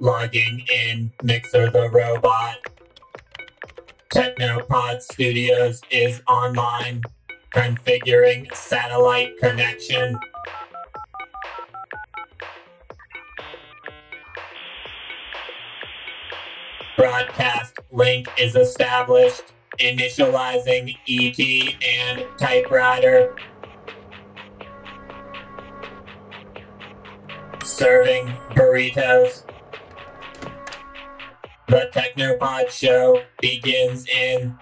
Logging 0.00 0.64
in 0.72 1.10
Mixer 1.24 1.70
the 1.70 1.90
Robot. 1.90 2.58
Technopod 4.14 5.02
Studios 5.02 5.82
is 5.90 6.22
online. 6.28 7.02
Configuring 7.52 8.54
satellite 8.54 9.36
connection. 9.38 10.16
Broadcast 16.96 17.74
link 17.90 18.28
is 18.38 18.54
established. 18.54 19.52
Initializing 19.80 20.96
ET 21.08 21.74
and 21.84 22.24
typewriter. 22.38 23.34
Serving 27.64 28.26
burritos. 28.50 29.42
The 31.68 31.90
Technopod 31.92 32.70
show 32.70 33.22
begins 33.42 34.08
in 34.08 34.58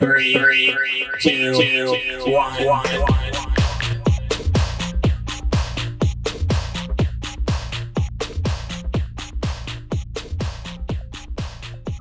three, 0.00 0.34
three, 0.34 1.06
two, 1.20 1.54
two, 1.54 2.24
one, 2.26 2.66
one. 2.66 2.86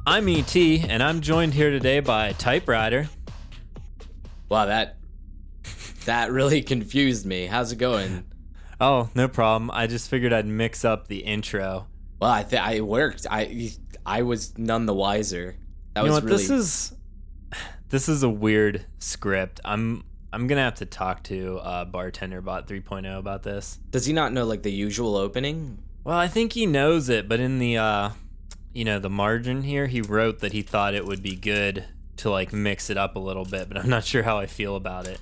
I'm 0.08 0.28
ET, 0.28 0.56
and 0.56 1.04
I'm 1.04 1.22
joined 1.22 1.54
here 1.54 1.70
today 1.70 2.00
by 2.00 2.32
Typewriter. 2.32 3.08
Wow, 4.50 4.66
that 4.66 4.98
that 6.06 6.32
really 6.32 6.62
confused 6.64 7.24
me. 7.24 7.46
How's 7.46 7.72
it 7.72 7.76
going? 7.76 8.24
Oh, 8.82 9.12
no 9.14 9.28
problem. 9.28 9.70
I 9.70 9.86
just 9.86 10.10
figured 10.10 10.34
I'd 10.34 10.48
mix 10.48 10.84
up 10.84 11.08
the 11.08 11.20
intro. 11.20 11.86
Well, 12.20 12.32
I 12.32 12.42
think 12.42 12.64
I 12.64 12.82
worked. 12.82 13.28
I 13.30 13.74
I 14.10 14.24
was 14.24 14.58
none 14.58 14.88
the 14.88 14.94
wiser. 14.94 15.56
That 15.94 16.02
you 16.02 16.08
know 16.08 16.16
what? 16.16 16.24
really 16.24 16.38
This 16.38 16.50
is 16.50 16.94
this 17.90 18.10
is 18.10 18.24
a 18.24 18.30
weird 18.30 18.86
script. 18.98 19.60
I'm 19.64 20.04
I'm 20.34 20.48
gonna 20.48 20.64
have 20.64 20.76
to 20.76 20.86
talk 20.88 21.22
to 21.26 21.58
uh, 21.60 21.86
Bartender 21.86 22.42
Bot 22.42 22.68
3.0 22.68 23.20
about 23.20 23.44
this. 23.44 23.78
Does 23.92 24.08
he 24.08 24.14
not 24.14 24.34
know 24.34 24.46
like 24.46 24.64
the 24.64 24.72
usual 24.72 25.16
opening? 25.16 25.84
Well, 26.04 26.18
I 26.18 26.28
think 26.28 26.54
he 26.54 26.66
knows 26.66 27.08
it, 27.10 27.30
but 27.30 27.40
in 27.40 27.60
the 27.60 27.78
uh, 27.78 28.10
you 28.74 28.84
know 28.84 28.98
the 28.98 29.12
margin 29.12 29.62
here, 29.62 29.86
he 29.86 30.02
wrote 30.02 30.40
that 30.40 30.54
he 30.54 30.64
thought 30.64 30.96
it 30.96 31.06
would 31.06 31.22
be 31.22 31.36
good 31.36 31.86
to 32.18 32.32
like 32.32 32.52
mix 32.52 32.90
it 32.90 32.98
up 32.98 33.16
a 33.16 33.20
little 33.20 33.46
bit, 33.46 33.68
but 33.68 33.78
I'm 33.78 33.90
not 33.90 34.06
sure 34.06 34.24
how 34.24 34.40
I 34.40 34.48
feel 34.48 34.76
about 34.76 35.08
it. 35.08 35.22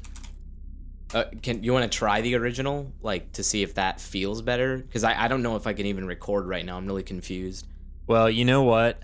Uh, 1.14 1.26
can 1.42 1.62
you 1.62 1.74
want 1.74 1.90
to 1.90 1.98
try 1.98 2.22
the 2.22 2.36
original, 2.36 2.92
like 3.02 3.34
to 3.34 3.44
see 3.44 3.64
if 3.64 3.74
that 3.74 4.00
feels 4.00 4.42
better? 4.42 4.78
Because 4.78 5.04
I, 5.04 5.26
I 5.26 5.28
don't 5.28 5.44
know 5.44 5.58
if 5.58 5.68
I 5.68 5.74
can 5.74 5.86
even 5.88 6.06
record 6.06 6.48
right 6.48 6.66
now. 6.66 6.78
I'm 6.78 6.86
really 6.86 7.04
confused. 7.04 7.66
Well, 8.08 8.30
you 8.30 8.46
know 8.46 8.64
what? 8.64 9.00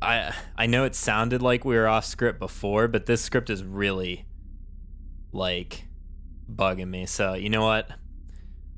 I 0.00 0.34
I 0.56 0.66
know 0.66 0.84
it 0.84 0.94
sounded 0.94 1.42
like 1.42 1.64
we 1.64 1.76
were 1.76 1.86
off 1.88 2.04
script 2.04 2.38
before, 2.38 2.88
but 2.88 3.06
this 3.06 3.20
script 3.20 3.50
is 3.50 3.62
really 3.62 4.24
like 5.32 5.84
bugging 6.50 6.88
me. 6.88 7.04
So, 7.06 7.34
you 7.34 7.50
know 7.50 7.64
what? 7.64 7.90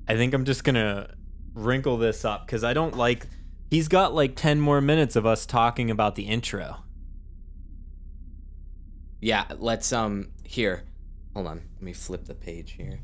I 0.08 0.16
think 0.16 0.34
I'm 0.34 0.44
just 0.44 0.64
going 0.64 0.74
to 0.74 1.10
wrinkle 1.54 1.96
this 1.98 2.24
up 2.24 2.46
cuz 2.48 2.64
I 2.64 2.72
don't 2.74 2.96
like 2.96 3.26
he's 3.70 3.86
got 3.88 4.14
like 4.14 4.34
10 4.34 4.60
more 4.60 4.80
minutes 4.80 5.14
of 5.14 5.26
us 5.26 5.46
talking 5.46 5.90
about 5.90 6.16
the 6.16 6.24
intro. 6.24 6.78
Yeah, 9.20 9.44
let's 9.58 9.92
um 9.92 10.30
here. 10.42 10.82
Hold 11.34 11.46
on. 11.46 11.62
Let 11.76 11.82
me 11.82 11.92
flip 11.92 12.24
the 12.24 12.34
page 12.34 12.72
here. 12.72 12.98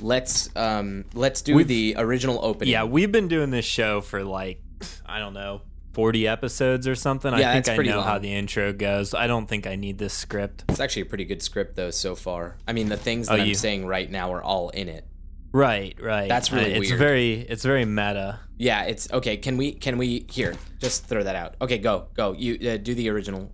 Let's 0.00 0.54
um 0.56 1.04
let's 1.14 1.40
do 1.40 1.54
We've- 1.54 1.92
the 1.94 2.00
original 2.02 2.40
opening. 2.42 2.72
Yeah, 2.72 2.84
we've 2.84 3.12
been 3.12 3.28
doing 3.28 3.50
this 3.50 3.64
show 3.64 4.00
for 4.00 4.24
like 4.24 4.60
I 5.06 5.18
don't 5.18 5.34
know, 5.34 5.62
40 5.94 6.26
episodes 6.28 6.86
or 6.88 6.94
something. 6.94 7.32
Yeah, 7.32 7.50
I 7.50 7.52
think 7.54 7.64
that's 7.66 7.68
I 7.70 7.74
pretty 7.74 7.90
know 7.90 8.02
how 8.02 8.18
the 8.18 8.32
intro 8.32 8.72
goes. 8.72 9.12
I 9.14 9.26
don't 9.26 9.46
think 9.46 9.66
I 9.66 9.76
need 9.76 9.98
this 9.98 10.14
script. 10.14 10.64
It's 10.68 10.80
actually 10.80 11.02
a 11.02 11.06
pretty 11.06 11.24
good 11.24 11.42
script 11.42 11.76
though 11.76 11.90
so 11.90 12.14
far. 12.14 12.56
I 12.68 12.72
mean, 12.72 12.88
the 12.88 12.96
things 12.96 13.28
that 13.28 13.38
Oh, 13.38 13.42
I'm 13.42 13.48
you- 13.48 13.54
saying 13.54 13.86
right 13.86 14.10
now 14.10 14.32
are 14.32 14.42
all 14.42 14.70
in 14.70 14.88
it. 14.88 15.06
Right, 15.52 15.96
right. 16.00 16.28
That's 16.28 16.52
really 16.52 16.74
Uh, 16.74 16.78
it's 16.78 16.90
weird. 16.90 16.98
very 17.00 17.32
it's 17.40 17.64
very 17.64 17.84
meta. 17.84 18.38
Yeah, 18.56 18.84
it's 18.84 19.10
okay. 19.12 19.36
Can 19.36 19.56
we 19.56 19.72
can 19.72 19.98
we 19.98 20.26
here 20.30 20.54
just 20.78 21.06
throw 21.06 21.24
that 21.24 21.34
out? 21.34 21.56
Okay, 21.60 21.78
go 21.78 22.06
go. 22.14 22.32
You 22.32 22.54
uh, 22.70 22.76
do 22.76 22.94
the 22.94 23.08
original. 23.10 23.50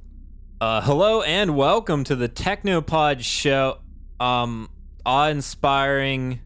Uh, 0.60 0.82
hello 0.82 1.22
and 1.22 1.56
welcome 1.56 2.04
to 2.04 2.14
the 2.14 2.28
Technopod 2.28 3.20
show. 3.20 3.78
Um, 4.20 4.68
awe-inspiring. 5.06 6.40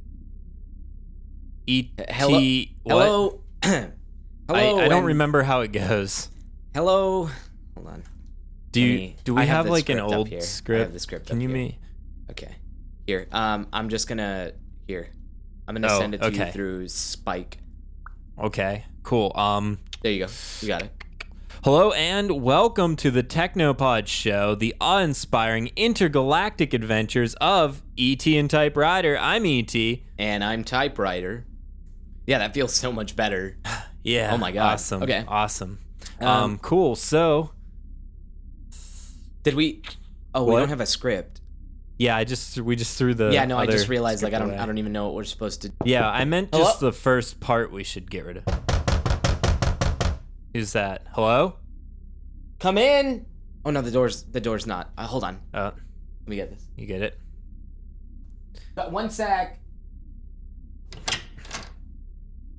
E. 1.66 1.90
Hello- 2.08 2.62
what? 2.84 3.42
Hello. 3.64 3.90
Hello. 4.50 4.78
I, 4.80 4.84
I 4.84 4.88
don't 4.88 4.98
and- 4.98 5.06
remember 5.06 5.42
how 5.44 5.60
it 5.60 5.72
goes. 5.72 6.28
Hello. 6.74 7.30
Hold 7.76 7.86
on. 7.86 8.02
Do 8.72 8.80
you 8.80 8.94
me- 8.98 9.16
do 9.24 9.34
we 9.34 9.42
I 9.42 9.44
have, 9.44 9.66
the 9.66 9.72
like 9.72 9.88
an 9.88 9.96
script 9.98 10.12
up 10.12 10.18
old 10.18 10.28
here. 10.28 10.38
I 10.38 10.42
script? 10.42 10.80
have 10.82 10.92
the 10.92 10.98
script. 11.00 11.26
Can 11.28 11.36
up 11.38 11.42
you 11.42 11.48
here. 11.48 11.56
me? 11.58 11.78
Okay. 12.30 12.54
Here. 13.06 13.26
Um, 13.32 13.66
I'm 13.72 13.88
just 13.88 14.08
gonna 14.08 14.52
here. 14.86 15.08
I'm 15.68 15.74
gonna 15.74 15.88
Oh, 15.90 15.98
send 15.98 16.14
it 16.14 16.18
to 16.18 16.26
okay. 16.28 16.46
you 16.46 16.52
through 16.52 16.88
Spike. 16.88 17.58
Okay, 18.38 18.84
cool. 19.02 19.32
Um, 19.36 19.78
There 20.02 20.10
you 20.12 20.26
go. 20.26 20.32
You 20.62 20.68
got 20.68 20.82
it. 20.82 20.92
hello 21.64 21.92
and 21.92 22.42
welcome 22.42 22.96
to 22.96 23.10
the 23.10 23.22
Technopod 23.22 24.06
show, 24.06 24.54
the 24.54 24.74
awe-inspiring 24.80 25.70
intergalactic 25.76 26.72
adventures 26.72 27.34
of 27.40 27.82
ET 27.98 28.26
and 28.26 28.48
Typewriter. 28.48 29.18
I'm 29.18 29.44
ET. 29.46 29.74
And 30.18 30.42
I'm 30.44 30.64
typewriter. 30.64 31.44
Yeah, 32.26 32.38
that 32.38 32.54
feels 32.54 32.72
so 32.72 32.92
much 32.92 33.14
better. 33.16 33.56
Yeah. 34.02 34.30
Oh 34.32 34.38
my 34.38 34.52
God. 34.52 34.74
Awesome. 34.74 35.02
Okay. 35.02 35.24
Awesome. 35.28 35.78
Um, 36.20 36.26
Um, 36.28 36.58
cool. 36.58 36.96
So, 36.96 37.50
Did 39.42 39.54
we? 39.54 39.82
Oh, 40.34 40.44
What? 40.44 40.54
we 40.54 40.60
don't 40.60 40.68
have 40.70 40.80
a 40.80 40.86
script. 40.86 41.40
yeah, 41.98 42.16
I 42.16 42.24
just 42.24 42.58
we 42.58 42.76
just 42.76 42.96
threw 42.96 43.14
the 43.14 43.30
yeah, 43.32 43.44
no, 43.44 43.58
I 43.58 43.66
just 43.66 43.88
realized 43.88 44.22
like 44.22 44.32
I 44.32 44.38
don't 44.38 44.50
away. 44.50 44.58
I 44.58 44.64
don't 44.66 44.78
even 44.78 44.92
know 44.92 45.06
what 45.06 45.14
we're 45.14 45.24
supposed 45.24 45.62
to. 45.62 45.72
Yeah, 45.84 46.08
I 46.08 46.24
meant 46.24 46.48
Hello? 46.52 46.64
just 46.64 46.80
the 46.80 46.92
first 46.92 47.40
part 47.40 47.72
we 47.72 47.84
should 47.84 48.10
get 48.10 48.24
rid 48.24 48.38
of. 48.38 48.44
Who's 50.54 50.72
that? 50.72 51.02
Hello? 51.12 51.56
Come 52.58 52.78
in. 52.78 53.26
Oh 53.64 53.70
no, 53.70 53.82
the 53.82 53.90
door's 53.90 54.22
the 54.24 54.40
door's 54.40 54.66
not. 54.66 54.90
Uh, 54.96 55.06
hold 55.06 55.24
on. 55.24 55.40
Uh, 55.52 55.72
Let 56.20 56.28
me 56.28 56.36
get 56.36 56.50
this. 56.50 56.64
you 56.76 56.86
get 56.86 57.02
it? 57.02 57.18
Uh, 58.76 58.88
One 58.88 59.10
sec. 59.10 59.58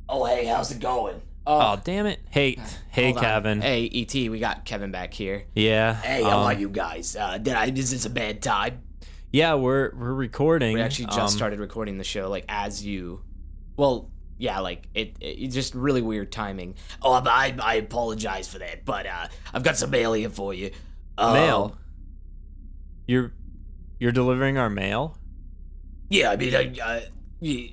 Oh 0.10 0.26
hey, 0.26 0.46
how's 0.46 0.72
it 0.72 0.80
going? 0.80 1.22
Oh, 1.46 1.80
damn 1.84 2.06
it. 2.06 2.20
Hey, 2.30 2.58
hey, 2.92 3.06
hold 3.06 3.18
on. 3.18 3.24
Kevin. 3.24 3.62
Hey, 3.62 3.90
ET, 3.94 4.14
we 4.14 4.40
got 4.40 4.64
Kevin 4.64 4.92
back 4.92 5.14
here. 5.14 5.46
Yeah. 5.56 5.96
Hey, 5.96 6.24
how 6.24 6.40
um, 6.40 6.46
are 6.46 6.54
you 6.54 6.70
guys? 6.70 7.16
Uh, 7.16 7.38
did 7.38 7.54
I? 7.54 7.70
This 7.72 7.86
is 7.86 7.92
this 7.92 8.06
a 8.06 8.10
bad 8.10 8.42
time? 8.42 8.84
Yeah, 9.32 9.56
we're 9.56 9.96
we're 9.96 10.14
recording. 10.14 10.74
We 10.74 10.82
actually 10.82 11.06
just 11.06 11.20
um, 11.20 11.28
started 11.30 11.60
recording 11.60 11.98
the 11.98 12.04
show, 12.04 12.30
like 12.30 12.46
as 12.48 12.86
you. 12.86 13.24
Well, 13.76 14.12
yeah, 14.38 14.60
like 14.60 14.88
it. 14.94 15.16
it 15.20 15.26
it's 15.26 15.56
just 15.56 15.74
really 15.74 16.02
weird 16.02 16.32
timing. 16.32 16.76
Oh, 17.02 17.14
I, 17.14 17.56
I 17.62 17.76
apologize 17.76 18.48
for 18.48 18.60
that, 18.60 18.86
but 18.86 19.08
uh, 19.08 19.28
I've 19.54 19.64
got 19.64 19.78
some 19.78 19.90
mail 19.90 20.14
here 20.14 20.30
for 20.30 20.54
you. 20.54 20.72
Uh, 21.18 21.34
mail. 21.34 21.78
You're 23.08 23.34
you're 24.00 24.12
delivering 24.12 24.58
our 24.58 24.70
mail? 24.70 25.18
Yeah, 26.10 26.32
I 26.32 26.36
mean, 26.36 26.56
I, 26.56 26.74
I, 26.84 27.72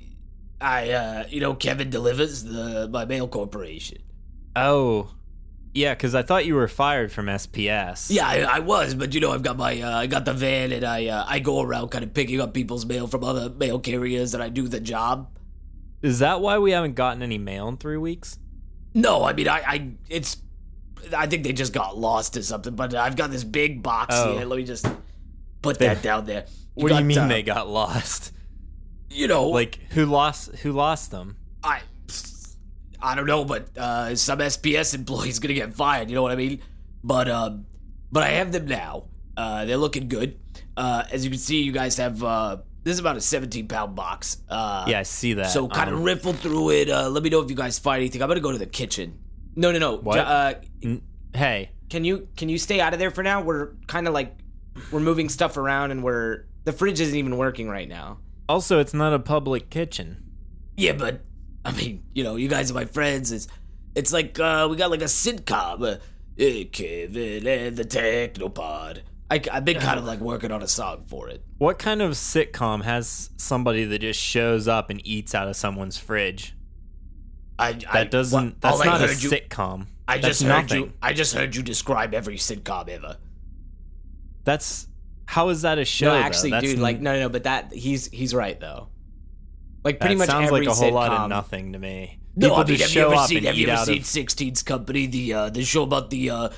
I, 0.61 0.89
uh, 0.91 1.23
you 1.29 1.39
know, 1.39 1.53
Kevin 1.53 1.89
delivers 1.89 2.43
the 2.43 2.87
my 2.91 3.05
mail 3.05 3.27
corporation. 3.27 3.99
Oh. 4.55 5.13
Yeah, 5.73 5.93
cuz 5.95 6.15
I 6.15 6.23
thought 6.23 6.45
you 6.47 6.55
were 6.55 6.67
fired 6.67 7.11
from 7.11 7.27
SPS. 7.27 8.07
Yeah, 8.09 8.27
I, 8.27 8.39
I 8.55 8.59
was, 8.59 8.95
but 8.95 9.13
you 9.13 9.21
know, 9.21 9.31
I've 9.31 9.43
got 9.43 9.55
my, 9.55 9.79
uh, 9.79 9.97
I 9.99 10.07
got 10.07 10.25
the 10.25 10.33
van, 10.33 10.71
and 10.71 10.83
I, 10.83 11.05
uh, 11.07 11.25
I 11.27 11.39
go 11.39 11.61
around 11.61 11.89
kind 11.89 12.03
of 12.03 12.13
picking 12.13 12.41
up 12.41 12.53
people's 12.55 12.85
mail 12.87 13.05
from 13.07 13.23
other 13.23 13.49
mail 13.51 13.79
carriers, 13.79 14.33
and 14.33 14.41
I 14.41 14.49
do 14.49 14.67
the 14.67 14.79
job. 14.79 15.29
Is 16.01 16.19
that 16.19 16.41
why 16.41 16.57
we 16.57 16.71
haven't 16.71 16.95
gotten 16.95 17.21
any 17.21 17.37
mail 17.37 17.67
in 17.67 17.77
3 17.77 17.97
weeks? 17.97 18.39
No, 18.95 19.23
I 19.23 19.33
mean, 19.33 19.47
I, 19.47 19.61
I, 19.65 19.91
it's, 20.09 20.37
I 21.15 21.27
think 21.27 21.43
they 21.43 21.53
just 21.53 21.71
got 21.71 21.97
lost 21.97 22.35
or 22.35 22.41
something. 22.41 22.75
But 22.75 22.95
I've 22.95 23.15
got 23.15 23.29
this 23.31 23.43
big 23.43 23.83
box 23.83 24.15
Oh. 24.17 24.35
here. 24.37 24.45
Let 24.45 24.57
me 24.57 24.63
just 24.63 24.87
put 25.61 25.77
They- 25.77 25.87
that 25.87 26.01
down 26.01 26.25
there. 26.25 26.45
What 26.73 26.89
do 26.89 26.95
you 26.95 27.03
mean 27.03 27.17
uh, 27.19 27.27
they 27.27 27.43
got 27.43 27.69
lost? 27.69 28.31
You 29.11 29.27
know, 29.27 29.49
Like 29.49 29.79
who 29.91 30.05
lost 30.05 30.55
who 30.57 30.71
lost 30.71 31.11
them? 31.11 31.37
I, 31.63 31.81
I 33.01 33.15
don't 33.15 33.25
know, 33.25 33.43
but 33.45 33.75
uh, 33.77 34.15
some 34.15 34.39
SPS 34.39 34.93
employee's 34.95 35.39
gonna 35.39 35.53
get 35.53 35.73
fired. 35.73 36.09
You 36.09 36.15
know 36.15 36.21
what 36.21 36.31
I 36.31 36.35
mean? 36.35 36.61
But 37.03 37.29
um, 37.29 37.65
but 38.11 38.23
I 38.23 38.29
have 38.29 38.51
them 38.51 38.65
now. 38.65 39.05
Uh, 39.35 39.65
they're 39.65 39.77
looking 39.77 40.07
good. 40.09 40.39
Uh, 40.77 41.03
as 41.11 41.23
you 41.25 41.31
can 41.31 41.39
see, 41.39 41.61
you 41.61 41.71
guys 41.71 41.97
have 41.97 42.23
uh, 42.23 42.57
this 42.83 42.93
is 42.93 42.99
about 42.99 43.17
a 43.17 43.21
17 43.21 43.67
pound 43.67 43.95
box. 43.95 44.37
Uh, 44.49 44.85
Yeah, 44.87 44.99
I 44.99 45.03
see 45.03 45.33
that. 45.33 45.47
So 45.49 45.67
kind 45.67 45.89
of 45.89 45.97
Um, 45.97 46.03
riffle 46.03 46.33
through 46.33 46.71
it. 46.71 46.89
Uh, 46.89 47.09
let 47.09 47.23
me 47.23 47.29
know 47.29 47.39
if 47.41 47.49
you 47.49 47.55
guys 47.55 47.79
find 47.79 47.99
anything. 48.01 48.21
I'm 48.21 48.27
gonna 48.27 48.39
go 48.39 48.51
to 48.51 48.57
the 48.57 48.65
kitchen. 48.65 49.17
No, 49.55 49.71
no, 49.71 49.79
no. 49.79 49.95
What? 49.97 50.19
Uh, 50.19 50.53
Hey, 51.35 51.71
can 51.89 52.03
you 52.03 52.27
can 52.35 52.49
you 52.49 52.57
stay 52.57 52.79
out 52.79 52.93
of 52.93 52.99
there 52.99 53.11
for 53.11 53.23
now? 53.23 53.41
We're 53.41 53.73
kind 53.87 54.07
of 54.07 54.13
like 54.13 54.35
we're 54.91 54.99
moving 54.99 55.29
stuff 55.29 55.57
around 55.57 55.91
and 55.91 56.03
we're 56.03 56.45
the 56.63 56.73
fridge 56.73 56.99
isn't 56.99 57.15
even 57.15 57.37
working 57.37 57.69
right 57.69 57.87
now. 57.87 58.19
Also 58.49 58.79
it's 58.79 58.93
not 58.93 59.13
a 59.13 59.19
public 59.19 59.69
kitchen. 59.69 60.23
Yeah, 60.75 60.93
but 60.93 61.21
I 61.63 61.71
mean, 61.71 62.03
you 62.13 62.23
know, 62.25 62.35
you 62.35 62.49
guys 62.49 62.69
are 62.71 62.73
my 62.73 62.85
friends. 62.85 63.31
It's 63.31 63.47
It's 63.95 64.11
like 64.11 64.37
uh, 64.39 64.67
we 64.69 64.75
got 64.75 64.91
like 64.91 65.01
a 65.01 65.05
sitcom. 65.05 65.81
Uh, 65.95 65.97
eh, 66.37 66.65
Kevin 66.71 67.47
and 67.47 67.77
the 67.77 67.83
Technopod. 67.85 69.01
I, 69.31 69.39
I've 69.51 69.63
been 69.65 69.79
kind 69.79 69.99
of 69.99 70.05
like 70.05 70.19
working 70.19 70.51
on 70.51 70.63
a 70.63 70.67
song 70.67 71.03
for 71.05 71.29
it. 71.29 71.43
What 71.59 71.77
kind 71.77 72.01
of 72.01 72.13
sitcom 72.13 72.83
has 72.83 73.29
somebody 73.37 73.83
that 73.85 73.99
just 73.99 74.19
shows 74.19 74.67
up 74.67 74.89
and 74.89 75.05
eats 75.05 75.35
out 75.35 75.47
of 75.47 75.55
someone's 75.55 75.97
fridge? 75.99 76.55
I, 77.59 77.73
That 77.73 78.09
doesn't. 78.09 78.41
well, 78.43 78.53
that's 78.59 78.75
all 78.77 78.81
I 78.81 78.85
not 78.85 79.01
a 79.03 79.07
heard 79.07 79.21
you- 79.21 79.29
sitcom. 79.29 79.85
I 80.07 80.15
That's 80.17 80.39
just 80.39 80.41
heard 80.43 80.49
nothing. 80.63 80.81
you. 80.85 80.93
I 81.03 81.13
just 81.13 81.35
heard 81.35 81.55
you 81.55 81.61
describe 81.61 82.15
every 82.15 82.37
sitcom 82.37 82.89
ever. 82.89 83.17
That's 84.43 84.87
how 85.29 85.49
is 85.49 85.61
that 85.61 85.77
a 85.77 85.85
show? 85.85 86.07
no, 86.07 86.15
actually, 86.15 86.49
dude, 86.59 86.77
n- 86.77 86.81
like 86.81 86.99
no, 86.99 87.13
no, 87.13 87.19
no, 87.19 87.29
but 87.29 87.43
that 87.43 87.71
he's 87.71 88.07
he's 88.07 88.33
right 88.33 88.59
though. 88.59 88.87
Like 89.83 89.99
that 89.99 90.01
pretty 90.05 90.15
much 90.15 90.27
sounds 90.27 90.47
every 90.47 90.65
like 90.65 90.69
a 90.69 90.73
whole 90.73 90.91
lot 90.91 91.11
sitcom- 91.11 91.23
of 91.25 91.29
nothing 91.29 91.73
to 91.73 91.79
me. 91.79 92.15
No, 92.35 92.47
People 92.47 92.57
I 92.57 92.65
mean, 92.65 92.77
just 92.77 92.81
have 92.81 92.89
you 92.95 93.01
show 93.01 93.07
ever 93.11 93.15
up 93.21 93.27
seen? 93.27 93.43
Have 93.43 93.55
you 93.55 93.67
ever 93.67 93.85
seen 93.85 94.01
of. 94.01 94.63
Company? 94.63 95.05
The 95.05 95.33
uh, 95.33 95.49
the 95.51 95.63
show 95.63 95.83
about 95.83 96.09
the 96.09 96.31
uh, 96.31 96.49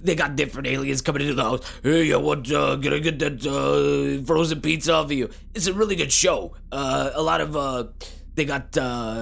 they 0.00 0.14
got 0.14 0.34
different 0.34 0.66
aliens 0.68 1.02
coming 1.02 1.22
into 1.22 1.34
the 1.34 1.42
house. 1.42 1.60
Hey, 1.82 2.10
I 2.12 2.16
want 2.16 2.50
uh, 2.50 2.76
gonna 2.76 3.00
get 3.00 3.18
that 3.18 3.44
uh, 3.44 4.24
frozen 4.24 4.62
pizza 4.62 4.94
off 4.94 5.06
of 5.06 5.12
you. 5.12 5.28
It's 5.54 5.66
a 5.66 5.74
really 5.74 5.96
good 5.96 6.12
show. 6.12 6.54
Uh, 6.72 7.10
a 7.12 7.22
lot 7.22 7.42
of 7.42 7.54
uh, 7.54 7.84
they 8.36 8.44
got 8.44 8.76
uh, 8.76 9.20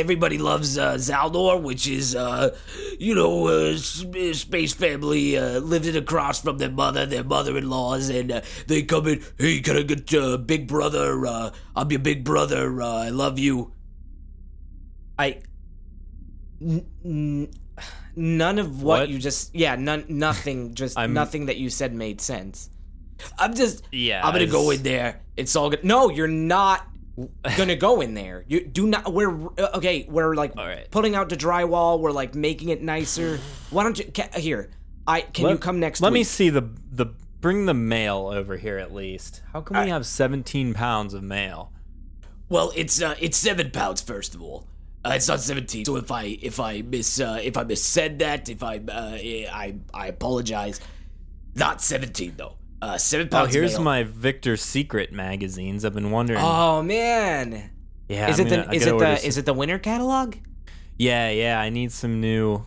everybody 0.00 0.38
loves 0.38 0.78
uh, 0.78 0.94
Zaldor, 0.94 1.60
which 1.62 1.86
is 1.86 2.14
uh, 2.16 2.56
you 2.98 3.14
know 3.14 3.46
uh, 3.48 3.76
space 3.76 4.72
family 4.72 5.36
uh, 5.36 5.58
living 5.60 5.96
across 5.96 6.40
from 6.40 6.58
their 6.58 6.70
mother, 6.70 7.04
their 7.06 7.24
mother-in-laws, 7.24 8.08
and 8.08 8.32
uh, 8.32 8.40
they 8.66 8.82
come 8.82 9.06
in. 9.08 9.22
Hey, 9.38 9.60
can 9.60 9.76
I 9.76 9.82
get 9.82 10.12
uh, 10.14 10.36
big 10.38 10.66
brother? 10.66 11.26
Uh, 11.26 11.50
I'm 11.74 11.90
your 11.90 12.00
big 12.00 12.24
brother. 12.24 12.80
Uh, 12.80 12.86
I 13.04 13.08
love 13.10 13.38
you. 13.38 13.72
I. 15.18 15.42
N- 16.60 16.86
n- 17.04 17.48
none 18.16 18.58
of 18.58 18.82
what, 18.82 19.00
What? 19.00 19.08
you 19.10 19.18
just 19.18 19.54
yeah 19.54 19.76
none 19.76 20.06
nothing 20.08 20.74
just 20.80 20.96
nothing 20.96 21.46
that 21.46 21.58
you 21.58 21.68
said 21.68 21.92
made 21.92 22.20
sense. 22.22 22.70
I'm 23.38 23.54
just 23.54 23.82
Yeah, 23.92 24.26
I'm 24.26 24.32
gonna 24.32 24.46
go 24.46 24.70
in 24.70 24.82
there. 24.82 25.20
It's 25.36 25.54
all 25.54 25.68
good. 25.68 25.84
No, 25.84 26.08
you're 26.08 26.26
not 26.28 26.86
gonna 27.56 27.76
go 27.76 28.00
in 28.00 28.14
there. 28.14 28.44
You 28.46 28.66
do 28.66 28.86
not. 28.86 29.12
We're 29.12 29.46
uh, 29.58 29.70
okay. 29.76 30.06
We're 30.08 30.34
like 30.34 30.54
right. 30.54 30.90
putting 30.90 31.14
out 31.14 31.28
the 31.28 31.36
drywall. 31.36 31.98
We're 32.00 32.12
like 32.12 32.34
making 32.34 32.68
it 32.68 32.82
nicer. 32.82 33.38
Why 33.70 33.82
don't 33.84 33.98
you 33.98 34.10
ca- 34.12 34.38
here? 34.38 34.70
I 35.06 35.20
can 35.22 35.48
you 35.48 35.58
come 35.58 35.80
next 35.80 36.00
Let 36.00 36.12
me 36.12 36.24
see 36.24 36.50
the 36.50 36.68
the 36.90 37.06
bring 37.40 37.66
the 37.66 37.74
mail 37.74 38.30
over 38.32 38.56
here 38.56 38.78
at 38.78 38.92
least. 38.92 39.42
How 39.52 39.60
come 39.60 39.82
we 39.84 39.90
have 39.90 40.04
17 40.04 40.74
pounds 40.74 41.14
of 41.14 41.22
mail? 41.22 41.72
Well, 42.48 42.72
it's 42.74 43.00
uh, 43.00 43.14
it's 43.20 43.36
seven 43.36 43.70
pounds 43.70 44.00
first 44.00 44.34
of 44.34 44.42
all. 44.42 44.66
Uh, 45.04 45.12
it's 45.14 45.28
not 45.28 45.40
seventeen. 45.40 45.84
So 45.84 45.96
if 45.96 46.10
I 46.10 46.36
if 46.42 46.58
I 46.58 46.82
miss 46.82 47.20
uh, 47.20 47.38
if 47.42 47.56
I 47.56 47.62
miss 47.62 47.82
said 47.84 48.18
that 48.18 48.48
if 48.48 48.62
I 48.62 48.78
uh, 48.78 49.16
I 49.52 49.76
I 49.94 50.08
apologize. 50.08 50.80
Not 51.54 51.80
seventeen 51.80 52.34
though. 52.36 52.56
Uh, 52.82 52.98
seven 52.98 53.26
Oh, 53.28 53.30
pounds. 53.30 53.54
here's 53.54 53.72
mail. 53.74 53.82
my 53.82 54.02
Victor's 54.02 54.62
Secret 54.62 55.12
magazines. 55.12 55.84
I've 55.84 55.94
been 55.94 56.10
wondering. 56.10 56.40
Oh 56.42 56.82
man, 56.82 57.70
yeah, 58.08 58.28
is 58.28 58.38
I'm 58.38 58.46
it 58.46 58.50
gonna- 58.50 58.62
the 58.64 58.70
I 58.70 58.74
is 58.74 58.86
it 58.86 58.98
the 58.98 59.16
some- 59.16 59.26
is 59.28 59.38
it 59.38 59.46
the 59.46 59.54
winter 59.54 59.78
catalog? 59.78 60.34
Yeah, 60.98 61.30
yeah. 61.30 61.58
I 61.60 61.70
need 61.70 61.90
some 61.92 62.20
new 62.20 62.64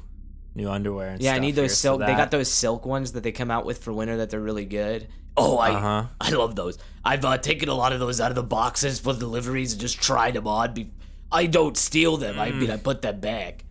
new 0.56 0.69
underwear. 0.69 1.09
And 1.09 1.21
Yeah, 1.21 1.35
I 1.35 1.39
need 1.39 1.51
those 1.56 1.69
here, 1.71 1.75
so 1.75 1.89
silk. 1.97 2.01
They 2.01 2.15
got 2.15 2.31
those 2.31 2.50
silk 2.51 2.85
ones 2.85 3.11
that 3.13 3.23
they 3.23 3.31
come 3.31 3.50
out 3.51 3.65
with 3.65 3.83
for 3.83 3.94
winter 3.94 4.17
that 4.17 4.29
they're 4.31 4.39
really 4.41 4.65
good. 4.65 5.07
Oh, 5.38 5.57
I 5.57 5.71
Uh-huh. 5.71 6.03
I 6.21 6.29
love 6.31 6.56
those. 6.56 6.77
I've 7.06 7.23
uh, 7.23 7.38
taken 7.38 7.69
a 7.69 7.75
lot 7.75 7.94
of 7.94 8.00
those 8.00 8.19
out 8.19 8.31
of 8.31 8.35
the 8.35 8.44
boxes 8.44 9.00
for 9.00 9.13
deliveries 9.13 9.71
and 9.73 9.79
just 9.81 10.01
tried 10.01 10.33
them 10.33 10.47
on. 10.47 10.73
Be- 10.73 10.91
I 11.31 11.45
don't 11.45 11.77
steal 11.77 12.17
them. 12.17 12.39
I 12.39 12.50
Mm. 12.51 12.59
mean, 12.61 12.71
I 12.71 12.77
put 12.77 13.03
them 13.03 13.19
back. 13.19 13.63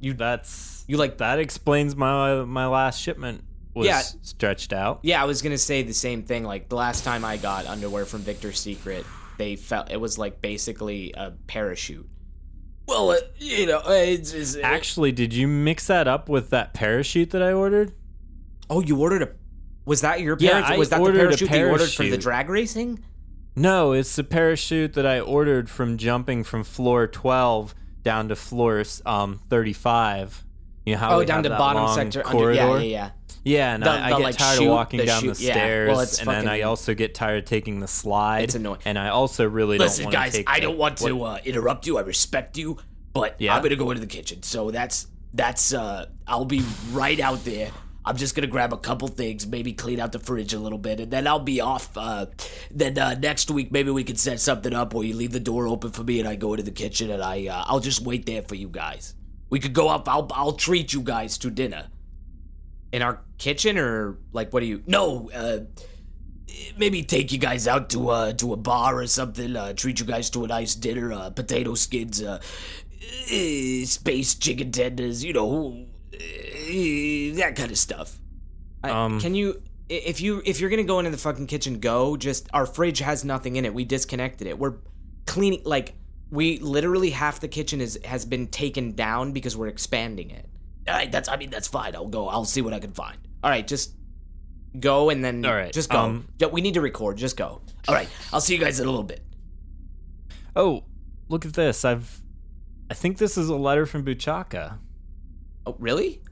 You 0.00 0.12
that's 0.14 0.84
You 0.86 0.96
like 0.98 1.18
that 1.18 1.38
explains 1.38 1.96
my 1.96 2.44
my 2.44 2.66
last 2.66 3.00
shipment 3.00 3.44
was 3.74 3.86
Yeah. 3.86 4.02
stretched 4.22 4.72
out. 4.72 5.00
Yeah, 5.02 5.22
I 5.22 5.26
was 5.26 5.42
gonna 5.42 5.58
say 5.58 5.82
the 5.82 5.94
same 5.94 6.22
thing. 6.22 6.44
Like 6.44 6.68
the 6.68 6.76
last 6.76 7.04
time 7.04 7.24
I 7.24 7.36
got 7.36 7.66
underwear 7.66 8.04
from 8.04 8.20
Victor's 8.20 8.58
Secret, 8.58 9.04
they 9.38 9.56
felt 9.56 9.90
it 9.90 10.00
was 10.00 10.18
like 10.18 10.40
basically 10.42 11.12
a 11.16 11.32
parachute. 11.46 12.08
Well, 12.86 13.10
uh, 13.12 13.16
you 13.38 13.66
know, 13.66 13.78
uh, 13.78 13.90
it's, 13.92 14.32
it's 14.32 14.56
Actually, 14.56 15.12
did 15.12 15.32
you 15.32 15.46
mix 15.46 15.86
that 15.86 16.08
up 16.08 16.28
with 16.28 16.50
that 16.50 16.74
parachute 16.74 17.30
that 17.30 17.42
I 17.42 17.52
ordered? 17.52 17.92
Oh, 18.68 18.80
you 18.80 19.00
ordered 19.00 19.22
a? 19.22 19.28
Was 19.84 20.00
that 20.00 20.20
your 20.20 20.36
Yeah, 20.40 20.52
parachute? 20.52 20.70
I 20.74 20.78
was 20.78 20.88
that 20.90 20.96
the 20.96 21.02
ordered 21.02 21.18
a 21.18 21.22
parachute 21.28 21.50
that 21.50 21.58
you 21.58 21.68
ordered 21.68 21.90
for 21.90 22.02
the 22.04 22.18
drag 22.18 22.48
racing? 22.48 23.04
No, 23.56 23.92
it's 23.92 24.14
the 24.16 24.24
parachute 24.24 24.94
that 24.94 25.06
I 25.06 25.20
ordered 25.20 25.70
from 25.70 25.96
jumping 25.98 26.42
from 26.44 26.64
floor 26.64 27.06
12 27.06 27.74
down 28.02 28.28
to 28.28 28.36
floor 28.36 28.82
um 29.06 29.40
35. 29.48 30.44
You 30.86 30.94
know 30.94 30.98
how 31.00 31.14
Oh, 31.14 31.18
we 31.18 31.26
down 31.26 31.42
to 31.44 31.50
bottom 31.50 31.86
sector. 31.94 32.22
corridor? 32.22 32.60
Under, 32.60 32.78
yeah, 32.78 32.88
yeah, 32.88 32.90
yeah. 33.04 33.10
Yeah, 33.44 33.74
and 33.74 33.82
The- 33.82 33.90
I, 33.90 34.06
I 34.06 34.10
get 34.10 34.20
like, 34.20 34.36
tired 34.36 34.58
chute- 34.58 34.66
of 34.68 34.72
walking 34.74 34.98
the 35.00 35.06
down 35.06 35.26
the 35.26 35.34
chute- 35.34 35.46
yeah. 35.46 35.52
stairs, 35.54 35.88
Well, 35.90 36.00
and 36.00 36.28
then 36.46 36.48
I 36.48 36.62
also 36.62 36.94
get 36.94 37.14
tired 37.14 37.44
of 37.44 37.48
taking 37.48 37.80
the 37.80 37.88
slide. 37.88 38.44
It's 38.44 38.54
annoying. 38.54 38.80
And 38.84 38.98
I 38.98 39.08
also 39.08 39.46
really 39.48 39.78
Listen, 39.78 40.04
don't 40.04 40.12
want 40.12 40.24
guys, 40.24 40.32
to 40.32 40.38
take. 40.38 40.46
Listen, 40.48 40.54
guys, 40.54 40.56
I 40.56 40.60
don't 40.66 40.78
want 40.78 40.98
to 40.98 41.22
uh, 41.22 41.38
interrupt 41.44 41.86
you. 41.86 41.96
I 41.98 42.02
respect 42.02 42.58
you, 42.58 42.76
but 43.14 43.36
Yeah? 43.38 43.54
I'm 43.56 43.62
gonna 43.62 43.76
go 43.76 43.90
into 43.90 44.00
the 44.02 44.06
kitchen. 44.06 44.42
So 44.42 44.70
that's 44.70 45.06
that's. 45.32 45.72
uh 45.72 46.06
I'll 46.26 46.44
be 46.44 46.62
right 46.92 47.18
out 47.18 47.42
there. 47.44 47.70
I'm 48.04 48.16
just 48.16 48.34
gonna 48.34 48.46
grab 48.46 48.72
a 48.72 48.76
couple 48.78 49.08
things, 49.08 49.46
maybe 49.46 49.72
clean 49.72 50.00
out 50.00 50.12
the 50.12 50.18
fridge 50.18 50.52
a 50.54 50.58
little 50.58 50.78
bit, 50.78 51.00
and 51.00 51.10
then 51.10 51.26
I'll 51.26 51.38
be 51.38 51.60
off. 51.60 51.96
Uh, 51.96 52.26
then 52.70 52.98
uh, 52.98 53.14
next 53.14 53.50
week, 53.50 53.72
maybe 53.72 53.90
we 53.90 54.04
can 54.04 54.16
set 54.16 54.38
something 54.40 54.72
up 54.74 54.92
where 54.94 55.04
you 55.04 55.14
leave 55.14 55.32
the 55.32 55.40
door 55.40 55.66
open 55.66 55.90
for 55.92 56.02
me, 56.04 56.18
and 56.20 56.28
I 56.28 56.34
go 56.36 56.52
into 56.54 56.62
the 56.64 56.70
kitchen, 56.70 57.10
and 57.10 57.22
I 57.22 57.46
uh, 57.46 57.64
I'll 57.66 57.80
just 57.80 58.02
wait 58.02 58.26
there 58.26 58.42
for 58.42 58.54
you 58.54 58.68
guys. 58.68 59.14
We 59.50 59.60
could 59.60 59.72
go 59.74 59.88
up. 59.88 60.08
I'll 60.08 60.28
I'll 60.32 60.52
treat 60.52 60.92
you 60.92 61.00
guys 61.02 61.36
to 61.38 61.50
dinner. 61.50 61.88
In 62.92 63.02
our 63.02 63.20
kitchen 63.38 63.78
or 63.78 64.18
like 64.32 64.52
what 64.52 64.60
do 64.60 64.66
you? 64.66 64.82
No, 64.86 65.30
uh, 65.32 65.60
maybe 66.76 67.02
take 67.02 67.30
you 67.32 67.38
guys 67.38 67.68
out 67.68 67.90
to 67.90 68.08
uh 68.10 68.32
to 68.34 68.52
a 68.52 68.56
bar 68.56 68.98
or 68.98 69.06
something. 69.06 69.54
Uh, 69.56 69.72
treat 69.72 70.00
you 70.00 70.06
guys 70.06 70.30
to 70.30 70.44
a 70.44 70.48
nice 70.48 70.74
dinner. 70.74 71.12
Uh, 71.12 71.30
potato 71.30 71.74
skins, 71.74 72.22
uh, 72.22 72.40
eh, 73.30 73.84
space 73.84 74.34
chicken 74.34 74.72
tenders. 74.72 75.24
You 75.24 75.32
know, 75.32 75.86
eh, 76.12 77.32
that 77.34 77.54
kind 77.56 77.70
of 77.70 77.78
stuff. 77.78 78.18
I, 78.82 78.90
Um, 78.90 79.20
can 79.20 79.34
you? 79.34 79.62
If 79.88 80.20
you 80.20 80.42
if 80.44 80.60
you're 80.60 80.70
gonna 80.70 80.84
go 80.84 80.98
into 80.98 81.10
the 81.10 81.18
fucking 81.18 81.46
kitchen, 81.46 81.80
go. 81.80 82.16
Just 82.16 82.48
our 82.52 82.66
fridge 82.66 83.00
has 83.00 83.24
nothing 83.24 83.56
in 83.56 83.64
it. 83.64 83.74
We 83.74 83.84
disconnected 83.84 84.46
it. 84.46 84.58
We're 84.58 84.74
cleaning 85.26 85.62
like 85.64 85.94
we 86.30 86.58
literally 86.58 87.10
half 87.10 87.40
the 87.40 87.48
kitchen 87.48 87.80
is 87.80 87.98
has 88.04 88.24
been 88.24 88.46
taken 88.48 88.92
down 88.94 89.32
because 89.32 89.56
we're 89.56 89.66
expanding 89.68 90.30
it. 90.30 90.48
All 90.88 90.94
right, 90.94 91.10
that's. 91.10 91.28
I 91.28 91.36
mean, 91.36 91.50
that's 91.50 91.68
fine. 91.68 91.94
I'll 91.94 92.06
go. 92.08 92.28
I'll 92.28 92.44
see 92.44 92.62
what 92.62 92.72
I 92.72 92.78
can 92.78 92.92
find. 92.92 93.16
All 93.42 93.50
right, 93.50 93.66
just 93.66 93.92
go 94.78 95.10
and 95.10 95.24
then 95.24 95.44
All 95.44 95.54
right, 95.54 95.72
just 95.72 95.90
go. 95.90 95.98
um, 95.98 96.28
Yeah, 96.38 96.48
we 96.48 96.60
need 96.60 96.74
to 96.74 96.80
record. 96.80 97.16
Just 97.16 97.36
go. 97.36 97.60
All 97.88 97.94
right, 97.94 98.08
I'll 98.32 98.40
see 98.40 98.54
you 98.54 98.60
guys 98.60 98.80
in 98.80 98.86
a 98.86 98.90
little 98.90 99.04
bit. 99.04 99.22
Oh, 100.56 100.84
look 101.28 101.44
at 101.46 101.52
this! 101.54 101.84
I've, 101.84 102.20
I 102.90 102.94
think 102.94 103.18
this 103.18 103.36
is 103.38 103.48
a 103.48 103.56
letter 103.56 103.86
from 103.86 104.04
Buchaka. 104.04 104.78
Oh, 105.66 105.76
really? 105.78 106.22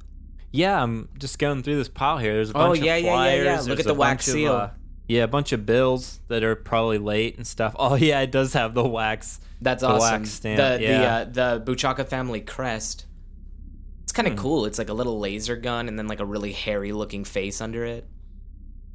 Yeah, 0.50 0.83
I'm 0.83 1.09
just 1.19 1.38
going 1.38 1.62
through 1.62 1.76
this 1.76 1.88
pile 1.88 2.19
here. 2.19 2.33
There's 2.35 2.50
a 2.50 2.57
Oh, 2.57 2.69
bunch 2.71 2.81
yeah, 2.81 2.95
of 2.97 3.05
yeah, 3.05 3.11
yeah, 3.26 3.35
yeah. 3.35 3.43
flyers. 3.45 3.69
Look 3.69 3.81
at 3.81 3.87
the 3.87 3.95
wax 3.95 4.26
bunch 4.26 4.28
of, 4.28 4.33
seal. 4.33 4.52
uh, 4.52 4.71
yeah, 5.07 5.23
a 5.25 5.28
bunch 5.28 5.52
of 5.52 5.67
bills 5.67 6.21
that 6.28 6.43
are 6.43 6.57
probably 6.57 6.99
late 6.99 7.37
and 7.37 7.47
stuff. 7.47 7.75
Oh 7.78 7.95
yeah, 7.95 8.21
it 8.21 8.33
does 8.33 8.55
have 8.55 8.75
the 8.75 8.87
wax. 8.87 9.40
That's 9.61 9.83
The 9.83 9.88
awesome. 9.88 10.21
wax 10.23 10.31
stamp, 10.31 10.57
the 10.57 10.83
yeah. 10.83 11.25
the 11.25 11.43
uh, 11.43 11.59
the 11.59 11.73
Buchaka 11.73 12.07
family 12.09 12.40
crest. 12.40 13.07
It's 14.09 14.12
kind 14.15 14.27
of 14.27 14.33
Hmm. 14.33 14.38
cool. 14.41 14.65
It's 14.65 14.79
like 14.79 14.88
a 14.88 14.95
little 14.95 15.19
laser 15.19 15.55
gun 15.55 15.87
and 15.87 15.99
then 15.99 16.07
like 16.09 16.19
a 16.19 16.25
really 16.25 16.53
hairy 16.53 16.93
looking 16.93 17.25
face 17.25 17.61
under 17.61 17.85
it. 17.85 18.09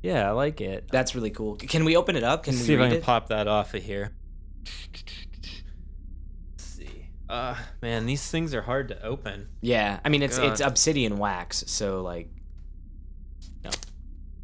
Yeah, 0.02 0.28
I 0.28 0.32
like 0.32 0.60
it. 0.60 0.88
That's 0.92 1.14
really 1.14 1.30
cool. 1.30 1.56
Can 1.56 1.86
we 1.86 1.96
open 1.96 2.16
it 2.16 2.24
up? 2.24 2.42
Can 2.44 2.54
Let's 2.56 2.64
we 2.64 2.68
see 2.68 2.74
if 2.74 2.80
I 2.82 2.88
can 2.88 2.98
it? 2.98 3.04
pop 3.04 3.28
that 3.30 3.48
off 3.48 3.76
of 3.76 3.84
here. 3.84 4.16
Let's 6.52 6.66
see. 6.66 7.10
Uh, 7.30 7.56
man, 7.84 8.08
these 8.08 8.28
things 8.28 8.56
are 8.56 8.64
hard 8.64 8.88
to 8.88 9.00
open. 9.06 9.50
Yeah, 9.62 10.00
I 10.04 10.10
mean 10.10 10.24
it's 10.24 10.40
it's 10.40 10.62
obsidian 10.62 11.18
wax, 11.18 11.64
so 11.68 12.02
like, 12.02 12.30
no. 13.64 13.70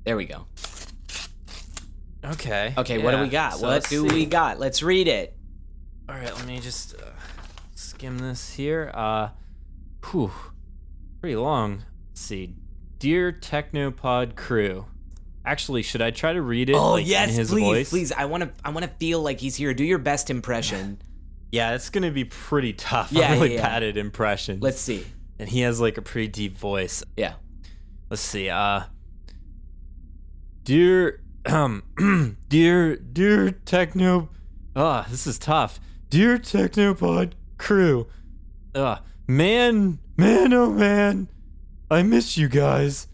There 0.05 0.15
we 0.15 0.25
go. 0.25 0.45
Okay. 2.23 2.73
Okay, 2.77 3.01
what 3.01 3.11
do 3.11 3.21
we 3.21 3.27
got? 3.29 3.53
so 3.55 3.67
what 3.67 3.89
do 3.89 4.07
see. 4.07 4.13
we 4.15 4.25
got? 4.27 4.59
Let's 4.59 4.83
read 4.83 5.07
it. 5.07 5.35
All 6.07 6.15
right, 6.15 6.33
let 6.35 6.45
me 6.45 6.59
just 6.59 6.93
uh, 6.95 7.05
skim 7.75 8.19
this 8.19 8.53
here. 8.53 8.91
Uh, 8.93 9.29
whew, 10.11 10.31
pretty 11.21 11.35
long. 11.35 11.83
Let's 12.09 12.21
see, 12.21 12.55
dear 12.97 13.31
Technopod 13.31 14.35
crew. 14.35 14.85
Actually, 15.45 15.81
should 15.81 16.01
I 16.01 16.11
try 16.11 16.33
to 16.33 16.41
read 16.41 16.69
it? 16.69 16.75
Oh, 16.75 16.93
like, 16.93 17.07
yes, 17.07 17.29
in 17.31 17.35
his 17.35 17.49
please, 17.49 17.63
voice? 17.63 17.89
please. 17.89 18.11
I 18.11 18.25
want 18.25 18.43
to 18.43 18.51
I 18.63 18.69
want 18.69 18.85
to 18.85 18.91
feel 18.99 19.21
like 19.21 19.39
he's 19.39 19.55
here. 19.55 19.73
Do 19.73 19.83
your 19.83 19.99
best 19.99 20.29
impression. 20.29 21.01
Yeah, 21.51 21.73
it's 21.73 21.89
gonna 21.89 22.11
be 22.11 22.25
pretty 22.25 22.73
tough. 22.73 23.11
Yeah, 23.11 23.31
I'm 23.31 23.39
really 23.39 23.55
yeah, 23.55 23.61
yeah. 23.61 23.67
bad 23.67 23.81
at 23.81 23.97
impressions. 23.97 24.61
Let's 24.61 24.79
see. 24.79 25.03
and 25.39 25.49
he 25.49 25.61
has 25.61 25.81
like 25.81 25.97
a 25.97 26.01
pretty 26.03 26.27
deep 26.27 26.55
voice. 26.55 27.03
Yeah. 27.17 27.33
Let's 28.07 28.21
see. 28.21 28.49
Uh, 28.49 28.81
dear, 30.63 31.21
um, 31.47 32.37
dear, 32.49 32.97
dear 32.97 33.49
techno. 33.49 34.29
Ah, 34.75 35.07
this 35.09 35.25
is 35.25 35.39
tough. 35.39 35.79
Dear 36.11 36.37
Technopod 36.37 37.33
crew, 37.57 38.05
uh, 38.75 38.97
man, 39.29 39.99
man, 40.17 40.51
oh 40.53 40.71
man, 40.71 41.29
I 41.89 42.01
miss 42.01 42.35
you 42.35 42.49
guys. 42.49 43.07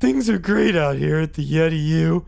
Things 0.00 0.30
are 0.30 0.38
great 0.38 0.74
out 0.74 0.96
here 0.96 1.20
at 1.20 1.34
the 1.34 1.46
Yeti 1.46 1.84
U. 1.88 2.24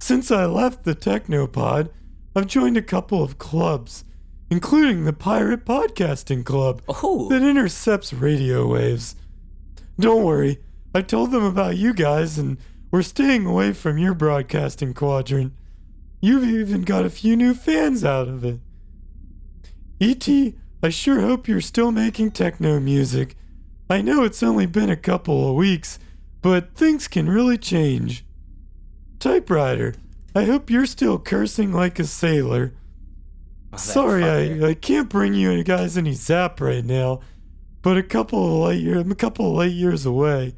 Since 0.00 0.30
I 0.30 0.46
left 0.46 0.84
the 0.84 0.94
Technopod, 0.94 1.90
I've 2.34 2.46
joined 2.46 2.78
a 2.78 2.82
couple 2.82 3.22
of 3.22 3.36
clubs, 3.36 4.04
including 4.50 5.04
the 5.04 5.12
Pirate 5.12 5.66
Podcasting 5.66 6.42
Club 6.42 6.80
Oh, 6.88 7.28
that 7.28 7.42
intercepts 7.42 8.14
radio 8.14 8.66
waves. 8.66 9.14
Don't 10.00 10.24
worry, 10.24 10.58
I 10.94 11.02
told 11.02 11.32
them 11.32 11.44
about 11.44 11.76
you 11.76 11.92
guys 11.92 12.38
and 12.38 12.56
we're 12.90 13.02
staying 13.02 13.44
away 13.44 13.74
from 13.74 13.98
your 13.98 14.14
broadcasting 14.14 14.94
quadrant. 14.94 15.52
You've 16.22 16.44
even 16.44 16.82
got 16.82 17.04
a 17.04 17.10
few 17.10 17.36
new 17.36 17.52
fans 17.52 18.04
out 18.04 18.28
of 18.28 18.42
it. 18.42 18.60
E.T., 20.00 20.56
I 20.82 20.88
sure 20.88 21.20
hope 21.20 21.46
you're 21.46 21.60
still 21.60 21.92
making 21.92 22.32
techno 22.32 22.80
music. 22.80 23.36
I 23.88 24.02
know 24.02 24.24
it's 24.24 24.42
only 24.42 24.66
been 24.66 24.90
a 24.90 24.96
couple 24.96 25.48
of 25.48 25.54
weeks, 25.54 25.98
but 26.40 26.74
things 26.74 27.06
can 27.06 27.28
really 27.28 27.56
change. 27.56 28.24
Typewriter, 29.20 29.94
I 30.34 30.44
hope 30.44 30.70
you're 30.70 30.86
still 30.86 31.20
cursing 31.20 31.72
like 31.72 32.00
a 32.00 32.04
sailor. 32.04 32.72
that 33.70 33.78
Sorry. 33.78 34.24
I, 34.24 34.70
I 34.70 34.74
can't 34.74 35.08
bring 35.08 35.34
you 35.34 35.62
guys 35.62 35.96
any 35.96 36.14
zap 36.14 36.60
right 36.60 36.84
now, 36.84 37.20
but 37.82 37.96
a 37.96 38.02
couple 38.02 38.44
of 38.44 38.52
light 38.68 38.80
years, 38.80 39.02
I'm 39.02 39.12
a 39.12 39.14
couple 39.14 39.50
of 39.50 39.56
light 39.56 39.70
years 39.70 40.04
away. 40.04 40.56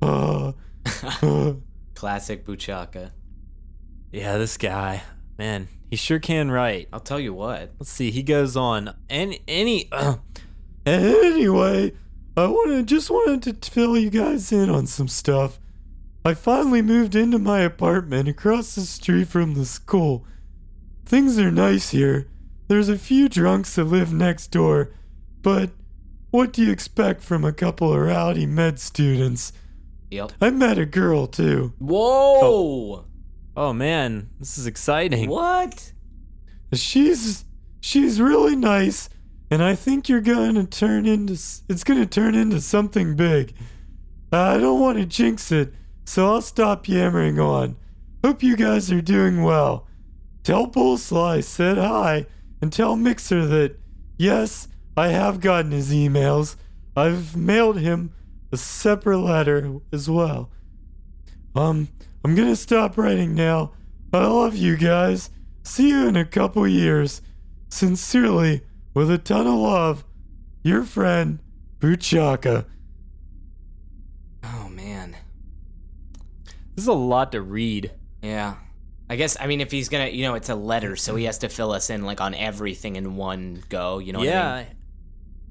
Uh, 0.00 0.52
uh, 1.22 1.54
classic 1.94 2.46
Buchaka. 2.46 3.10
yeah, 4.12 4.38
this 4.38 4.56
guy, 4.56 5.02
man, 5.36 5.66
he 5.90 5.96
sure 5.96 6.18
can 6.18 6.50
write. 6.50 6.88
I'll 6.92 7.00
tell 7.00 7.20
you 7.20 7.34
what. 7.34 7.72
Let's 7.78 7.90
see, 7.90 8.10
he 8.10 8.22
goes 8.22 8.56
on. 8.56 8.94
Any, 9.08 9.40
any, 9.46 9.88
uh, 9.92 10.16
anyway, 10.86 11.92
I 12.36 12.46
wanted 12.46 12.86
just 12.86 13.10
wanted 13.10 13.62
to 13.62 13.70
fill 13.70 13.96
you 13.96 14.10
guys 14.10 14.50
in 14.52 14.70
on 14.70 14.86
some 14.86 15.08
stuff. 15.08 15.58
I 16.24 16.34
finally 16.34 16.82
moved 16.82 17.14
into 17.14 17.38
my 17.38 17.60
apartment 17.60 18.28
across 18.28 18.74
the 18.74 18.80
street 18.82 19.28
from 19.28 19.54
the 19.54 19.66
school. 19.66 20.24
Things 21.04 21.38
are 21.38 21.50
nice 21.50 21.90
here. 21.90 22.28
There's 22.66 22.88
a 22.88 22.98
few 22.98 23.28
drunks 23.28 23.74
that 23.74 23.84
live 23.84 24.12
next 24.12 24.48
door, 24.48 24.90
but 25.42 25.70
what 26.30 26.52
do 26.52 26.62
you 26.62 26.72
expect 26.72 27.22
from 27.22 27.44
a 27.44 27.52
couple 27.52 27.92
of 27.92 28.00
rowdy 28.00 28.46
med 28.46 28.80
students? 28.80 29.52
Yep. 30.10 30.32
I 30.40 30.50
met 30.50 30.78
a 30.78 30.86
girl 30.86 31.26
too. 31.26 31.74
Whoa! 31.78 32.40
Oh 32.42 33.04
man, 33.72 34.30
this 34.40 34.58
is 34.58 34.66
exciting. 34.66 35.28
What? 35.30 35.92
She's 36.72 37.44
she's 37.80 38.20
really 38.20 38.56
nice, 38.56 39.08
and 39.50 39.62
I 39.62 39.74
think 39.74 40.08
you're 40.08 40.20
gonna 40.20 40.66
turn 40.66 41.06
into 41.06 41.34
it's 41.68 41.84
gonna 41.84 42.06
turn 42.06 42.34
into 42.34 42.60
something 42.60 43.14
big. 43.14 43.54
I 44.32 44.58
don't 44.58 44.80
want 44.80 44.98
to 44.98 45.06
jinx 45.06 45.52
it, 45.52 45.72
so 46.04 46.26
I'll 46.26 46.42
stop 46.42 46.88
yammering 46.88 47.38
on. 47.38 47.76
Hope 48.24 48.42
you 48.42 48.56
guys 48.56 48.90
are 48.90 49.00
doing 49.02 49.42
well. 49.44 49.86
Tell 50.42 50.66
Bullsly 50.66 51.36
I 51.36 51.40
said 51.40 51.78
hi, 51.78 52.26
and 52.60 52.72
tell 52.72 52.96
Mixer 52.96 53.46
that 53.46 53.78
yes, 54.18 54.66
I 54.96 55.08
have 55.08 55.40
gotten 55.40 55.70
his 55.70 55.92
emails. 55.92 56.56
I've 56.96 57.36
mailed 57.36 57.78
him 57.78 58.12
a 58.50 58.56
separate 58.56 59.18
letter 59.18 59.78
as 59.92 60.10
well. 60.10 60.50
Um, 61.54 61.88
I'm 62.24 62.34
gonna 62.34 62.56
stop 62.56 62.96
writing 62.96 63.34
now. 63.34 63.72
I 64.12 64.26
love 64.26 64.54
you 64.56 64.76
guys. 64.76 65.30
See 65.62 65.88
you 65.90 66.06
in 66.08 66.16
a 66.16 66.24
couple 66.24 66.66
years. 66.66 67.20
Sincerely, 67.68 68.62
with 68.94 69.10
a 69.10 69.18
ton 69.18 69.46
of 69.46 69.54
love, 69.54 70.04
your 70.62 70.84
friend, 70.84 71.40
Buchaka. 71.80 72.64
Oh 74.42 74.68
man. 74.68 75.16
This 76.74 76.84
is 76.84 76.88
a 76.88 76.92
lot 76.92 77.32
to 77.32 77.42
read. 77.42 77.90
Yeah. 78.22 78.54
I 79.10 79.16
guess 79.16 79.36
I 79.38 79.46
mean 79.46 79.60
if 79.60 79.70
he's 79.70 79.88
gonna 79.88 80.08
you 80.08 80.22
know 80.22 80.34
it's 80.34 80.48
a 80.48 80.54
letter 80.54 80.96
so 80.96 81.14
he 81.16 81.24
has 81.24 81.38
to 81.38 81.48
fill 81.48 81.72
us 81.72 81.90
in 81.90 82.04
like 82.04 82.20
on 82.20 82.34
everything 82.34 82.96
in 82.96 83.16
one 83.16 83.62
go. 83.68 83.98
You 83.98 84.12
know 84.12 84.20
what 84.20 84.28
yeah, 84.28 84.50
I 84.52 84.62
mean? 84.64 84.72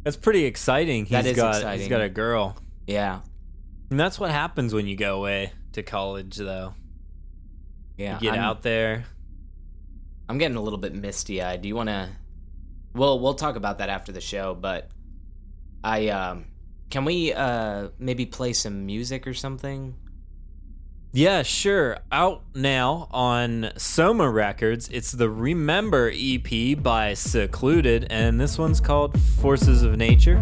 that's 0.04 0.18
pretty 0.18 0.46
exciting. 0.46 1.06
He's 1.06 1.12
That 1.12 1.26
is 1.28 1.36
got 1.36 1.56
exciting. 1.58 1.80
he's 1.82 1.90
got 1.90 2.02
a 2.02 2.10
girl, 2.10 2.58
Yeah. 2.88 3.20
and 3.92 4.00
that's 4.00 4.20
what 4.20 4.32
happens 4.32 4.74
when 4.74 4.88
you 4.88 4.96
go 4.96 5.18
away 5.18 5.52
to 5.74 5.84
college, 5.84 6.38
though. 6.38 6.74
Yeah. 7.98 8.16
You 8.16 8.22
get 8.22 8.34
I'm, 8.34 8.40
out 8.40 8.64
there. 8.64 9.06
I'm 10.28 10.38
getting 10.38 10.58
a 10.58 10.62
little 10.62 10.80
bit 10.80 10.94
misty 10.94 11.42
eyed. 11.42 11.62
Do 11.62 11.68
you 11.68 11.76
wanna 11.76 12.10
Well, 12.94 13.20
we'll 13.20 13.36
talk 13.36 13.56
about 13.56 13.80
that 13.80 13.90
after 13.90 14.12
the 14.12 14.22
show, 14.22 14.56
but 14.56 14.90
I 15.84 16.08
um 16.10 16.46
can 16.90 17.06
we 17.06 17.34
uh 17.34 17.90
maybe 18.00 18.26
play 18.26 18.54
some 18.54 18.86
music 18.86 19.28
or 19.28 19.34
something? 19.34 19.96
Yeah, 21.16 21.44
sure. 21.44 22.00
Out 22.12 22.42
now 22.56 23.08
on 23.12 23.72
Soma 23.78 24.28
Records. 24.32 24.90
It's 24.92 25.12
the 25.12 25.30
Remember 25.30 26.12
EP 26.12 26.82
by 26.82 27.14
Secluded, 27.14 28.08
and 28.10 28.42
this 28.42 28.58
one's 28.58 28.80
called 28.80 29.20
Forces 29.22 29.84
of 29.84 29.96
Nature. 29.96 30.42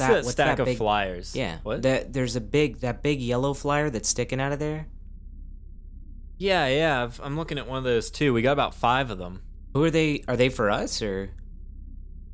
What's 0.00 0.08
that? 0.08 0.14
What's 0.24 0.30
stack 0.32 0.56
that 0.56 0.62
of 0.62 0.66
big- 0.66 0.78
flyers. 0.78 1.34
Yeah. 1.36 1.58
What? 1.62 1.82
That 1.82 2.12
there's 2.12 2.36
a 2.36 2.40
big 2.40 2.80
that 2.80 3.02
big 3.02 3.20
yellow 3.20 3.54
flyer 3.54 3.90
that's 3.90 4.08
sticking 4.08 4.40
out 4.40 4.52
of 4.52 4.58
there. 4.58 4.86
yeah, 6.38 6.66
yeah. 6.68 7.02
I've, 7.02 7.20
I'm 7.22 7.36
looking 7.36 7.58
at 7.58 7.66
one 7.66 7.78
of 7.78 7.84
those 7.84 8.10
too. 8.10 8.32
We 8.32 8.42
got 8.42 8.52
about 8.52 8.74
five 8.74 9.10
of 9.10 9.18
them. 9.18 9.42
Who 9.74 9.82
are 9.84 9.90
they? 9.90 10.22
Are 10.28 10.36
they 10.36 10.48
for 10.48 10.70
us 10.70 11.02
or? 11.02 11.30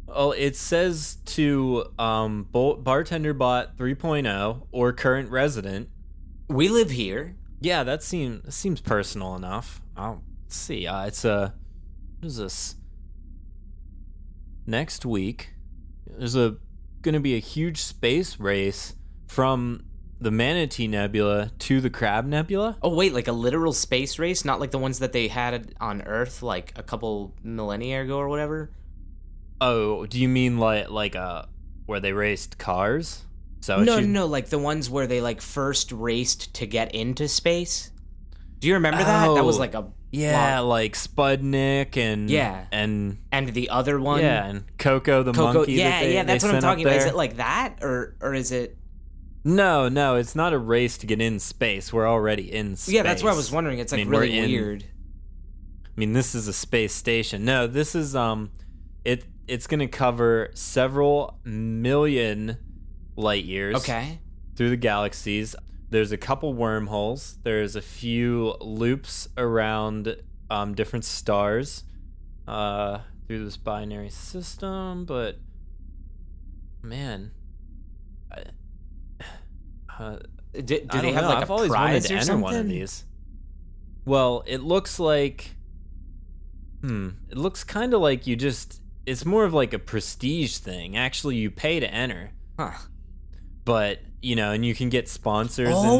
Oh, 0.08 0.32
it 0.32 0.56
says 0.56 1.16
to 1.24 1.86
um, 1.98 2.46
bartender 2.52 3.32
bot 3.32 3.78
3.0 3.78 4.66
or 4.70 4.92
current 4.92 5.30
resident. 5.30 5.88
We 6.48 6.68
live 6.68 6.90
here. 6.90 7.36
Yeah, 7.60 7.82
that 7.84 8.02
seems 8.02 8.54
seems 8.54 8.80
personal 8.80 9.34
enough. 9.36 9.80
I'll 9.96 10.22
see. 10.48 10.86
Uh, 10.86 11.06
it's 11.06 11.24
a 11.24 11.54
what 12.20 12.26
is 12.26 12.36
this? 12.36 12.74
Next 14.66 15.04
week, 15.06 15.54
there's 16.06 16.36
a 16.36 16.56
going 17.02 17.14
to 17.14 17.20
be 17.20 17.34
a 17.34 17.40
huge 17.40 17.78
space 17.78 18.38
race 18.38 18.94
from 19.28 19.84
the 20.20 20.30
Manatee 20.30 20.86
Nebula 20.86 21.50
to 21.58 21.80
the 21.80 21.90
Crab 21.90 22.26
Nebula. 22.26 22.78
Oh 22.82 22.94
wait, 22.94 23.12
like 23.12 23.28
a 23.28 23.32
literal 23.32 23.72
space 23.72 24.18
race, 24.18 24.44
not 24.44 24.60
like 24.60 24.70
the 24.70 24.78
ones 24.78 25.00
that 25.00 25.12
they 25.12 25.28
had 25.28 25.74
on 25.80 26.02
Earth 26.02 26.42
like 26.42 26.72
a 26.76 26.82
couple 26.82 27.34
millennia 27.42 28.02
ago 28.02 28.18
or 28.18 28.28
whatever. 28.28 28.70
Oh, 29.60 30.06
do 30.06 30.20
you 30.20 30.28
mean 30.28 30.58
like 30.58 30.90
like 30.90 31.16
uh 31.16 31.44
where 31.86 32.00
they 32.00 32.12
raced 32.12 32.58
cars? 32.58 33.24
So 33.60 33.82
no, 33.82 34.00
no, 34.00 34.06
no, 34.06 34.26
like 34.26 34.48
the 34.48 34.58
ones 34.58 34.90
where 34.90 35.06
they 35.06 35.20
like 35.20 35.40
first 35.40 35.92
raced 35.92 36.54
to 36.54 36.66
get 36.66 36.94
into 36.94 37.28
space. 37.28 37.91
Do 38.62 38.68
you 38.68 38.74
remember 38.74 39.02
that? 39.02 39.34
That 39.34 39.44
was 39.44 39.56
Oh, 39.56 39.60
like 39.60 39.74
a 39.74 39.86
Yeah, 40.12 40.60
long- 40.60 40.68
like 40.68 40.94
Spudnik 40.94 41.96
and 41.96 42.30
Yeah. 42.30 42.64
and 42.70 43.18
and 43.32 43.48
the 43.50 43.68
other 43.70 44.00
one. 44.00 44.20
yeah, 44.20 44.46
and 44.46 44.64
Coco 44.78 45.22
the 45.22 45.32
Coco. 45.32 45.52
monkey. 45.60 45.72
Yeah, 45.74 45.90
that 45.90 46.00
they, 46.06 46.14
yeah, 46.14 46.22
that's 46.24 46.44
what 46.44 46.54
I'm 46.54 46.62
talking 46.62 46.84
about. 46.86 46.96
Is 46.96 47.04
it 47.06 47.16
like 47.16 47.36
that, 47.38 47.78
or 47.82 48.14
or 48.20 48.34
is 48.34 48.52
it? 48.52 48.76
No, 49.44 49.88
no, 49.88 50.14
it's 50.14 50.36
not 50.36 50.52
a 50.52 50.58
race 50.58 50.96
to 50.98 51.06
get 51.06 51.20
in 51.20 51.40
space. 51.40 51.92
We're 51.92 52.08
already 52.08 52.52
in 52.52 52.76
space. 52.76 52.94
Yeah, 52.94 53.02
that's 53.02 53.22
what 53.24 53.32
I 53.32 53.36
was 53.36 53.50
wondering. 53.50 53.80
It's 53.80 53.92
I 53.92 53.96
like 53.96 54.06
mean, 54.06 54.10
really 54.20 54.38
in- 54.38 54.50
weird. 54.50 54.84
I 55.84 55.90
mean, 56.00 56.12
this 56.12 56.34
is 56.34 56.46
a 56.48 56.52
space 56.52 56.94
station. 56.94 57.44
No, 57.44 57.66
this 57.66 57.94
is 57.96 58.14
um, 58.14 58.50
it 59.04 59.24
it's 59.48 59.66
gonna 59.66 59.88
cover 59.88 60.50
several 60.54 61.40
million 61.44 62.56
light 63.16 63.44
years. 63.44 63.76
Okay. 63.76 64.20
through 64.54 64.70
the 64.70 64.76
galaxies. 64.76 65.56
There's 65.92 66.10
a 66.10 66.16
couple 66.16 66.54
wormholes. 66.54 67.38
There's 67.42 67.76
a 67.76 67.82
few 67.82 68.54
loops 68.60 69.28
around 69.36 70.16
um, 70.50 70.74
different 70.74 71.04
stars 71.04 71.84
uh, 72.48 73.00
through 73.26 73.44
this 73.44 73.56
binary 73.58 74.08
system. 74.08 75.04
But 75.04 75.36
man, 76.82 77.32
I, 78.32 78.42
uh, 79.98 80.16
do, 80.52 80.62
do 80.62 80.86
I 80.90 81.00
they 81.02 81.12
have 81.12 81.24
know. 81.24 81.28
like 81.28 81.42
I've 81.42 81.50
a 81.50 81.52
always 81.52 81.70
wanted 81.70 81.90
prize 81.90 82.06
to 82.06 82.14
or 82.14 82.16
enter 82.16 82.26
something? 82.26 82.42
one 82.42 82.56
of 82.56 82.68
these. 82.68 83.04
Well, 84.04 84.42
it 84.46 84.62
looks 84.62 84.98
like, 84.98 85.54
hmm, 86.80 87.10
it 87.28 87.36
looks 87.36 87.64
kind 87.64 87.92
of 87.94 88.00
like 88.00 88.26
you 88.26 88.34
just. 88.34 88.80
It's 89.04 89.24
more 89.24 89.44
of 89.44 89.52
like 89.52 89.72
a 89.74 89.78
prestige 89.78 90.56
thing. 90.58 90.96
Actually, 90.96 91.36
you 91.36 91.50
pay 91.50 91.80
to 91.80 91.92
enter 91.92 92.30
Huh. 92.58 92.72
but 93.64 93.98
you 94.22 94.36
know, 94.36 94.52
and 94.52 94.64
you 94.64 94.74
can 94.74 94.88
get 94.88 95.08
sponsors 95.08 95.68
Oh. 95.72 95.96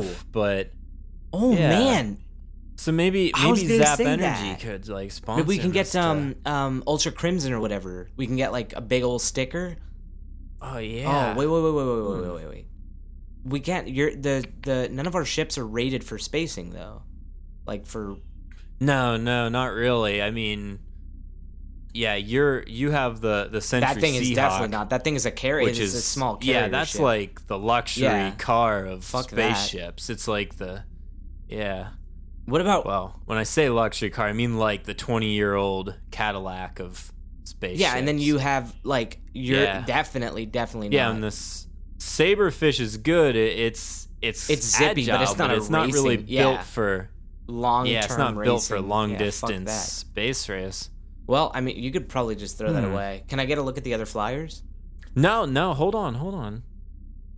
and 0.00 0.04
stuff. 0.10 0.24
But 0.32 0.72
Oh 1.32 1.52
Yeah. 1.52 1.68
man, 1.68 2.18
so 2.76 2.90
maybe 2.90 3.32
maybe 3.42 3.66
Zap 3.78 4.00
Energy 4.00 4.22
that. 4.22 4.60
could 4.60 4.88
like 4.88 5.12
sponsor. 5.12 5.42
maybe 5.44 5.48
we 5.48 5.58
can 5.58 5.70
get 5.72 5.86
to- 5.88 6.00
um 6.00 6.34
um 6.46 6.82
Ultra 6.86 7.12
Crimson 7.12 7.52
or 7.52 7.60
whatever. 7.60 8.08
We 8.16 8.26
can 8.26 8.36
get 8.36 8.50
like 8.52 8.72
a 8.74 8.80
big 8.80 9.02
old 9.02 9.20
sticker. 9.22 9.76
Oh 10.62 10.78
yeah. 10.78 11.34
Oh 11.36 11.38
wait 11.38 11.46
wait 11.46 11.62
wait 11.62 11.72
wait 11.74 11.84
wait 11.84 12.02
Hmm. 12.02 12.12
wait 12.22 12.22
wait 12.22 12.34
wait 12.44 12.48
wait. 12.50 12.66
We 13.44 13.60
can't. 13.60 13.88
You're 13.88 14.14
the 14.16 14.44
the 14.62 14.88
none 14.90 15.06
of 15.06 15.14
our 15.14 15.24
ships 15.24 15.58
are 15.58 15.66
rated 15.66 16.02
for 16.02 16.18
spacing 16.18 16.70
though. 16.70 17.02
Like 17.66 17.86
for 17.86 18.16
No, 18.80 19.16
no, 19.16 19.48
not 19.48 19.72
really. 19.72 20.22
I 20.22 20.30
mean, 20.30 20.78
yeah, 21.94 22.14
you're 22.16 22.62
you 22.66 22.90
have 22.90 23.20
the 23.20 23.48
the 23.50 23.60
Century 23.60 23.94
that 23.94 24.00
thing 24.00 24.14
is 24.14 24.30
definitely 24.32 24.68
not. 24.68 24.90
That 24.90 25.04
thing 25.04 25.14
is 25.14 25.26
a 25.26 25.30
carry. 25.30 25.64
which 25.64 25.78
is 25.78 25.94
a 25.94 26.00
small 26.00 26.36
carrier. 26.36 26.60
Yeah, 26.62 26.68
that's 26.68 26.90
ship. 26.92 27.00
like 27.00 27.46
the 27.46 27.58
luxury 27.58 28.04
Yeah. 28.04 28.30
car 28.36 28.84
of 28.84 29.04
Fuck 29.04 29.30
that. 29.30 29.56
spaceships. 29.56 30.10
It's 30.10 30.28
like 30.28 30.56
the 30.56 30.84
yeah. 31.48 31.88
What 32.44 32.60
about? 32.60 32.86
Well, 32.86 33.20
when 33.26 33.36
I 33.38 33.42
say 33.42 33.68
luxury 33.68 34.10
car, 34.10 34.26
I 34.26 34.32
mean 34.32 34.58
like 34.58 34.84
the 34.84 34.94
20 34.94 35.32
year 35.32 35.54
old 35.54 35.94
Cadillac 36.10 36.80
of 36.80 37.12
spaceships. 37.44 37.80
yeah, 37.80 37.96
and 37.96 38.06
then 38.08 38.18
you 38.18 38.38
have 38.38 38.74
like 38.84 39.18
you're 39.32 39.62
Yeah. 39.62 39.82
definitely 39.82 40.46
definitely 40.46 40.88
Yeah, 40.96 41.10
and 41.10 41.22
this 41.22 41.66
saberfish 41.98 42.80
is 42.80 42.96
good. 42.96 43.36
It, 43.36 43.58
it's 43.58 44.08
it's 44.20 44.50
It's 44.50 44.76
zippy, 44.78 45.06
but 45.06 45.22
it's 45.22 45.36
not 45.36 45.50
a 45.50 45.56
it's 45.56 45.70
not 45.70 45.92
really 45.92 46.16
yeah. 46.26 46.42
built 46.42 46.64
for 46.64 47.10
long 47.46 47.86
yeah, 47.86 48.04
it's 48.04 48.16
not 48.18 48.34
built 48.42 48.62
for 48.64 48.80
long 48.80 49.16
distance 49.16 49.72
space 49.72 50.48
race. 50.48 50.90
Well, 51.28 51.52
I 51.54 51.60
mean, 51.60 51.76
you 51.80 51.92
could 51.92 52.08
probably 52.08 52.34
just 52.34 52.58
throw 52.58 52.72
that 52.72 52.82
Hmm. 52.82 52.90
away. 52.92 53.22
Can 53.28 53.38
I 53.38 53.44
get 53.44 53.58
a 53.58 53.62
look 53.62 53.78
at 53.78 53.84
the 53.84 53.94
other 53.94 54.06
flyers? 54.06 54.64
No, 55.14 55.44
no, 55.44 55.74
hold 55.74 55.94
on, 55.94 56.14
hold 56.14 56.34
on. 56.34 56.64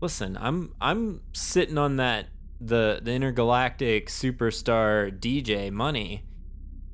Listen, 0.00 0.38
I'm 0.40 0.73
I'm 0.80 1.20
sitting 1.35 1.76
on 1.76 1.97
that 1.97 2.28
the 2.61 3.00
the 3.02 3.12
intergalactic 3.12 4.09
superstar 4.09 5.11
DJ 5.11 5.70
money. 5.70 6.25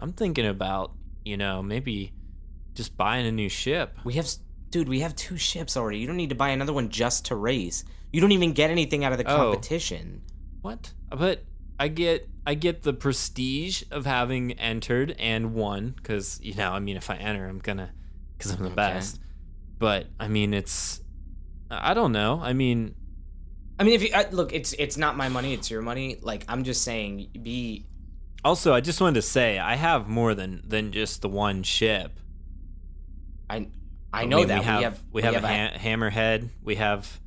I'm 0.01 0.13
thinking 0.13 0.47
about 0.47 0.93
you 1.25 1.37
know 1.37 1.63
maybe 1.63 2.13
just 2.75 2.97
buying 2.97 3.27
a 3.27 3.33
new 3.33 3.49
ship. 3.49 3.97
We 4.05 4.15
have, 4.15 4.27
s- 4.27 4.41
dude, 4.71 4.89
we 4.89 5.01
have 5.01 5.15
two 5.17 5.37
ships 5.39 5.77
already. 5.77 5.99
You 5.99 6.07
don't 6.07 6.17
need 6.19 6.29
to 6.29 6.35
buy 6.35 6.51
another 6.51 6.73
one 6.75 6.89
just 6.91 7.25
to 7.27 7.35
race. 7.35 7.85
You 8.13 8.21
don't 8.21 8.33
even 8.33 8.53
get 8.53 8.71
anything 8.71 9.03
out 9.05 9.13
of 9.13 9.19
the 9.19 9.25
Oh. 9.31 9.37
competition. 9.37 10.23
What? 10.63 10.93
But 11.11 11.45
I 11.79 11.89
get 11.89 12.29
I 12.47 12.55
get 12.55 12.83
the 12.83 12.93
prestige 12.93 13.83
of 13.91 14.07
having 14.07 14.53
entered 14.53 15.17
and 15.19 15.53
won 15.55 15.91
because 15.97 16.39
you 16.43 16.55
know 16.55 16.73
I 16.73 16.79
mean 16.79 16.97
if 16.97 17.11
I 17.11 17.17
enter 17.17 17.47
I'm 17.49 17.59
gonna 17.59 17.93
because 18.39 18.53
I'm 18.53 18.59
the 18.61 18.67
Okay. 18.67 18.75
best. 18.75 19.21
But 19.79 20.07
I 20.21 20.29
mean 20.29 20.55
it's 20.55 21.01
I 21.71 21.93
don't 21.95 22.13
know. 22.13 22.41
I 22.43 22.53
mean 22.53 22.95
I 23.79 23.85
mean, 23.85 23.93
if 23.93 24.03
you 24.03 24.09
uh, 24.15 24.25
look, 24.31 24.55
it's 24.55 24.73
it's 24.79 24.97
not 24.97 25.19
my 25.19 25.29
money; 25.29 25.53
it's 25.53 25.71
your 25.71 25.83
money. 25.83 26.17
Like 26.23 26.47
I'm 26.49 26.65
just 26.65 26.83
saying, 26.83 27.29
be 27.43 27.85
also 28.43 28.73
I 28.73 28.81
just 28.81 29.03
wanted 29.03 29.17
to 29.17 29.23
say 29.23 29.59
I 29.59 29.75
have 29.75 30.09
more 30.09 30.35
than 30.35 30.63
than 30.67 30.93
just 30.93 31.21
the 31.21 31.29
one 31.29 31.63
ship. 31.63 32.19
I 33.51 33.57
I 33.57 34.23
I 34.23 34.25
know 34.25 34.39
mean, 34.39 34.49
that 34.49 34.61
we 34.61 34.65
have 34.65 35.03
we 35.13 35.23
have, 35.23 35.35
a, 35.45 35.47
ha- 35.47 35.77
hammerhead. 35.77 36.49
We 36.63 36.77
have 36.77 37.21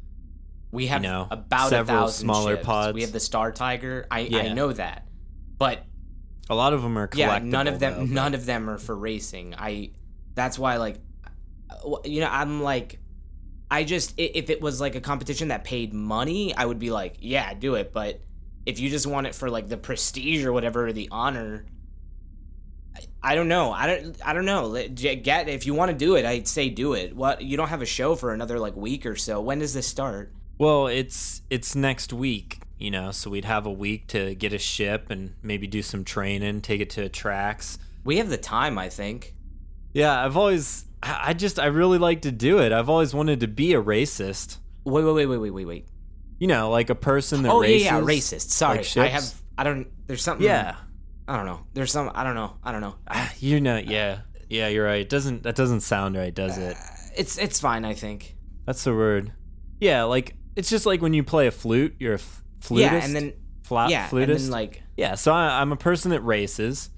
we 0.72 0.88
have 0.88 1.02
know, 1.04 1.28
about 1.30 1.70
several 1.70 1.98
a 1.98 2.02
thousand 2.02 2.26
smaller 2.26 2.56
ships. 2.56 2.66
pods. 2.66 2.94
We 2.96 3.02
have 3.02 3.12
the 3.12 3.20
Star 3.20 3.52
Tiger. 3.52 4.08
I 4.10 4.30
I 4.34 4.54
know 4.54 4.72
that, 4.74 5.06
but 5.60 5.86
a 6.50 6.56
lot 6.56 6.74
of 6.74 6.82
them 6.82 6.98
are 6.98 7.10
yeah, 7.14 7.40
none 7.44 7.68
of 7.68 7.80
them 7.80 7.94
though, 7.94 8.06
none 8.06 8.34
of 8.34 8.46
them 8.46 8.70
are 8.70 8.80
for 8.80 8.96
racing. 8.96 9.54
I 9.56 9.92
that's 10.34 10.58
why 10.58 10.78
like 10.78 11.00
uh, 11.70 11.98
you 12.06 12.22
know 12.22 12.30
I'm 12.32 12.64
like 12.64 13.00
I 13.72 13.84
just 13.84 14.16
if 14.18 14.50
it 14.50 14.62
was 14.62 14.82
like 14.82 14.96
a 14.96 15.02
competition 15.02 15.50
that 15.50 15.64
paid 15.64 15.94
money, 15.94 16.56
I 16.56 16.66
would 16.66 16.80
be 16.80 16.90
like, 16.90 17.18
yeah, 17.20 17.54
do 17.54 17.76
it. 17.76 17.94
But 17.94 18.20
if 18.66 18.80
you 18.80 18.90
just 18.90 19.06
want 19.06 19.28
it 19.28 19.36
for 19.36 19.50
like 19.50 19.68
the 19.68 19.78
prestige 19.78 20.44
or 20.44 20.52
whatever, 20.52 20.88
or 20.88 20.94
the 20.94 21.08
honor, 21.12 21.66
I, 22.96 23.32
I 23.32 23.36
don't 23.36 23.48
know. 23.48 23.72
I 23.72 23.86
don't. 23.86 24.18
I 24.26 24.34
don't 24.34 24.46
know. 24.46 24.88
Get 24.88 25.50
if 25.50 25.68
you 25.68 25.76
want 25.76 25.92
to 25.92 25.98
do 25.98 26.16
it, 26.16 26.26
I'd 26.26 26.48
say 26.48 26.70
do 26.70 26.94
it. 26.94 27.16
What 27.16 27.44
you 27.44 27.58
don't 27.58 27.70
have 27.70 27.84
a 27.84 27.88
show 27.88 28.16
for 28.16 28.34
another 28.34 28.58
like 28.60 28.76
week 28.76 29.06
or 29.06 29.16
so. 29.16 29.40
When 29.40 29.60
does 29.60 29.76
this 29.76 29.86
start? 29.86 30.34
Well, 30.58 30.88
it's 30.88 31.44
it's 31.52 31.76
next 31.76 32.12
week, 32.12 32.62
you 32.80 32.90
know, 32.90 33.12
so 33.12 33.30
we'd 33.30 33.46
have 33.46 33.66
a 33.66 33.72
week 33.72 34.08
to 34.08 34.34
get 34.36 34.54
a 34.54 34.58
ship 34.58 35.10
and 35.12 35.36
maybe 35.44 35.68
do 35.68 35.82
some 35.82 36.04
training, 36.04 36.62
take 36.62 36.82
it 36.82 36.90
to 36.92 37.08
tracks. 37.10 37.78
We 38.04 38.18
have 38.18 38.30
the 38.30 38.38
time, 38.38 38.78
I 38.80 38.90
think. 38.90 39.36
Yeah, 39.94 40.24
I've 40.26 40.38
always 40.38 40.86
I 41.04 41.34
just 41.34 41.60
I 41.60 41.66
really 41.68 41.98
like 41.98 42.22
to 42.22 42.32
do 42.32 42.60
it. 42.60 42.72
I've 42.72 42.90
always 42.90 43.14
wanted 43.14 43.42
to 43.42 43.48
be 43.48 43.74
a 43.74 43.82
racist. 43.82 44.58
Wait, 44.86 45.04
wait, 45.04 45.14
wait, 45.14 45.26
wait, 45.28 45.38
wait, 45.38 45.52
wait, 45.52 45.66
wait. 45.66 45.86
You 46.40 46.48
know, 46.48 46.70
like 46.70 46.90
a 46.90 46.96
person 46.96 47.44
that 47.44 47.52
Oh 47.52 47.62
races. 47.62 47.86
yeah, 47.86 47.98
yeah, 47.98 48.04
racist. 48.04 48.50
Sorry, 48.50 48.78
like 48.78 48.98
I 48.98 49.08
have. 49.08 49.34
I 49.58 49.64
don't. 49.64 49.88
There's 50.08 50.22
something. 50.22 50.46
Yeah. 50.46 50.76
I 51.28 51.36
don't 51.38 51.46
know. 51.46 51.60
There's 51.74 51.92
some. 51.92 52.12
I 52.16 52.24
don't 52.24 52.34
know. 52.36 52.56
I 52.64 52.72
don't 52.72 52.82
know. 52.82 52.96
Ah, 53.08 53.32
You 53.40 53.60
know, 53.62 53.78
yeah. 53.78 54.22
Yeah, 54.50 54.68
you're 54.70 54.86
right. 54.86 55.02
It 55.02 55.10
doesn't 55.10 55.44
that 55.44 55.56
doesn't 55.56 55.82
sound 55.82 56.16
right, 56.16 56.34
does 56.34 56.58
it? 56.58 56.76
It's 57.16 57.38
it's 57.38 57.60
fine. 57.60 57.84
I 57.86 57.94
think. 57.94 58.36
That's 58.66 58.84
the 58.84 58.94
word. 58.96 59.34
Yeah, 59.80 60.04
like 60.04 60.36
it's 60.56 60.70
just 60.70 60.86
like 60.86 61.02
when 61.02 61.14
you 61.14 61.24
play 61.24 61.46
a 61.48 61.52
flute, 61.52 61.96
you're 62.00 62.14
a 62.14 62.16
f- 62.20 62.44
flutist. 62.62 62.92
Yeah, 62.92 63.06
and 63.06 63.16
then 63.16 63.34
flat 63.64 63.90
yeah, 63.90 64.08
flutist. 64.10 64.46
and 64.46 64.46
then 64.46 64.52
like 64.52 64.84
Yeah, 64.98 65.16
so 65.16 65.32
I, 65.34 65.62
I'm 65.62 65.72
a 65.72 65.76
person 65.78 66.12
that 66.12 66.22
races. 66.22 66.90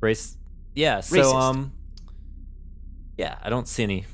Race. 0.00 0.36
Yeah, 0.74 1.00
so 1.00 1.16
Racist. 1.16 1.34
um 1.34 1.72
yeah, 3.16 3.38
I 3.42 3.48
don't 3.50 3.68
see 3.68 3.82
any 3.84 4.06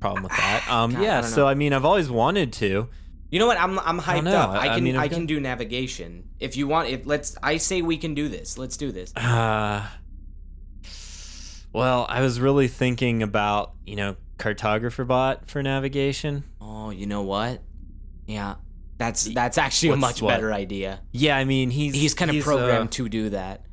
problem 0.00 0.22
with 0.24 0.32
that. 0.32 0.66
Um 0.70 0.92
God, 0.92 1.02
yeah, 1.02 1.20
don't 1.20 1.30
so. 1.30 1.46
I 1.46 1.54
mean, 1.54 1.72
I've 1.72 1.84
always 1.84 2.08
wanted 2.10 2.52
to. 2.54 2.88
you 3.30 3.38
know 3.38 3.46
what? 3.46 3.58
I'm 3.60 3.78
I'm 3.80 4.00
hyped 4.00 4.24
know. 4.24 4.36
up. 4.36 4.50
I- 4.50 4.54
I 4.54 4.58
I 4.58 4.64
can 4.68 4.72
I, 4.72 4.80
mean, 4.80 4.96
I've 4.96 5.10
can 5.10 5.26
do 5.26 5.38
navigation 5.40 6.28
if 6.40 6.56
you 6.56 6.66
want. 6.66 6.88
If 6.88 7.06
let's 7.06 7.36
I 7.42 7.58
say 7.58 7.82
we 7.82 7.96
can 7.98 8.14
do 8.14 8.28
this. 8.28 8.58
Let's 8.58 8.76
do 8.76 8.92
this. 8.92 9.14
Uh 9.16 9.86
Well, 11.72 12.04
I 12.08 12.20
was 12.22 12.40
really 12.40 12.66
thinking 12.66 13.22
about, 13.22 13.74
you 13.86 13.94
know, 13.94 14.16
cartographer 14.38 15.06
bot 15.06 15.48
for 15.48 15.62
navigation. 15.62 16.42
Oh, 16.60 16.90
you 16.90 17.06
know 17.06 17.22
what? 17.22 17.62
Yeah, 18.26 18.56
that's 19.00 19.24
that's 19.24 19.56
actually 19.56 19.88
a 19.92 19.96
much 19.96 20.20
what? 20.20 20.34
better 20.34 20.52
idea. 20.52 21.00
Yeah, 21.10 21.36
I 21.38 21.44
mean, 21.44 21.70
he's 21.70 21.94
He's 21.94 22.12
kind 22.14 22.30
of 22.30 22.36
uh, 22.36 22.42
programmed 22.42 22.92
to 22.92 23.08
do 23.08 23.30
that. 23.30 23.64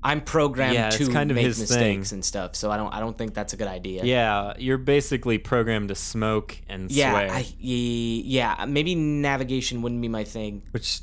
I'm 0.00 0.20
programmed 0.20 0.74
Yeah, 0.74 0.90
to 0.90 1.08
kind 1.10 1.32
of 1.32 1.34
make 1.34 1.46
mistakes 1.48 1.70
thing. 2.10 2.16
and 2.18 2.24
stuff, 2.24 2.54
so 2.54 2.70
I 2.70 2.76
don't 2.76 2.94
I 2.94 3.00
don't 3.00 3.18
think 3.18 3.34
that's 3.34 3.52
a 3.52 3.56
good 3.56 3.66
idea. 3.66 4.04
Yeah, 4.04 4.54
you're 4.58 4.78
basically 4.78 5.38
programmed 5.38 5.88
to 5.88 5.96
smoke 5.96 6.56
and 6.68 6.88
Yeah, 6.92 7.10
swear, 7.10 7.30
I, 7.32 7.46
yeah, 7.58 8.64
maybe 8.68 8.94
navigation 8.94 9.82
wouldn't 9.82 10.00
be 10.00 10.08
my 10.08 10.22
thing. 10.22 10.62
which 10.70 11.00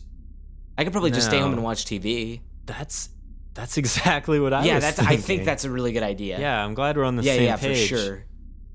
I 0.78 0.86
could 0.86 0.94
probably 0.94 1.12
just 1.12 1.28
stay 1.28 1.40
home 1.40 1.52
and 1.54 1.62
watch 1.62 1.84
TV. 1.86 2.40
that's 2.66 3.10
that's 3.54 3.78
exactly 3.84 4.40
what 4.40 4.54
I 4.54 4.64
yeah, 4.64 4.80
that's. 4.80 5.00
I 5.00 5.18
think 5.18 5.44
that's 5.44 5.66
a 5.66 5.70
really 5.70 5.92
good 5.92 6.04
idea. 6.04 6.40
Yeah, 6.40 6.64
I'm 6.64 6.74
glad 6.74 6.96
we're 6.96 7.04
on 7.04 7.18
the 7.18 7.24
yeah, 7.24 7.34
same 7.36 7.44
yeah, 7.44 7.58
page. 7.58 7.90
for 7.90 7.98
sure. 7.98 8.24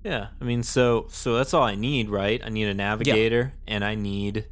Yeah, 0.04 0.28
I 0.40 0.44
mean, 0.44 0.62
so 0.62 1.06
so 1.08 1.34
that's 1.36 1.54
all 1.54 1.62
I 1.64 1.74
need, 1.74 2.10
right? 2.10 2.40
I 2.44 2.50
need 2.50 2.68
a 2.68 2.74
navigator, 2.74 3.54
and 3.66 3.82
I 3.84 3.94
need, 3.94 4.46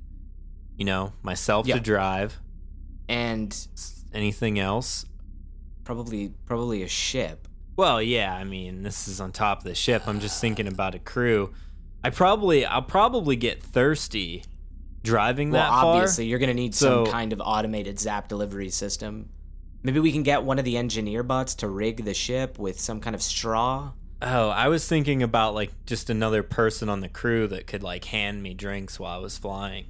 you 0.77 0.85
know, 0.85 1.13
myself 1.23 1.67
Yeah. 1.67 1.75
to 1.77 1.81
drive. 1.81 2.41
And 3.09 3.57
Anything 4.13 4.59
else? 4.59 5.05
probably 5.85 6.33
probably 6.47 6.83
a 6.83 6.89
ship. 6.89 7.47
Well, 7.77 8.01
yeah. 8.03 8.35
I 8.35 8.45
mean, 8.45 8.83
this 8.83 9.07
is 9.07 9.21
on 9.21 9.31
top 9.33 9.59
of 9.59 9.65
the 9.65 9.75
ship. 9.75 10.03
I'm 10.07 10.19
just 10.21 10.41
thinking 10.41 10.67
about 10.67 10.95
a 10.95 10.99
crew. 10.99 11.53
I 12.03 12.11
probably, 12.11 12.65
I'll 12.65 12.83
probably 12.83 13.37
get 13.37 13.63
thirsty 13.63 14.43
driving 15.05 15.51
Well, 15.51 15.63
that 15.63 15.69
far. 15.71 15.95
obviously, 15.97 16.27
you're 16.27 16.39
gonna 16.39 16.55
need 16.55 16.75
some 16.75 17.07
kind 17.07 17.33
of 17.33 17.41
automated 17.45 18.01
zap 18.01 18.29
delivery 18.29 18.71
system. 18.71 19.29
Maybe 19.83 20.01
we 20.01 20.11
can 20.11 20.23
get 20.25 20.43
one 20.43 20.59
of 20.59 20.65
the 20.65 20.77
engineer 20.77 21.23
bots 21.23 21.55
to 21.57 21.69
rig 21.69 22.05
the 22.05 22.15
ship 22.15 22.59
with 22.59 22.81
some 22.81 23.01
kind 23.01 23.15
of 23.15 23.23
straw. 23.23 23.93
Oh, 24.23 24.49
I 24.49 24.69
was 24.69 24.89
thinking 24.89 25.23
about 25.23 25.55
like 25.55 25.71
just 25.85 26.09
another 26.11 26.43
person 26.43 26.89
on 26.89 27.01
the 27.03 27.09
crew 27.09 27.47
that 27.49 27.67
could 27.67 27.83
like 27.85 28.07
hand 28.07 28.43
me 28.43 28.55
drinks 28.55 28.99
while 28.99 29.15
I 29.19 29.21
was 29.23 29.37
flying. 29.39 29.85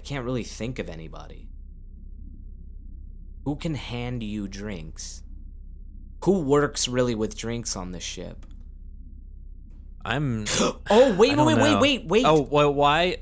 I 0.00 0.02
can't 0.02 0.24
really 0.24 0.44
think 0.44 0.78
of 0.78 0.88
anybody. 0.88 1.46
Who 3.44 3.54
can 3.54 3.74
hand 3.74 4.22
you 4.22 4.48
drinks? 4.48 5.22
Who 6.24 6.40
works 6.40 6.88
really 6.88 7.14
with 7.14 7.36
drinks 7.36 7.76
on 7.76 7.92
this 7.92 8.02
ship? 8.02 8.46
I'm. 10.02 10.46
Oh 10.88 11.14
wait, 11.16 11.36
wait, 11.36 11.46
wait, 11.46 11.58
wait, 11.58 11.80
wait, 11.80 12.06
wait. 12.06 12.24
Oh, 12.24 12.40
well, 12.40 12.72
why? 12.72 13.18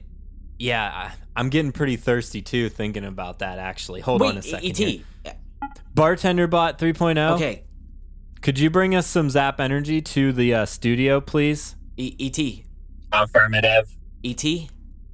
Yeah, 0.57 0.85
I, 0.85 1.13
I'm 1.35 1.49
getting 1.49 1.73
pretty 1.73 1.97
thirsty 1.97 2.43
too 2.43 2.69
thinking 2.69 3.05
about 3.05 3.41
that. 3.41 3.59
Actually, 3.59 4.01
hold 4.01 4.21
wait, 4.21 4.29
on 4.29 4.39
a 4.39 4.43
second. 4.43 4.71
ET. 4.71 4.77
here. 4.77 5.03
Bartender 5.93 6.47
Bot 6.47 6.79
3.0. 6.79 7.33
Okay, 7.33 7.65
Could 8.41 8.61
you 8.61 8.71
bring 8.71 8.95
us 8.95 9.09
some 9.09 9.31
Zap 9.31 9.59
Energy 9.59 10.01
to 10.01 10.33
the 10.33 10.55
uh, 10.55 10.65
studio, 10.65 11.21
please? 11.21 11.75
E- 11.97 12.15
ET. 12.21 12.65
Affirmative. 13.11 13.91
ET. 14.25 14.45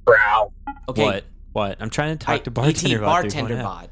Brow. 0.05 0.53
Okay. 0.87 1.03
What? 1.03 1.23
What? 1.55 1.77
I'm 1.79 1.89
trying 1.89 2.17
to 2.17 2.25
talk 2.25 2.35
I- 2.35 2.39
to 2.39 2.51
Bartender 2.51 2.97
ET, 2.97 2.99
Bot 2.99 3.21
bartender 3.23 3.55
bot. 3.63 3.89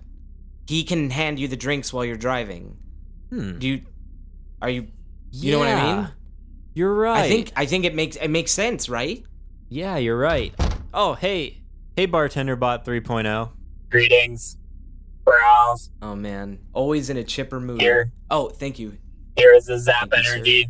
He 0.68 0.84
can 0.84 1.10
hand 1.12 1.40
you 1.40 1.48
the 1.48 1.56
drinks 1.56 1.94
while 1.94 2.04
you're 2.04 2.18
driving. 2.18 2.76
Hmm. 3.30 3.58
Do 3.58 3.66
you? 3.70 3.82
Are 4.62 4.70
you? 4.70 4.90
You 5.32 5.54
know 5.54 5.60
what 5.60 5.70
I 5.70 5.96
mean? 5.96 6.10
You're 6.74 6.94
right. 6.94 7.24
I 7.24 7.28
think 7.30 7.54
I 7.56 7.66
think 7.66 7.86
it 7.86 7.96
makes 7.96 8.18
it 8.18 8.28
makes 8.28 8.52
sense, 8.52 8.90
right? 8.90 9.24
Yeah, 9.70 9.96
you're 9.96 10.18
right. 10.18 10.54
Oh, 10.94 11.14
hey, 11.14 11.62
hey, 11.96 12.06
Bartender 12.06 12.58
Bot 12.58 12.84
3.0. 12.84 13.52
Greetings. 13.90 14.58
Brows. 15.24 15.90
Oh 16.02 16.18
man, 16.18 16.60
always 16.74 17.10
in 17.10 17.16
a 17.16 17.24
chipper 17.24 17.62
mood. 17.62 17.80
Here. 17.80 18.12
Oh, 18.30 18.50
thank 18.50 18.78
you. 18.78 18.98
Here 19.38 19.54
is 19.54 19.68
the 19.68 19.80
Zap 19.80 20.10
Thank 20.12 20.26
you. 20.26 20.32
Energy. 20.34 20.70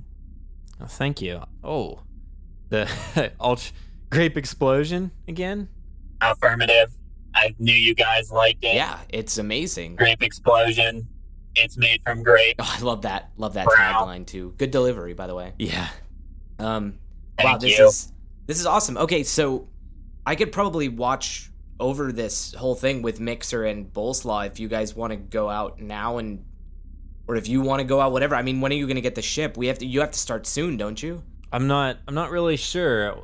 Oh, 0.80 0.86
thank 0.86 1.24
you. 1.24 1.42
Oh, 1.64 2.02
the 2.70 2.88
ultra 3.40 3.74
grape 4.12 4.38
explosion 4.38 5.10
again. 5.28 5.70
Affirmative. 6.32 6.92
I 7.36 7.54
knew 7.60 7.74
you 7.74 7.96
guys 7.96 8.32
liked 8.32 8.64
it. 8.64 8.76
Yeah, 8.76 9.00
it's 9.10 9.38
amazing. 9.38 9.96
Grape 9.96 10.22
explosion. 10.22 11.08
It's 11.56 11.78
made 11.78 12.02
from 12.04 12.24
grape. 12.24 12.56
Oh, 12.60 12.76
I 12.78 12.82
love 12.82 13.04
that. 13.04 13.32
Love 13.38 13.54
that 13.54 13.68
Wow. 13.68 14.06
tagline 14.06 14.26
too. 14.26 14.54
Good 14.58 14.72
delivery, 14.72 15.14
by 15.14 15.28
the 15.28 15.36
way. 15.36 15.54
Yeah. 15.60 15.88
Um, 16.60 17.00
wow, 17.44 17.58
this 17.58 17.78
you. 17.78 17.88
is 17.88 18.12
this 18.48 18.60
is 18.60 18.66
awesome. 18.66 18.98
Okay, 18.98 19.24
so 19.24 19.68
I 20.26 20.36
could 20.36 20.52
probably 20.52 20.90
watch 20.90 21.52
over 21.80 22.12
this 22.12 22.54
whole 22.54 22.76
thing 22.76 23.02
with 23.02 23.20
Mixer 23.20 23.66
and 23.66 23.92
Bolslaw 23.92 24.48
if 24.48 24.60
you 24.60 24.68
guys 24.68 24.96
want 24.96 25.12
to 25.12 25.18
go 25.18 25.50
out 25.50 25.80
now 25.82 26.18
and 26.18 26.46
or 27.28 27.36
if 27.36 27.48
you 27.48 27.62
want 27.62 27.80
to 27.80 27.84
go 27.86 28.00
out 28.02 28.12
whatever. 28.12 28.36
I 28.36 28.42
mean, 28.42 28.62
when 28.62 28.72
are 28.72 28.76
you 28.76 28.86
going 28.86 28.96
to 28.96 29.02
get 29.02 29.16
the 29.16 29.22
ship? 29.22 29.58
We 29.58 29.68
have 29.68 29.80
to 29.80 29.86
you 29.86 30.00
have 30.02 30.12
to 30.12 30.20
start 30.20 30.46
soon, 30.46 30.78
don't 30.78 31.02
you? 31.02 31.24
I'm 31.52 31.68
not. 31.68 31.98
I'm 32.08 32.16
not 32.16 32.32
really 32.32 32.58
sure. 32.58 33.24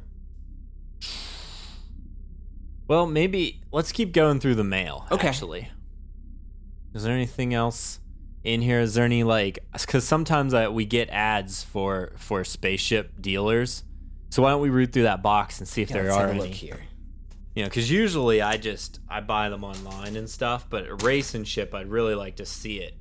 Well, 2.90 3.06
maybe 3.06 3.62
let's 3.72 3.92
keep 3.94 4.12
going 4.12 4.40
through 4.42 4.56
the 4.56 4.64
mail. 4.66 5.06
Okay. 5.12 5.28
Actually, 5.28 5.70
is 6.94 7.04
there 7.04 7.14
anything 7.14 7.54
else 7.54 8.00
in 8.44 8.62
here? 8.64 8.80
Is 8.82 8.96
there 8.96 9.06
any 9.06 9.24
like? 9.24 9.60
Because 9.72 10.04
sometimes 10.06 10.54
I, 10.54 10.68
we 10.70 10.86
get 10.86 11.08
ads 11.10 11.64
for 11.64 12.14
for 12.18 12.44
spaceship 12.44 13.22
dealers. 13.22 13.84
So 14.32 14.42
why 14.44 14.50
don't 14.52 14.62
we 14.62 14.70
root 14.70 14.92
through 14.92 15.04
that 15.04 15.22
box 15.24 15.60
and 15.60 15.68
see 15.68 15.82
if 15.84 15.90
Yeah, 15.92 16.02
there 16.04 16.12
are 16.12 16.20
have 16.22 16.30
a 16.30 16.32
any? 16.34 16.40
look 16.42 16.50
here. 16.50 16.82
You 17.56 17.64
know, 17.64 17.70
because 17.70 17.90
usually 17.92 18.42
I 18.42 18.58
just 18.58 19.00
I 19.08 19.22
buy 19.22 19.50
them 19.50 19.64
online 19.64 20.16
and 20.16 20.30
stuff. 20.30 20.66
But 20.70 21.04
race 21.04 21.36
and 21.36 21.48
ship, 21.48 21.74
I'd 21.76 21.88
really 21.90 22.16
like 22.16 22.38
to 22.38 22.46
see 22.46 22.78
it. 22.80 22.96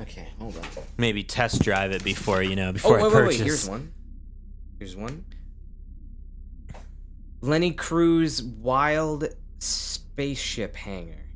Okay, 0.00 0.26
hold 0.40 0.56
on. 0.56 0.64
Maybe 0.98 1.22
test 1.22 1.62
drive 1.62 1.92
it 1.92 2.02
before 2.02 2.42
you 2.42 2.56
know 2.56 2.70
Oh, 2.70 2.72
before 2.72 2.92
wait, 2.96 3.02
I 3.02 3.04
wait, 3.06 3.12
purchase. 3.12 3.38
wait. 3.38 3.44
Here's 3.46 3.68
one. 3.68 3.92
Here's 4.80 4.96
one. 4.96 5.24
Lenny 7.42 7.72
Cruz 7.72 8.42
Wild 8.42 9.28
Spaceship 9.58 10.76
Hangar. 10.76 11.26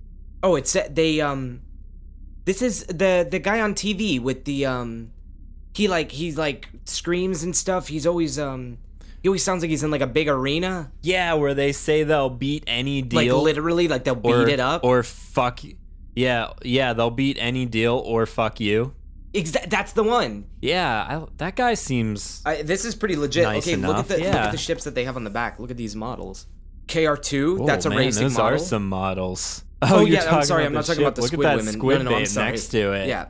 Oh, 0.42 0.55
it's 0.55 0.77
they 0.90 1.21
um. 1.21 1.62
This 2.45 2.62
is 2.62 2.85
the 2.87 3.27
the 3.29 3.38
guy 3.38 3.61
on 3.61 3.75
TV 3.75 4.21
with 4.21 4.45
the 4.45 4.66
um. 4.66 5.11
He 5.75 5.88
like 5.88 6.12
he's 6.12 6.38
like 6.38 6.69
screams 6.85 7.42
and 7.42 7.55
stuff. 7.55 7.88
He's 7.88 8.07
always 8.07 8.38
um. 8.38 8.79
He 9.23 9.29
always 9.29 9.42
sounds 9.42 9.62
like 9.62 9.71
he's 9.71 9.83
in 9.83 9.90
like 9.90 10.03
a 10.03 10.07
big 10.07 10.29
arena, 10.29 10.92
Yeah, 11.03 11.35
where 11.35 11.53
they 11.53 11.73
say 11.73 12.05
they'll 12.05 12.31
beat 12.31 12.62
any 12.69 13.03
deal. 13.03 13.37
like 13.38 13.45
literally, 13.45 13.88
like 13.88 14.05
they'll 14.05 14.14
beat 14.14 14.49
it 14.49 14.61
up. 14.61 14.85
or 14.85 15.03
fuck 15.03 15.61
y- 15.64 15.75
yeah 16.14 16.53
yeah 16.62 16.92
they'll 16.95 17.11
beat 17.11 17.37
any 17.40 17.66
deal 17.66 17.97
or 18.07 18.25
fuck 18.25 18.61
you 18.61 18.95
Exa- 19.37 19.68
that's 19.68 19.92
the 19.92 20.03
one. 20.03 20.46
yeah 20.62 21.07
I, 21.09 21.27
that 21.37 21.57
guy 21.57 21.75
seems 21.75 22.42
I, 22.46 22.62
this 22.62 22.85
is 22.85 22.94
pretty 22.94 23.16
legit. 23.16 23.44
Nice 23.44 23.66
okay, 23.66 23.77
look 23.77 23.99
at 23.99 24.09
the 24.09 24.16
look 24.18 24.27
at 24.35 24.53
the 24.53 24.59
ships 24.59 24.85
that 24.85 24.94
they 24.94 25.05
have 25.05 25.16
on 25.16 25.25
the 25.25 25.31
back. 25.31 25.59
Look 25.61 25.70
at 25.70 25.77
these 25.77 25.94
models. 25.94 26.46
KR2, 26.88 27.61
oh, 27.62 27.66
that's 27.66 27.85
a 27.85 27.90
man, 27.90 27.99
racing 27.99 28.22
those 28.25 28.37
model. 28.38 28.55
are 28.55 28.59
some 28.59 28.88
models 28.88 29.64
Oh, 29.83 30.01
you're 30.07 30.22
yeah, 30.22 30.35
I'm 30.37 30.44
sorry. 30.44 30.64
I'm 30.64 30.72
not 30.72 30.85
talking 30.87 31.03
about 31.03 31.16
the 31.16 31.22
ship. 31.22 31.33
squid 31.33 31.46
at 31.46 31.51
that 31.51 31.57
women. 31.59 31.72
squid 31.75 31.99
no, 31.99 32.05
no, 32.05 32.11
no, 32.12 32.16
I'm 32.16 32.27
sorry. 32.27 32.51
next 32.53 32.68
to 32.68 32.92
it 32.92 33.09
Yeah. 33.09 33.27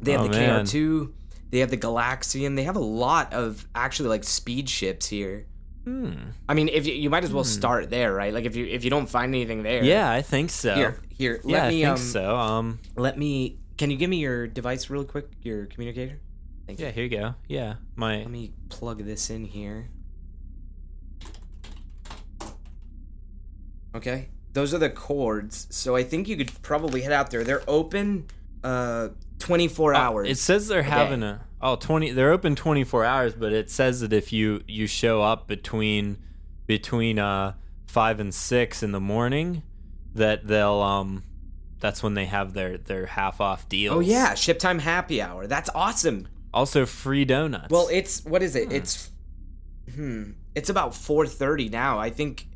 They 0.00 0.12
have 0.12 0.22
Oh, 0.22 0.28
the 0.28 0.30
man. 0.38 0.64
KR2. 0.64 1.12
They 1.50 1.58
have 1.60 1.70
the 1.70 1.76
Galaxian. 1.76 2.56
They 2.56 2.64
have 2.64 2.76
a 2.76 2.80
lot 2.80 3.32
of 3.32 3.66
actually 3.74 4.08
like 4.08 4.24
speed 4.24 4.68
ships 4.68 5.06
here. 5.06 5.46
Hmm. 5.84 6.14
I 6.48 6.54
mean, 6.54 6.68
if 6.68 6.86
you, 6.86 6.94
you 6.94 7.10
might 7.10 7.24
as 7.24 7.32
well 7.32 7.44
start 7.44 7.90
there, 7.90 8.12
right? 8.14 8.32
Like 8.34 8.46
if 8.46 8.56
you 8.56 8.64
if 8.66 8.82
you 8.84 8.90
don't 8.90 9.06
find 9.08 9.34
anything 9.34 9.62
there. 9.62 9.84
yeah 9.84 10.10
i 10.10 10.22
think 10.22 10.48
so 10.50 10.74
Here, 10.74 10.98
here. 11.10 11.40
Let 11.44 11.50
yeah 11.52 11.68
me 11.68 11.84
i 11.84 11.88
think 11.88 11.88
um. 11.88 11.96
so 11.98 12.36
um 12.36 12.78
Let 12.96 13.18
me. 13.18 13.58
Can 13.76 13.90
you 13.90 13.96
give 13.96 14.08
me 14.10 14.18
your 14.18 14.46
device 14.46 14.88
really 14.90 15.04
quick? 15.06 15.28
Your 15.42 15.66
communicator. 15.66 16.20
Thank 16.66 16.78
you. 16.80 16.86
yeah 16.86 16.92
here 16.92 17.04
you 17.04 17.10
go 17.10 17.34
yeah 17.46 17.74
my 17.94 18.18
Let 18.18 18.30
me 18.30 18.52
plug 18.70 19.04
this 19.04 19.28
in 19.28 19.44
here. 19.44 19.90
Okay. 23.94 24.28
Those 24.52 24.72
are 24.72 24.78
the 24.78 24.90
cords. 24.90 25.66
So 25.70 25.96
I 25.96 26.02
think 26.04 26.28
you 26.28 26.36
could 26.36 26.50
probably 26.62 27.02
head 27.02 27.12
out 27.12 27.30
there. 27.30 27.44
They're 27.44 27.62
open 27.68 28.26
uh 28.62 29.10
24 29.40 29.94
Oh, 29.94 29.98
hours. 29.98 30.28
It 30.28 30.38
says 30.38 30.68
they're 30.68 30.82
having 30.84 31.22
a 31.22 31.44
oh 31.60 31.76
20 31.76 32.12
they're 32.12 32.32
open 32.32 32.54
24 32.56 33.04
hours, 33.04 33.34
but 33.34 33.52
it 33.52 33.70
says 33.70 34.00
that 34.00 34.12
if 34.12 34.32
you 34.32 34.62
you 34.66 34.86
show 34.86 35.22
up 35.22 35.46
between 35.46 36.18
between 36.66 37.18
uh 37.18 37.54
5 37.86 38.20
and 38.20 38.34
6 38.34 38.82
in 38.82 38.92
the 38.92 39.00
morning 39.00 39.62
that 40.14 40.46
they'll 40.46 40.80
um 40.80 41.24
that's 41.84 42.02
when 42.02 42.14
they 42.14 42.24
have 42.24 42.54
their 42.54 42.78
their 42.78 43.04
half 43.04 43.42
off 43.42 43.68
deals. 43.68 43.94
Oh 43.94 44.00
yeah, 44.00 44.32
ship 44.32 44.58
time 44.58 44.78
happy 44.78 45.20
hour. 45.20 45.46
That's 45.46 45.68
awesome. 45.74 46.28
Also 46.54 46.86
free 46.86 47.26
donuts. 47.26 47.68
Well, 47.68 47.88
it's 47.92 48.24
what 48.24 48.42
is 48.42 48.56
it? 48.56 48.72
It's 48.72 49.10
hmm. 49.94 50.30
It's 50.54 50.70
about 50.70 50.92
4:30 50.92 51.70
now. 51.70 51.98
I 51.98 52.08
think 52.08 52.46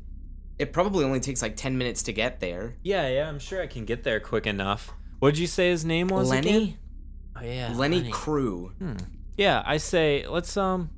it 0.57 0.73
probably 0.73 1.05
only 1.05 1.19
takes 1.19 1.43
like 1.43 1.55
10 1.55 1.77
minutes 1.77 2.01
to 2.03 2.11
get 2.11 2.39
there. 2.39 2.73
yeah, 2.81 3.07
yeah, 3.07 3.29
I'm 3.29 3.37
sure 3.37 3.61
I 3.61 3.67
can 3.67 3.85
get 3.85 4.03
there 4.03 4.19
quick 4.19 4.47
enough. 4.47 4.91
What'd 5.19 5.37
you 5.37 5.45
say 5.45 5.69
his 5.69 5.85
name 5.85 6.07
was 6.07 6.27
Lenny? 6.27 6.49
again? 6.49 6.77
Oh 7.35 7.43
yeah. 7.43 7.73
Lenny 7.75 8.09
Crew. 8.09 8.73
Hmm. 8.79 8.97
Yeah, 9.37 9.61
I 9.63 9.77
say 9.77 10.25
let's 10.27 10.57
um 10.57 10.89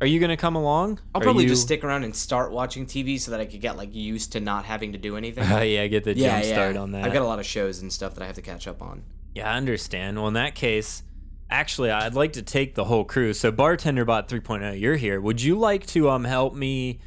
are 0.00 0.06
you 0.06 0.18
going 0.18 0.30
to 0.30 0.36
come 0.36 0.56
along? 0.56 0.98
I'll 1.14 1.20
Are 1.20 1.24
probably 1.24 1.44
you- 1.44 1.50
just 1.50 1.62
stick 1.62 1.84
around 1.84 2.04
and 2.04 2.14
start 2.16 2.52
watching 2.52 2.86
TV 2.86 3.20
so 3.20 3.30
that 3.32 3.40
I 3.40 3.44
could 3.46 3.60
get 3.60 3.76
like 3.76 3.94
used 3.94 4.32
to 4.32 4.40
not 4.40 4.64
having 4.64 4.92
to 4.92 4.98
do 4.98 5.16
anything. 5.16 5.44
Oh 5.50 5.60
yeah, 5.62 5.86
get 5.88 6.04
the 6.04 6.14
jump 6.14 6.44
start 6.44 6.76
on 6.76 6.92
that. 6.92 7.04
I've 7.04 7.12
got 7.12 7.22
a 7.22 7.26
lot 7.26 7.38
of 7.38 7.46
shows 7.46 7.80
and 7.80 7.92
stuff 7.92 8.14
that 8.14 8.22
I 8.22 8.26
have 8.26 8.36
to 8.36 8.42
catch 8.42 8.66
up 8.66 8.80
on. 8.82 9.04
Yeah, 9.34 9.52
I 9.52 9.56
understand. 9.56 10.16
Well, 10.18 10.28
in 10.28 10.34
that 10.34 10.54
case, 10.54 11.02
actually, 11.50 11.90
I'd 11.90 12.14
like 12.14 12.32
to 12.32 12.42
take 12.42 12.74
the 12.74 12.84
whole 12.84 13.04
crew. 13.04 13.32
So, 13.32 13.52
Bartender 13.52 14.04
Bot 14.04 14.28
3.0, 14.28 14.80
you're 14.80 14.96
here. 14.96 15.20
Would 15.20 15.42
you 15.42 15.56
like 15.58 15.86
to 15.88 16.08
um 16.10 16.24
help 16.24 16.54
me 16.54 16.98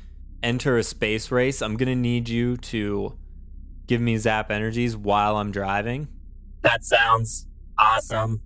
enter 0.41 0.77
a 0.77 0.83
space 0.83 1.31
race? 1.31 1.61
I'm 1.61 1.75
gonna 1.77 1.95
need 1.95 2.29
you 2.29 2.57
to 2.57 3.17
give 3.87 3.99
me 4.01 4.17
zap 4.17 4.51
energies 4.51 4.95
while 4.95 5.35
I'm 5.37 5.51
driving. 5.51 6.07
That 6.61 6.85
sounds 6.85 7.47
awesome. 7.77 8.41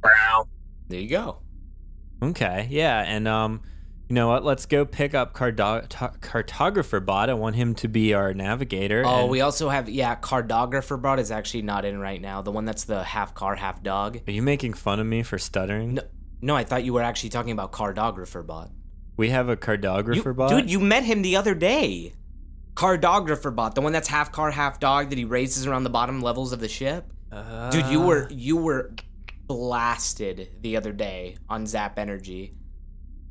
Brow. 0.00 0.48
There 0.88 1.00
you 1.00 1.08
go. 1.08 1.38
Okay, 2.22 2.68
yeah, 2.70 3.00
and 3.00 3.26
um, 3.26 3.62
you 4.08 4.14
know 4.14 4.28
what? 4.28 4.44
Let's 4.44 4.66
go 4.66 4.84
pick 4.84 5.12
up 5.14 5.34
Cardo- 5.34 5.88
Cartographer 5.88 7.04
Bot. 7.04 7.28
I 7.28 7.34
want 7.34 7.56
him 7.56 7.74
to 7.76 7.88
be 7.88 8.14
our 8.14 8.32
navigator. 8.32 9.02
Oh, 9.04 9.22
and- 9.22 9.30
we 9.30 9.40
also 9.40 9.68
have 9.68 9.88
yeah, 9.88 10.14
Cardographer 10.16 11.00
bot 11.00 11.18
is 11.18 11.30
actually 11.30 11.62
not 11.62 11.84
in 11.84 11.98
right 11.98 12.20
now. 12.20 12.40
The 12.42 12.52
one 12.52 12.64
that's 12.64 12.84
the 12.84 13.02
half 13.02 13.34
car, 13.34 13.56
half 13.56 13.82
dog. 13.82 14.20
Are 14.28 14.32
you 14.32 14.42
making 14.42 14.74
fun 14.74 15.00
of 15.00 15.06
me 15.06 15.22
for 15.22 15.38
stuttering? 15.38 15.94
No, 15.94 16.02
no, 16.40 16.56
I 16.56 16.64
thought 16.64 16.84
you 16.84 16.92
were 16.92 17.02
actually 17.02 17.30
talking 17.30 17.52
about 17.52 17.72
Cardographer 17.72 18.46
bot. 18.46 18.70
We 19.16 19.30
have 19.30 19.48
a 19.48 19.56
Cartographer 19.56 20.24
You- 20.24 20.34
Bot. 20.34 20.50
Dude, 20.50 20.70
you 20.70 20.78
met 20.80 21.04
him 21.04 21.22
the 21.22 21.36
other 21.36 21.54
day. 21.54 22.12
Cardographer 22.74 23.54
bot, 23.54 23.74
the 23.74 23.80
one 23.82 23.92
that's 23.92 24.08
half 24.08 24.32
car, 24.32 24.50
half 24.50 24.80
dog 24.80 25.10
that 25.10 25.18
he 25.18 25.24
raises 25.24 25.66
around 25.66 25.84
the 25.84 25.90
bottom 25.90 26.20
levels 26.22 26.52
of 26.52 26.60
the 26.60 26.68
ship. 26.68 27.12
Uh, 27.30 27.70
Dude, 27.70 27.86
you 27.86 28.00
were 28.00 28.28
you 28.30 28.56
were 28.56 28.92
blasted 29.52 30.48
the 30.60 30.76
other 30.76 30.92
day 30.92 31.36
on 31.48 31.66
Zap 31.66 31.98
Energy. 31.98 32.54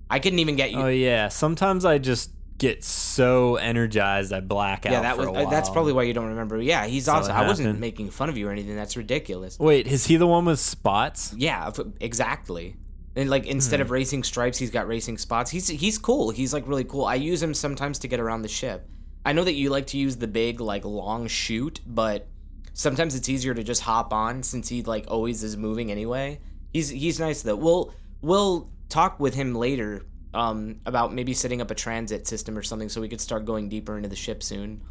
I 0.10 0.20
couldn't 0.20 0.40
even 0.40 0.56
get 0.56 0.72
you. 0.72 0.80
Oh 0.80 0.88
yeah. 0.88 1.30
Sometimes 1.30 1.86
I 1.86 1.98
just 1.98 2.32
get 2.58 2.84
so 2.84 3.56
energized 3.56 4.32
I 4.32 4.40
black 4.40 4.86
out. 4.86 4.92
yeah, 4.92 5.02
that 5.02 5.18
was 5.18 5.28
uh, 5.30 5.50
that's 5.50 5.70
probably 5.70 5.94
why 5.94 6.04
you 6.04 6.14
don't 6.14 6.28
remember. 6.30 6.62
Yeah, 6.62 6.86
he's 6.86 7.06
That's 7.06 7.28
awesome. 7.30 7.36
I 7.36 7.48
wasn't 7.48 7.80
making 7.80 8.12
fun 8.12 8.30
of 8.30 8.38
you 8.38 8.48
or 8.48 8.52
anything. 8.52 8.76
That's 8.76 8.96
ridiculous. 8.98 9.58
Wait, 9.60 9.88
is 9.88 10.06
he 10.06 10.18
the 10.18 10.28
one 10.28 10.46
with 10.46 10.60
spots? 10.60 11.34
Yeah, 11.36 11.72
exactly. 12.00 12.76
And 13.16 13.30
like 13.30 13.46
instead 13.48 13.80
Hmm. 13.80 13.84
of 13.84 13.92
racing 13.92 14.24
stripes, 14.24 14.58
he's 14.58 14.70
got 14.72 14.88
racing 14.88 15.18
spots. 15.18 15.50
He's 15.52 15.68
he's 15.68 15.98
cool. 15.98 16.30
He's 16.32 16.54
like 16.54 16.68
really 16.68 16.84
cool. 16.86 17.06
I 17.06 17.16
use 17.16 17.42
him 17.42 17.54
sometimes 17.54 18.00
to 18.00 18.08
get 18.08 18.20
around 18.20 18.44
the 18.44 18.48
ship. 18.50 18.88
I 19.26 19.34
know 19.34 19.44
that 19.44 19.54
you 19.54 19.70
like 19.70 19.88
to 19.88 19.98
use 19.98 20.18
the 20.18 20.28
big 20.28 20.60
like 20.62 20.84
long 20.86 21.28
shoot, 21.28 21.80
but 21.86 22.28
sometimes 22.74 23.16
it's 23.16 23.30
easier 23.30 23.54
to 23.54 23.64
just 23.64 23.82
hop 23.82 24.14
on 24.14 24.44
since 24.44 24.70
he 24.70 24.82
like 24.84 25.06
always 25.08 25.44
is 25.44 25.58
moving 25.58 25.92
anyway. 25.92 26.40
He's 26.74 26.90
he's 26.90 27.20
nice 27.20 27.42
though. 27.42 27.56
We'll 27.56 27.94
we'll 28.22 28.70
talk 28.90 29.20
with 29.20 29.34
him 29.34 29.56
later 29.56 30.06
um 30.34 30.80
about 30.86 31.14
maybe 31.14 31.34
setting 31.34 31.60
up 31.62 31.72
a 31.72 31.76
transit 31.76 32.26
system 32.28 32.58
or 32.58 32.62
something 32.64 32.88
so 32.90 33.02
we 33.02 33.10
could 33.10 33.20
start 33.22 33.44
going 33.46 33.68
deeper 33.70 33.98
into 33.98 34.08
the 34.10 34.16
ship 34.16 34.42
soon. 34.44 34.82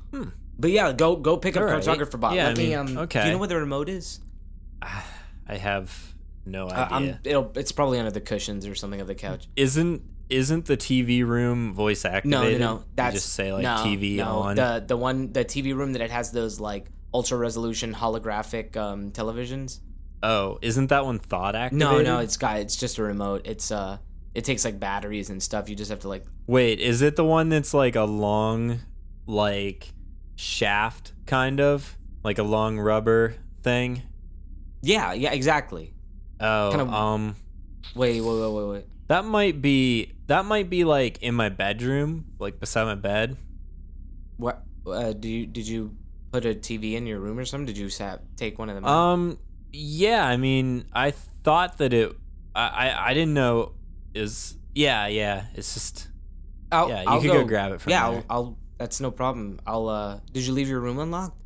But 0.58 0.70
yeah, 0.70 0.92
go 0.92 1.16
go 1.16 1.36
pick 1.38 1.56
up 1.56 1.62
Hmm. 1.62 1.68
Right. 1.70 1.82
cartographer 1.82 2.20
bot. 2.20 2.34
Yeah, 2.34 2.48
Let 2.48 2.58
I 2.58 2.60
me 2.62 2.68
mean, 2.68 2.78
um. 2.98 3.06
Do 3.06 3.18
you 3.20 3.30
know 3.32 3.38
where 3.38 3.48
the 3.48 3.56
remote 3.56 3.88
is? 3.88 4.20
I 4.82 5.56
have 5.56 6.14
no 6.46 6.68
Uh, 6.68 6.88
I'm, 6.90 7.02
idea. 7.02 7.20
it'll, 7.24 7.52
it's 7.56 7.72
probably 7.72 7.98
under 7.98 8.10
the 8.10 8.20
cushions 8.20 8.66
or 8.66 8.74
something 8.74 9.00
of 9.00 9.06
the 9.06 9.14
couch. 9.14 9.48
isn't 9.56 10.02
isn't 10.28 10.66
the 10.66 10.76
TV 10.76 11.26
room 11.26 11.72
voice 11.74 12.04
No, 12.04 12.10
no, 12.10 12.16
activated? 12.16 12.60
no. 12.60 12.74
You 12.76 12.84
That's 12.94 13.14
just 13.16 13.32
say 13.32 13.52
like 13.52 13.62
no, 13.64 13.76
TV 13.78 14.16
no. 14.18 14.26
on. 14.40 14.56
The 14.56 14.84
the 14.86 14.96
one 14.96 15.32
the 15.32 15.44
TV 15.44 15.74
room 15.74 15.92
that 15.94 16.02
it 16.02 16.10
has 16.10 16.30
those 16.30 16.60
like 16.60 16.86
ultra 17.12 17.36
resolution 17.38 17.94
holographic 17.94 18.76
um 18.76 19.10
televisions. 19.12 19.80
oh, 20.22 20.58
isn't 20.62 20.88
that 20.88 21.04
one 21.04 21.18
thought 21.18 21.54
activated? 21.56 21.88
No, 21.88 22.02
no, 22.02 22.18
it's 22.20 22.36
got 22.36 22.58
it's 22.60 22.76
just 22.76 22.98
a 22.98 23.02
remote. 23.02 23.42
It's 23.46 23.70
uh 23.70 23.98
it 24.34 24.44
takes 24.44 24.64
like 24.64 24.78
batteries 24.78 25.30
and 25.30 25.42
stuff. 25.42 25.68
You 25.68 25.74
just 25.76 25.90
have 25.90 26.00
to 26.00 26.08
like 26.08 26.24
Wait, 26.46 26.78
is 26.80 27.00
it 27.02 27.16
the 27.16 27.24
one 27.24 27.48
that's 27.48 27.72
like 27.74 27.96
a 27.96 28.02
long, 28.04 28.80
like 29.26 29.92
shaft 30.36 31.12
kind 31.26 31.60
of 31.60 31.96
like 32.24 32.38
a 32.38 32.42
long 32.42 32.78
rubber 32.78 33.34
thing? 33.62 34.02
Yeah, 34.82 35.12
yeah, 35.12 35.32
exactly. 35.32 35.92
Oh, 36.40 36.70
Kinda- 36.74 36.92
um, 36.92 37.36
Wait, 37.94 38.20
wait, 38.20 38.40
wait, 38.40 38.52
wait, 38.52 38.68
wait. 38.70 38.84
that 39.08 39.24
might 39.24 39.60
be 39.62 40.12
that 40.26 40.44
might 40.44 40.68
be 40.70 40.84
like 40.84 41.22
in 41.22 41.34
my 41.34 41.48
bedroom, 41.48 42.26
like 42.38 42.60
beside 42.60 42.84
my 42.84 42.94
bed. 42.94 43.36
What 44.36 44.62
uh 44.86 45.12
do 45.12 45.28
you 45.28 45.46
did 45.46 45.66
you 45.68 45.96
put 46.32 46.44
a 46.46 46.54
TV 46.54 46.94
in 46.94 47.06
your 47.06 47.20
room 47.20 47.38
or 47.38 47.44
something? 47.44 47.66
Did 47.66 47.78
you 47.78 47.88
take 48.36 48.58
one 48.58 48.68
of 48.68 48.74
them? 48.74 48.84
out? 48.84 48.90
Um, 48.90 49.38
yeah, 49.72 50.26
I 50.26 50.36
mean, 50.36 50.84
I 50.92 51.10
thought 51.12 51.78
that 51.78 51.92
it. 51.92 52.12
I 52.54 52.88
I, 52.88 53.10
I 53.10 53.14
didn't 53.14 53.34
know 53.34 53.72
is 54.14 54.56
yeah 54.74 55.06
yeah. 55.06 55.44
It's 55.54 55.74
just 55.74 56.08
I'll, 56.72 56.88
yeah. 56.88 57.02
You 57.02 57.08
I'll 57.08 57.20
could 57.20 57.30
go, 57.30 57.44
grab 57.44 57.72
it 57.72 57.80
from 57.80 57.90
yeah, 57.90 58.10
there. 58.10 58.24
I'll, 58.30 58.44
I'll 58.44 58.58
that's 58.78 59.00
no 59.00 59.10
problem. 59.10 59.60
I'll 59.66 59.88
uh 59.88 60.20
did 60.32 60.46
you 60.46 60.52
leave 60.52 60.68
your 60.68 60.80
room 60.80 60.98
unlocked? 60.98 61.36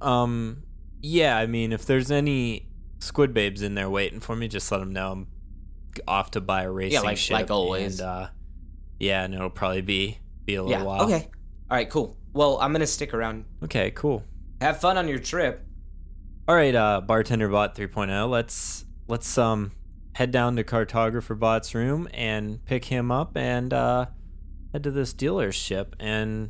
Um, 0.00 0.62
yeah, 1.02 1.36
I 1.36 1.46
mean, 1.46 1.72
if 1.72 1.86
there's 1.86 2.10
any 2.10 2.68
squid 2.98 3.34
babes 3.34 3.62
in 3.62 3.74
there 3.74 3.88
waiting 3.90 4.20
for 4.20 4.34
me, 4.36 4.48
just 4.48 4.70
let 4.72 4.78
them 4.78 4.92
know 4.92 5.12
I'm 5.12 5.26
off 6.08 6.30
to 6.32 6.40
buy 6.40 6.62
a 6.62 6.70
racing 6.70 7.02
like- 7.02 7.16
ship. 7.18 7.34
like 7.34 7.50
always. 7.50 8.00
And, 8.00 8.08
uh, 8.08 8.28
yeah, 8.98 9.24
and 9.24 9.34
it'll 9.34 9.50
probably 9.50 9.82
be 9.82 10.18
be 10.44 10.54
a 10.56 10.62
little 10.62 10.78
Yeah. 10.78 10.84
while. 10.84 11.02
Okay. 11.04 11.28
All 11.70 11.76
right, 11.76 11.88
cool. 11.88 12.16
Well, 12.32 12.58
I'm 12.58 12.72
going 12.72 12.80
to 12.80 12.86
stick 12.86 13.14
around. 13.14 13.44
Okay. 13.62 13.90
Cool. 13.92 14.22
Have 14.64 14.80
fun 14.80 14.96
on 14.96 15.08
your 15.08 15.18
trip. 15.18 15.62
All 16.48 16.54
right, 16.54 16.74
uh, 16.74 17.02
bartender 17.02 17.50
bot 17.50 17.74
3.0. 17.74 18.30
Let's 18.30 18.86
let's 19.06 19.36
um 19.36 19.72
head 20.14 20.30
down 20.30 20.56
to 20.56 20.64
cartographer 20.64 21.38
bot's 21.38 21.74
room 21.74 22.08
and 22.14 22.64
pick 22.64 22.86
him 22.86 23.10
up 23.12 23.36
and 23.36 23.74
uh, 23.74 24.06
head 24.72 24.84
to 24.84 24.90
this 24.90 25.12
dealership. 25.12 25.88
And 26.00 26.48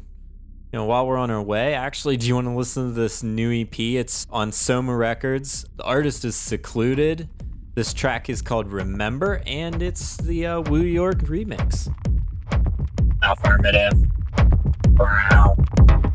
you 0.73 0.79
know, 0.79 0.85
while 0.85 1.09
we're 1.09 1.17
on 1.17 1.33
our 1.33 1.43
way, 1.43 1.75
actually, 1.75 2.17
do 2.17 2.29
you 2.29 2.37
want 2.37 2.47
to 2.47 2.55
listen 2.55 2.87
to 2.87 2.93
this 2.93 3.25
new 3.25 3.53
EP? 3.53 3.81
It's 3.81 4.29
on 4.31 4.53
Soma 4.53 4.95
Records. 4.95 5.67
The 5.75 5.83
artist 5.83 6.25
is 6.25 6.37
Secluded. 6.37 7.29
This 7.75 7.93
track 7.93 8.31
is 8.31 8.43
called 8.43 8.69
Remember, 8.69 9.43
and 9.45 9.83
it's 9.83 10.19
the 10.19 10.47
uh, 10.47 10.61
Woo 10.61 10.83
York 10.83 11.19
remix. 11.23 11.93
Affirmative. 13.23 14.07
Brown. 14.91 16.14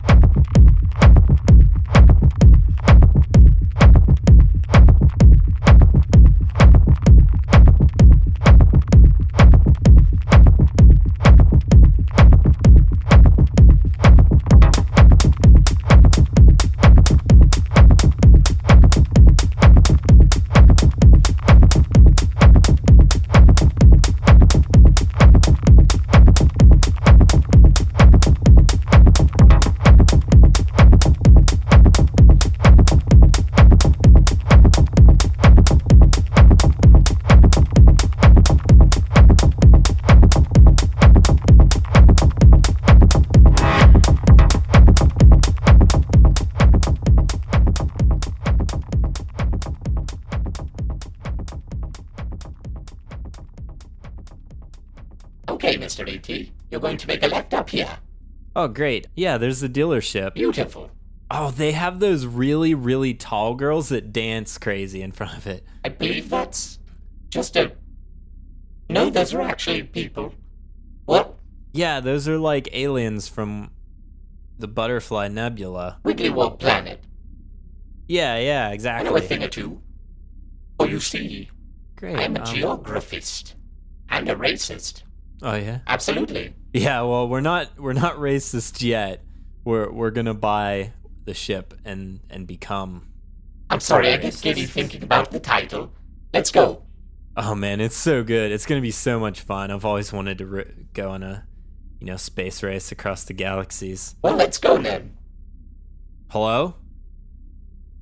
Oh, 58.59 58.67
great. 58.67 59.07
Yeah, 59.15 59.37
there's 59.37 59.61
the 59.61 59.69
dealership. 59.69 60.33
Beautiful. 60.33 60.91
Oh, 61.31 61.49
they 61.49 61.71
have 61.71 62.01
those 62.01 62.25
really, 62.25 62.73
really 62.73 63.13
tall 63.13 63.55
girls 63.55 63.87
that 63.87 64.11
dance 64.11 64.57
crazy 64.57 65.01
in 65.01 65.13
front 65.13 65.37
of 65.37 65.47
it. 65.47 65.63
I 65.85 65.87
believe 65.87 66.29
that's 66.29 66.77
just 67.29 67.55
a. 67.55 67.71
No, 68.89 69.09
those 69.09 69.33
are 69.33 69.39
actually 69.39 69.83
people. 69.83 70.33
What? 71.05 71.35
Yeah, 71.71 72.01
those 72.01 72.27
are 72.27 72.37
like 72.37 72.67
aliens 72.73 73.29
from 73.29 73.71
the 74.57 74.67
Butterfly 74.67 75.29
Nebula. 75.29 75.99
Wiggly 76.03 76.29
Wog 76.29 76.59
Planet. 76.59 77.01
Yeah, 78.09 78.37
yeah, 78.39 78.71
exactly. 78.71 79.07
I 79.07 79.09
know 79.09 79.15
a 79.15 79.21
thing 79.21 79.41
or 79.41 79.47
two. 79.47 79.81
For 80.77 80.89
you 80.89 80.99
see, 80.99 81.49
Great. 81.95 82.17
I'm 82.17 82.35
a 82.35 82.41
um, 82.41 82.45
geographist. 82.45 83.53
And 84.09 84.27
a 84.27 84.35
racist. 84.35 85.03
oh 85.43 85.55
yeah. 85.55 85.79
Absolutely. 85.87 86.55
Yeah, 86.73 87.01
well, 87.01 87.27
we're 87.27 87.41
not 87.41 87.79
we're 87.79 87.93
not 87.93 88.15
racist 88.17 88.81
yet. 88.81 89.23
We're 89.63 89.91
we're 89.91 90.11
gonna 90.11 90.33
buy 90.35 90.93
the 91.25 91.33
ship 91.33 91.73
and 91.83 92.19
and 92.29 92.45
become. 92.45 93.07
I'm 93.69 93.79
sorry, 93.79 94.11
I 94.13 94.17
get 94.17 94.33
Racist. 94.33 94.41
giddy 94.43 94.65
thinking 94.65 95.03
about 95.03 95.31
the 95.31 95.39
title. 95.39 95.91
Let's 96.33 96.51
go. 96.51 96.83
Oh 97.35 97.55
man, 97.55 97.81
it's 97.81 97.95
so 97.95 98.23
good. 98.23 98.51
It's 98.51 98.65
gonna 98.65 98.81
be 98.81 98.91
so 98.91 99.19
much 99.19 99.41
fun. 99.41 99.71
I've 99.71 99.85
always 99.85 100.13
wanted 100.13 100.37
to 100.39 100.57
r- 100.57 100.65
go 100.93 101.09
on 101.11 101.23
a, 101.23 101.45
you 101.99 102.05
know, 102.07 102.17
space 102.17 102.61
race 102.61 102.91
across 102.91 103.23
the 103.23 103.33
galaxies. 103.33 104.15
Well, 104.21 104.35
let's 104.35 104.57
go 104.57 104.77
then. 104.77 105.17
Hello. 106.29 106.75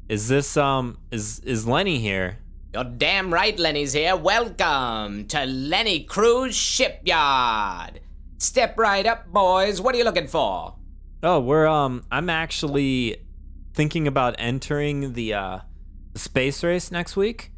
Is 0.10 0.28
this 0.28 0.58
um 0.58 0.98
is 1.12 1.40
is 1.40 1.66
Lenny 1.68 2.00
here? 2.00 2.40
You're 2.74 2.84
damn 2.84 3.34
right 3.34 3.58
Lenny's 3.58 3.94
here. 3.94 4.16
Welcome 4.18 5.28
to 5.28 5.46
Lenny 5.46 6.04
Cruise 6.04 6.56
Shipyard. 6.56 8.02
Step 8.38 8.78
right 8.78 9.06
up, 9.06 9.28
boys. 9.28 9.82
What 9.82 9.96
are 9.96 9.98
you 9.98 10.04
looking 10.04 10.28
for? 10.28 10.76
Oh, 11.24 11.40
we're 11.40 11.66
um 11.66 12.04
I'm 12.12 12.30
actually 12.30 13.18
thinking 13.74 14.08
about 14.08 14.36
entering 14.38 15.14
the 15.14 15.34
uh 15.34 15.60
space 16.14 16.64
race 16.64 16.92
next 16.92 17.16
week. 17.16 17.52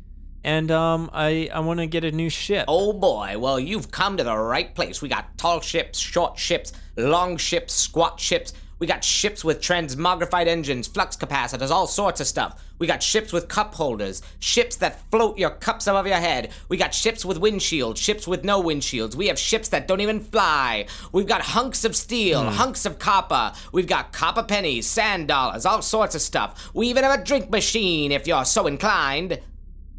And 0.44 0.72
um 0.72 1.10
I 1.12 1.50
I 1.54 1.60
want 1.60 1.82
to 1.82 1.88
get 1.88 2.06
a 2.06 2.12
new 2.12 2.30
ship. 2.30 2.64
Oh 2.70 2.94
boy, 2.94 3.38
well, 3.38 3.60
you've 3.60 3.92
come 3.92 4.16
to 4.18 4.24
the 4.24 4.38
right 4.38 4.74
place. 4.74 5.02
We 5.02 5.10
got 5.10 5.38
tall 5.38 5.60
ships, 5.60 6.00
short 6.00 6.40
ships, 6.40 6.72
long 6.96 7.36
ships, 7.36 7.74
squat 7.74 8.18
ships. 8.18 8.54
We 8.80 8.88
got 8.88 9.04
ships 9.04 9.44
with 9.44 9.60
transmogrified 9.60 10.48
engines, 10.48 10.88
flux 10.88 11.18
capacitors, 11.18 11.70
all 11.70 11.86
sorts 11.86 12.22
of 12.22 12.28
stuff. 12.28 12.64
We 12.80 12.88
got 12.88 13.04
ships 13.04 13.34
with 13.34 13.50
cup 13.50 13.76
holders, 13.76 14.22
ships 14.40 14.78
that 14.78 15.02
float 15.12 15.38
your 15.38 15.50
cups 15.50 15.86
above 15.88 16.08
your 16.08 16.16
head. 16.16 16.52
We 16.70 16.78
got 16.78 16.94
ships 16.94 17.26
with 17.26 17.42
windshields, 17.42 17.98
ships 17.98 18.26
with 18.26 18.46
no 18.46 18.64
windshields. 18.64 19.16
We 19.16 19.28
have 19.28 19.38
ships 19.38 19.68
that 19.70 19.88
don't 19.88 20.00
even 20.00 20.22
fly. 20.22 20.88
We've 21.12 21.28
got 21.28 21.42
hunks 21.42 21.84
of 21.84 21.94
steel, 21.96 22.42
hunks 22.44 22.86
of 22.86 23.00
copper. 23.00 23.52
We've 23.74 23.86
got 23.88 24.14
copper 24.14 24.44
pennies, 24.44 24.88
sand 24.88 25.28
dollars, 25.28 25.66
all 25.66 25.82
sorts 25.82 26.16
of 26.16 26.22
stuff. 26.22 26.70
We 26.74 26.88
even 26.88 27.04
have 27.04 27.20
a 27.20 27.24
drink 27.24 27.50
machine 27.50 28.14
if 28.14 28.28
you're 28.28 28.46
so 28.46 28.66
inclined. 28.66 29.40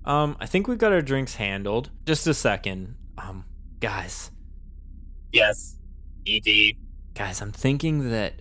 Um 0.07 0.37
I 0.41 0.47
think 0.47 0.67
we've 0.69 0.79
got 0.79 0.93
our 0.93 1.03
drinks 1.03 1.35
handled. 1.35 1.91
Just 2.07 2.27
a 2.27 2.33
second. 2.33 2.95
Um 3.19 3.45
guys, 3.81 4.31
Yes. 5.33 5.77
ED. 6.27 6.77
guys, 7.15 7.41
I'm 7.43 7.53
thinking 7.53 8.11
that 8.11 8.35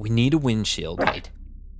we 0.00 0.08
need 0.08 0.32
a 0.34 0.38
windshield. 0.38 0.98
Right. 0.98 1.28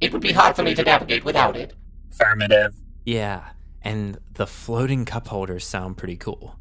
It 0.00 0.12
would 0.12 0.20
be 0.22 0.32
hard 0.32 0.54
for 0.54 0.62
me 0.62 0.74
to 0.74 0.82
navigate 0.82 1.24
without 1.24 1.56
it. 1.56 1.72
Affirmative. 2.12 2.74
Yeah, 3.06 3.40
and 3.82 4.18
the 4.34 4.46
floating 4.46 5.04
cup 5.06 5.28
holders 5.28 5.64
sound 5.64 5.96
pretty 5.96 6.16
cool. 6.16 6.58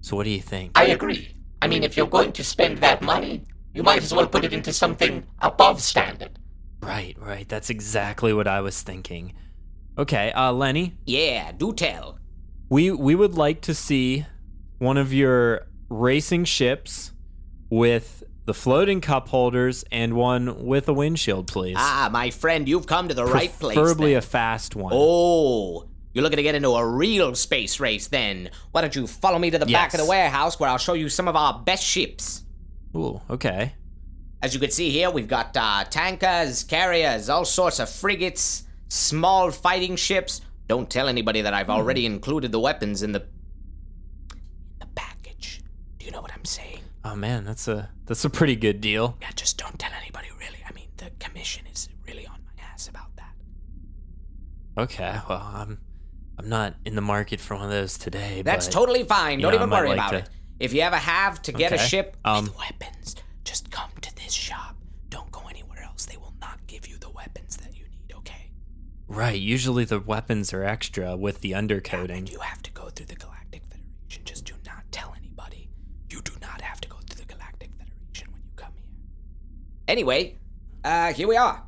So 0.00 0.16
what 0.16 0.24
do 0.24 0.30
you 0.30 0.40
think? 0.40 0.72
I 0.74 0.86
agree. 0.86 1.36
I 1.60 1.66
mean, 1.68 1.82
if 1.82 1.96
you're 1.96 2.06
going 2.18 2.32
to 2.32 2.42
spend 2.44 2.78
that 2.78 3.02
money, 3.02 3.44
you 3.74 3.82
might 3.82 4.02
as 4.02 4.12
well 4.14 4.26
put 4.26 4.44
it 4.44 4.52
into 4.54 4.72
something 4.72 5.24
above 5.40 5.82
standard. 5.82 6.38
Right, 6.80 7.16
right. 7.20 7.46
That's 7.48 7.68
exactly 7.70 8.32
what 8.32 8.48
I 8.48 8.60
was 8.62 8.80
thinking. 8.82 9.34
Okay, 9.98 10.32
uh, 10.32 10.52
Lenny, 10.52 10.96
Yeah, 11.06 11.52
do 11.52 11.72
tell. 11.74 12.18
we 12.70 12.90
we 12.90 13.14
would 13.14 13.34
like 13.34 13.60
to 13.62 13.74
see 13.74 14.24
one 14.78 14.96
of 14.96 15.12
your 15.12 15.66
racing 15.90 16.44
ships 16.44 17.12
with 17.70 18.22
the 18.46 18.54
floating 18.54 19.00
cup 19.00 19.28
holders 19.28 19.84
and 19.90 20.14
one 20.14 20.64
with 20.64 20.88
a 20.88 20.92
windshield, 20.92 21.48
please. 21.48 21.76
Ah, 21.78 22.08
my 22.10 22.30
friend, 22.30 22.68
you've 22.68 22.86
come 22.86 23.08
to 23.08 23.14
the 23.14 23.24
right 23.24 23.52
place. 23.58 23.76
Preferably 23.76 24.12
then. 24.12 24.18
a 24.18 24.22
fast 24.22 24.76
one. 24.76 24.92
Oh, 24.94 25.88
you're 26.14 26.22
looking 26.22 26.38
to 26.38 26.42
get 26.42 26.54
into 26.54 26.70
a 26.70 26.86
real 26.86 27.34
space 27.34 27.78
race 27.80 28.06
then? 28.06 28.50
Why 28.70 28.80
don't 28.80 28.94
you 28.96 29.06
follow 29.06 29.38
me 29.38 29.50
to 29.50 29.58
the 29.58 29.66
back 29.66 29.92
of 29.92 30.00
the 30.00 30.06
warehouse 30.06 30.58
where 30.58 30.70
I'll 30.70 30.78
show 30.78 30.94
you 30.94 31.08
some 31.08 31.28
of 31.28 31.36
our 31.36 31.58
best 31.58 31.84
ships? 31.84 32.44
Ooh, 32.94 33.20
okay. 33.28 33.74
As 34.42 34.54
you 34.54 34.60
can 34.60 34.70
see 34.70 34.90
here, 34.90 35.10
we've 35.10 35.28
got 35.28 35.54
uh, 35.56 35.84
tankers, 35.84 36.62
carriers, 36.62 37.28
all 37.28 37.44
sorts 37.44 37.80
of 37.80 37.90
frigates, 37.90 38.62
small 38.88 39.50
fighting 39.50 39.96
ships. 39.96 40.40
Don't 40.68 40.88
tell 40.88 41.08
anybody 41.08 41.42
that 41.42 41.52
I've 41.52 41.68
already 41.68 42.06
included 42.06 42.52
the 42.52 42.60
weapons 42.60 43.02
in 43.02 43.12
the 43.12 43.20
in 44.30 44.78
the 44.78 44.86
package. 44.94 45.62
Do 45.98 46.06
you 46.06 46.12
know 46.12 46.20
what 46.20 46.32
I'm 46.32 46.44
saying? 46.44 46.80
Oh 47.12 47.14
man, 47.16 47.44
that's 47.44 47.68
a 47.68 47.90
that's 48.06 48.24
a 48.24 48.30
pretty 48.30 48.56
good 48.56 48.80
deal. 48.80 49.16
Yeah, 49.20 49.30
just 49.34 49.58
don't 49.58 49.78
tell 49.78 49.92
anybody. 50.00 50.28
Really, 50.38 50.58
I 50.68 50.72
mean, 50.72 50.88
the 50.96 51.10
commission 51.18 51.64
is 51.72 51.88
really 52.06 52.26
on 52.26 52.38
my 52.44 52.62
ass 52.72 52.88
about 52.88 53.14
that. 53.16 53.34
Okay, 54.82 55.18
well, 55.28 55.40
I'm 55.54 55.78
I'm 56.38 56.48
not 56.48 56.74
in 56.84 56.94
the 56.94 57.00
market 57.00 57.40
for 57.40 57.54
one 57.54 57.64
of 57.64 57.70
those 57.70 57.96
today. 57.98 58.42
That's 58.42 58.66
but- 58.66 58.72
totally 58.72 59.04
fine. 59.04 59.40
Don't 59.40 59.52
yeah, 59.52 59.60
I 59.60 59.62
even 59.62 59.70
worry 59.70 59.88
like 59.90 59.98
about 59.98 60.10
to- 60.10 60.18
it. 60.18 60.30
If 60.58 60.72
you 60.72 60.80
ever 60.80 60.96
have 60.96 61.42
to 61.42 61.52
get 61.52 61.72
a 61.72 61.78
ship 61.78 62.16
Um, 62.24 62.46
with 62.46 62.56
weapons, 62.56 63.14
just 63.44 63.70
come 63.70 63.90
to 64.00 64.14
this 64.16 64.32
shop. 64.32 64.74
Don't 65.10 65.30
go 65.30 65.42
anywhere 65.50 65.82
else. 65.82 66.06
They 66.06 66.16
will 66.16 66.34
not 66.40 66.66
give 66.66 66.86
you 66.88 66.96
the 66.96 67.10
weapons 67.10 67.58
that 67.58 67.76
you 67.76 67.84
need. 67.90 68.14
Okay. 68.16 68.50
Right, 69.06 69.38
usually 69.38 69.84
the 69.84 70.00
weapons 70.00 70.52
are 70.54 70.64
extra 70.64 71.14
with 71.14 71.42
the 71.42 71.52
undercoating. 71.52 72.30
You 72.32 72.38
have 72.40 72.62
to 72.62 72.70
go 72.72 72.88
through 72.88 73.06
the 73.06 73.16
Galactic 73.16 73.62
Federation. 73.66 74.24
Just 74.24 74.46
do 74.46 74.54
not 74.64 74.84
tell 74.90 75.14
anybody. 75.14 75.68
You 76.10 76.22
do 76.22 76.32
not 76.40 76.62
have 76.62 76.80
to 76.80 76.88
go 76.88 76.96
through 77.06 77.26
the 77.26 77.34
Galactic 77.34 77.70
Federation 77.72 78.32
when 78.32 78.40
you 78.42 78.50
come 78.56 78.72
here. 78.76 78.86
Anyway, 79.88 80.36
uh, 80.84 81.12
here 81.12 81.28
we 81.28 81.36
are. 81.36 81.62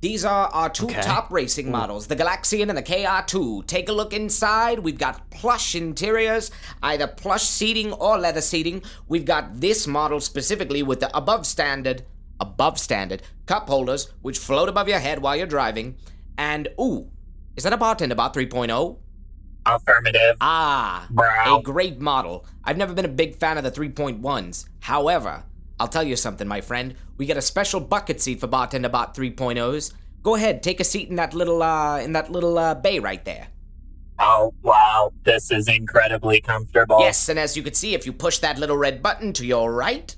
These 0.00 0.24
are 0.26 0.48
our 0.48 0.68
two 0.68 0.84
Okay. 0.84 1.00
top 1.00 1.30
racing 1.32 1.70
models, 1.70 2.08
the 2.08 2.16
Galaxian 2.16 2.68
and 2.68 2.76
the 2.76 2.82
KR2. 2.82 3.62
Take 3.66 3.88
a 3.88 3.92
look 3.92 4.12
inside. 4.12 4.80
We've 4.80 4.98
got 4.98 5.30
plush 5.30 5.74
interiors, 5.74 6.50
either 6.82 7.06
plush 7.06 7.44
seating 7.44 7.92
or 7.94 8.18
leather 8.18 8.42
seating. 8.42 8.82
We've 9.08 9.24
got 9.24 9.60
this 9.62 9.86
model 9.86 10.20
specifically 10.20 10.82
with 10.82 11.00
the 11.00 11.16
above 11.16 11.46
standard, 11.46 12.04
above 12.38 12.78
standard 12.78 13.22
cup 13.46 13.66
holders, 13.66 14.12
which 14.20 14.38
float 14.38 14.68
above 14.68 14.88
your 14.90 14.98
head 14.98 15.20
while 15.22 15.36
you're 15.36 15.46
driving. 15.46 15.96
And 16.36 16.68
ooh, 16.78 17.08
is 17.56 17.64
that 17.64 17.72
a 17.72 17.78
bartender 17.78 18.14
bot 18.14 18.34
3.0? 18.34 18.98
Affirmative. 19.64 20.36
Ah, 20.42 21.06
Brow. 21.08 21.60
a 21.60 21.62
great 21.62 21.98
model. 21.98 22.44
I've 22.62 22.76
never 22.76 22.92
been 22.92 23.06
a 23.06 23.08
big 23.08 23.36
fan 23.36 23.56
of 23.56 23.64
the 23.64 23.70
3.1s. 23.70 24.66
However, 24.80 25.44
I'll 25.78 25.88
tell 25.88 26.04
you 26.04 26.16
something, 26.16 26.46
my 26.46 26.60
friend. 26.60 26.94
We 27.16 27.26
got 27.26 27.36
a 27.36 27.42
special 27.42 27.80
bucket 27.80 28.20
seat 28.20 28.40
for 28.40 28.46
Bartender 28.46 28.88
Bot 28.88 29.14
3.0s. 29.14 29.92
Go 30.22 30.36
ahead, 30.36 30.62
take 30.62 30.80
a 30.80 30.84
seat 30.84 31.10
in 31.10 31.16
that 31.16 31.34
little 31.34 31.62
uh 31.62 31.98
in 31.98 32.12
that 32.12 32.30
little 32.30 32.58
uh, 32.58 32.74
bay 32.74 32.98
right 32.98 33.24
there. 33.24 33.48
Oh, 34.18 34.54
wow. 34.62 35.12
This 35.24 35.50
is 35.50 35.68
incredibly 35.68 36.40
comfortable. 36.40 37.00
Yes, 37.00 37.28
and 37.28 37.38
as 37.38 37.56
you 37.56 37.62
can 37.62 37.74
see, 37.74 37.94
if 37.94 38.06
you 38.06 38.12
push 38.12 38.38
that 38.38 38.58
little 38.58 38.76
red 38.76 39.02
button 39.02 39.32
to 39.34 39.44
your 39.44 39.72
right, 39.72 40.14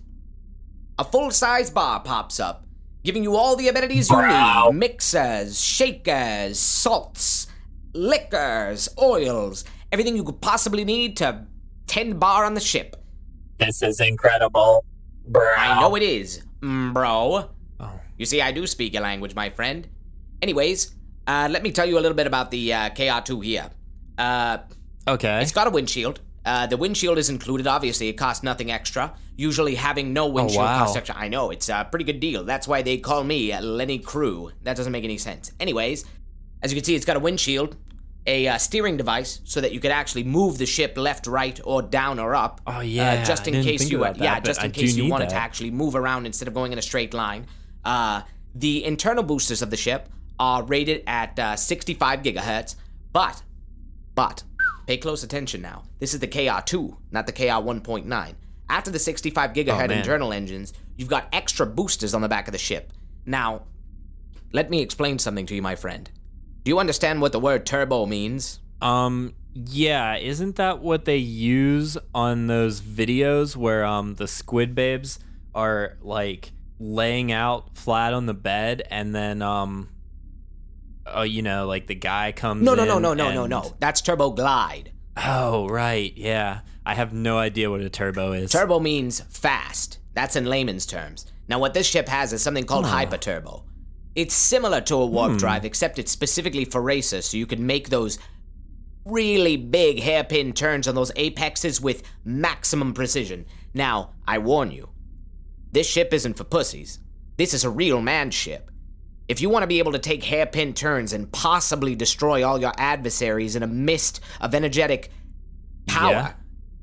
a 0.99 1.05
full-size 1.05 1.71
bar 1.71 2.01
pops 2.01 2.38
up, 2.38 2.66
giving 3.05 3.23
you 3.23 3.37
all 3.37 3.57
the 3.57 3.69
amenities 3.69 4.11
you 4.11 4.16
need: 4.16 4.75
mixers, 4.75 5.61
shakers, 5.61 6.59
salts, 6.59 7.47
liquors, 7.95 8.88
oils, 9.01 9.64
everything 9.90 10.14
you 10.14 10.25
could 10.25 10.40
possibly 10.40 10.85
need 10.85 11.16
to 11.16 11.47
tend 11.87 12.21
bar 12.21 12.45
on 12.45 12.55
the 12.55 12.61
ship. 12.61 12.97
This 13.59 13.83
is 13.83 14.01
incredible. 14.01 14.85
Bro. 15.26 15.54
I 15.56 15.80
know 15.80 15.94
it 15.96 16.02
is, 16.02 16.42
mm, 16.60 16.92
bro. 16.92 17.50
Oh. 17.80 18.00
You 18.16 18.26
see, 18.26 18.40
I 18.40 18.52
do 18.52 18.66
speak 18.66 18.92
your 18.94 19.02
language, 19.02 19.34
my 19.34 19.50
friend. 19.50 19.86
Anyways, 20.40 20.94
uh, 21.26 21.48
let 21.50 21.62
me 21.62 21.72
tell 21.72 21.86
you 21.86 21.98
a 21.98 22.02
little 22.02 22.16
bit 22.16 22.26
about 22.26 22.50
the 22.50 22.72
uh, 22.72 22.90
KR2 22.90 23.44
here. 23.44 23.70
Uh, 24.16 24.58
Okay. 25.08 25.40
it's 25.40 25.52
got 25.52 25.66
a 25.66 25.70
windshield. 25.70 26.20
Uh, 26.44 26.66
the 26.66 26.76
windshield 26.76 27.18
is 27.18 27.28
included, 27.28 27.66
obviously. 27.66 28.08
It 28.08 28.14
costs 28.14 28.42
nothing 28.42 28.70
extra. 28.70 29.14
Usually, 29.36 29.74
having 29.74 30.12
no 30.12 30.28
windshield 30.28 30.64
wow. 30.64 30.78
costs 30.78 30.96
extra. 30.96 31.16
I 31.16 31.28
know, 31.28 31.50
it's 31.50 31.68
a 31.68 31.86
pretty 31.90 32.04
good 32.04 32.20
deal. 32.20 32.44
That's 32.44 32.66
why 32.68 32.82
they 32.82 32.98
call 32.98 33.24
me 33.24 33.52
uh, 33.52 33.60
Lenny 33.60 33.98
Crew. 33.98 34.52
That 34.62 34.76
doesn't 34.76 34.92
make 34.92 35.04
any 35.04 35.18
sense. 35.18 35.52
Anyways, 35.60 36.04
as 36.62 36.72
you 36.72 36.76
can 36.76 36.84
see, 36.84 36.94
it's 36.94 37.04
got 37.04 37.16
a 37.16 37.20
windshield, 37.20 37.76
a 38.26 38.48
uh, 38.48 38.58
steering 38.58 38.96
device, 38.96 39.40
so 39.44 39.60
that 39.60 39.72
you 39.72 39.80
could 39.80 39.90
actually 39.92 40.24
move 40.24 40.58
the 40.58 40.66
ship 40.66 40.98
left, 40.98 41.26
right, 41.26 41.60
or 41.64 41.80
down 41.82 42.18
or 42.18 42.34
up. 42.34 42.60
Oh, 42.66 42.80
yeah, 42.80 43.12
Uh, 43.12 43.24
just 43.24 43.46
I 43.46 43.52
in 43.52 43.62
case 43.62 43.88
you, 43.90 43.98
that, 43.98 44.18
yeah, 44.18 44.40
just 44.40 44.62
in 44.62 44.70
do 44.72 44.80
case 44.80 44.96
you 44.96 45.08
wanted 45.08 45.28
to 45.30 45.36
actually 45.36 45.70
move 45.70 45.94
around 45.94 46.26
instead 46.26 46.48
of 46.48 46.54
going 46.54 46.72
in 46.72 46.78
a 46.78 46.82
straight 46.82 47.14
line. 47.14 47.46
Uh, 47.84 48.22
the 48.54 48.84
internal 48.84 49.22
boosters 49.22 49.62
of 49.62 49.70
the 49.70 49.76
ship 49.76 50.08
are 50.38 50.62
rated 50.64 51.02
at 51.06 51.38
uh, 51.38 51.56
65 51.56 52.22
gigahertz, 52.22 52.74
but, 53.12 53.42
but, 54.14 54.42
pay 54.86 54.96
close 54.96 55.22
attention 55.22 55.62
now. 55.62 55.84
This 56.00 56.12
is 56.12 56.20
the 56.20 56.28
KR2, 56.28 56.96
not 57.12 57.26
the 57.26 57.32
KR 57.32 57.62
1.9. 57.62 58.34
After 58.68 58.90
the 58.90 58.98
65 58.98 59.52
gigahertz 59.52 59.90
Oh, 59.90 59.92
internal 59.92 60.32
engines, 60.32 60.72
you've 60.96 61.08
got 61.08 61.28
extra 61.32 61.64
boosters 61.64 62.12
on 62.14 62.22
the 62.22 62.28
back 62.28 62.48
of 62.48 62.52
the 62.52 62.58
ship. 62.58 62.92
Now, 63.24 63.62
let 64.52 64.70
me 64.70 64.80
explain 64.82 65.18
something 65.18 65.46
to 65.46 65.54
you, 65.54 65.62
my 65.62 65.76
friend. 65.76 66.10
Do 66.66 66.70
you 66.70 66.81
understand 66.81 67.20
what 67.20 67.31
the 67.31 67.38
word 67.38 67.64
turbo 67.64 68.07
means? 68.07 68.59
Um 68.83 69.35
yeah, 69.55 70.16
isn't 70.16 70.57
that 70.57 70.81
what 70.81 71.05
they 71.05 71.16
use 71.16 71.96
on 72.12 72.48
those 72.48 72.81
videos 72.81 73.55
where 73.55 73.85
um 73.85 74.16
the 74.16 74.26
squid 74.26 74.74
babes 74.74 75.20
are 75.55 75.96
like 76.02 76.50
laying 76.81 77.31
out 77.31 77.79
flat 77.79 78.12
on 78.12 78.26
the 78.26 78.35
bed 78.35 78.83
and 78.90 79.14
then 79.14 79.42
um 79.42 79.90
oh 81.07 81.22
you 81.22 81.40
know 81.40 81.68
like 81.68 81.87
the 81.87 81.94
guy 81.94 82.33
comes 82.33 82.64
No, 82.64 82.74
no, 82.74 82.85
no, 82.85 82.98
no, 82.98 83.14
no, 83.14 83.33
no, 83.33 83.46
no. 83.46 83.76
That's 83.79 84.00
turbo 84.00 84.31
glide. 84.31 84.90
Oh, 85.16 85.68
right. 85.68 86.12
Yeah. 86.16 86.62
I 86.85 86.94
have 86.94 87.12
no 87.12 87.38
idea 87.38 87.70
what 87.70 87.81
a 87.81 87.88
turbo 87.88 88.33
is. 88.33 88.50
Turbo 88.50 88.81
means 88.81 89.20
fast. 89.20 90.00
That's 90.14 90.35
in 90.35 90.46
layman's 90.46 90.85
terms. 90.85 91.26
Now, 91.48 91.61
what 91.61 91.74
this 91.74 91.87
ship 91.87 92.09
has 92.09 92.33
is 92.33 92.42
something 92.42 92.64
called 92.64 92.87
hyperturbo. 92.87 93.62
It's 94.16 94.35
similar 94.35 94.81
to 94.81 94.96
a 94.96 95.07
warp 95.07 95.33
hmm. 95.33 95.37
drive, 95.37 95.64
except 95.64 95.98
it's 95.98 96.11
specifically 96.11 96.64
for 96.64 96.81
racers, 96.81 97.26
so 97.26 97.37
you 97.37 97.46
can 97.46 97.66
make 97.66 97.90
those 97.90 98.18
really 99.05 99.57
big 99.57 100.00
hairpin 100.00 100.52
turns 100.52 100.88
on 100.88 100.96
those 100.96 101.12
apexes 101.14 101.81
with 101.81 102.02
maximum 102.24 102.92
precision. 102.92 103.44
Now, 103.72 104.14
I 104.26 104.38
warn 104.38 104.72
you, 104.72 104.88
this 105.70 105.88
ship 105.88 106.12
isn't 106.12 106.35
for 106.35 106.44
pussies. 106.44 106.98
This 107.37 107.52
is 107.52 107.62
a 107.62 107.70
real 107.70 108.00
man 108.00 108.31
ship. 108.31 108.70
If 109.29 109.40
you 109.40 109.50
want 109.50 109.64
to 109.64 109.68
be 109.68 109.81
able 109.81 109.92
to 109.92 109.98
take 109.98 110.24
hairpin 110.24 110.72
turns 110.72 111.12
and 111.12 111.31
possibly 111.31 111.94
destroy 111.94 112.46
all 112.46 112.61
your 112.61 112.72
adversaries 112.79 113.55
in 113.55 113.62
a 113.62 113.66
mist 113.66 114.20
of 114.40 114.55
energetic 114.55 115.11
power, 115.87 116.11
Yeah. 116.11 116.33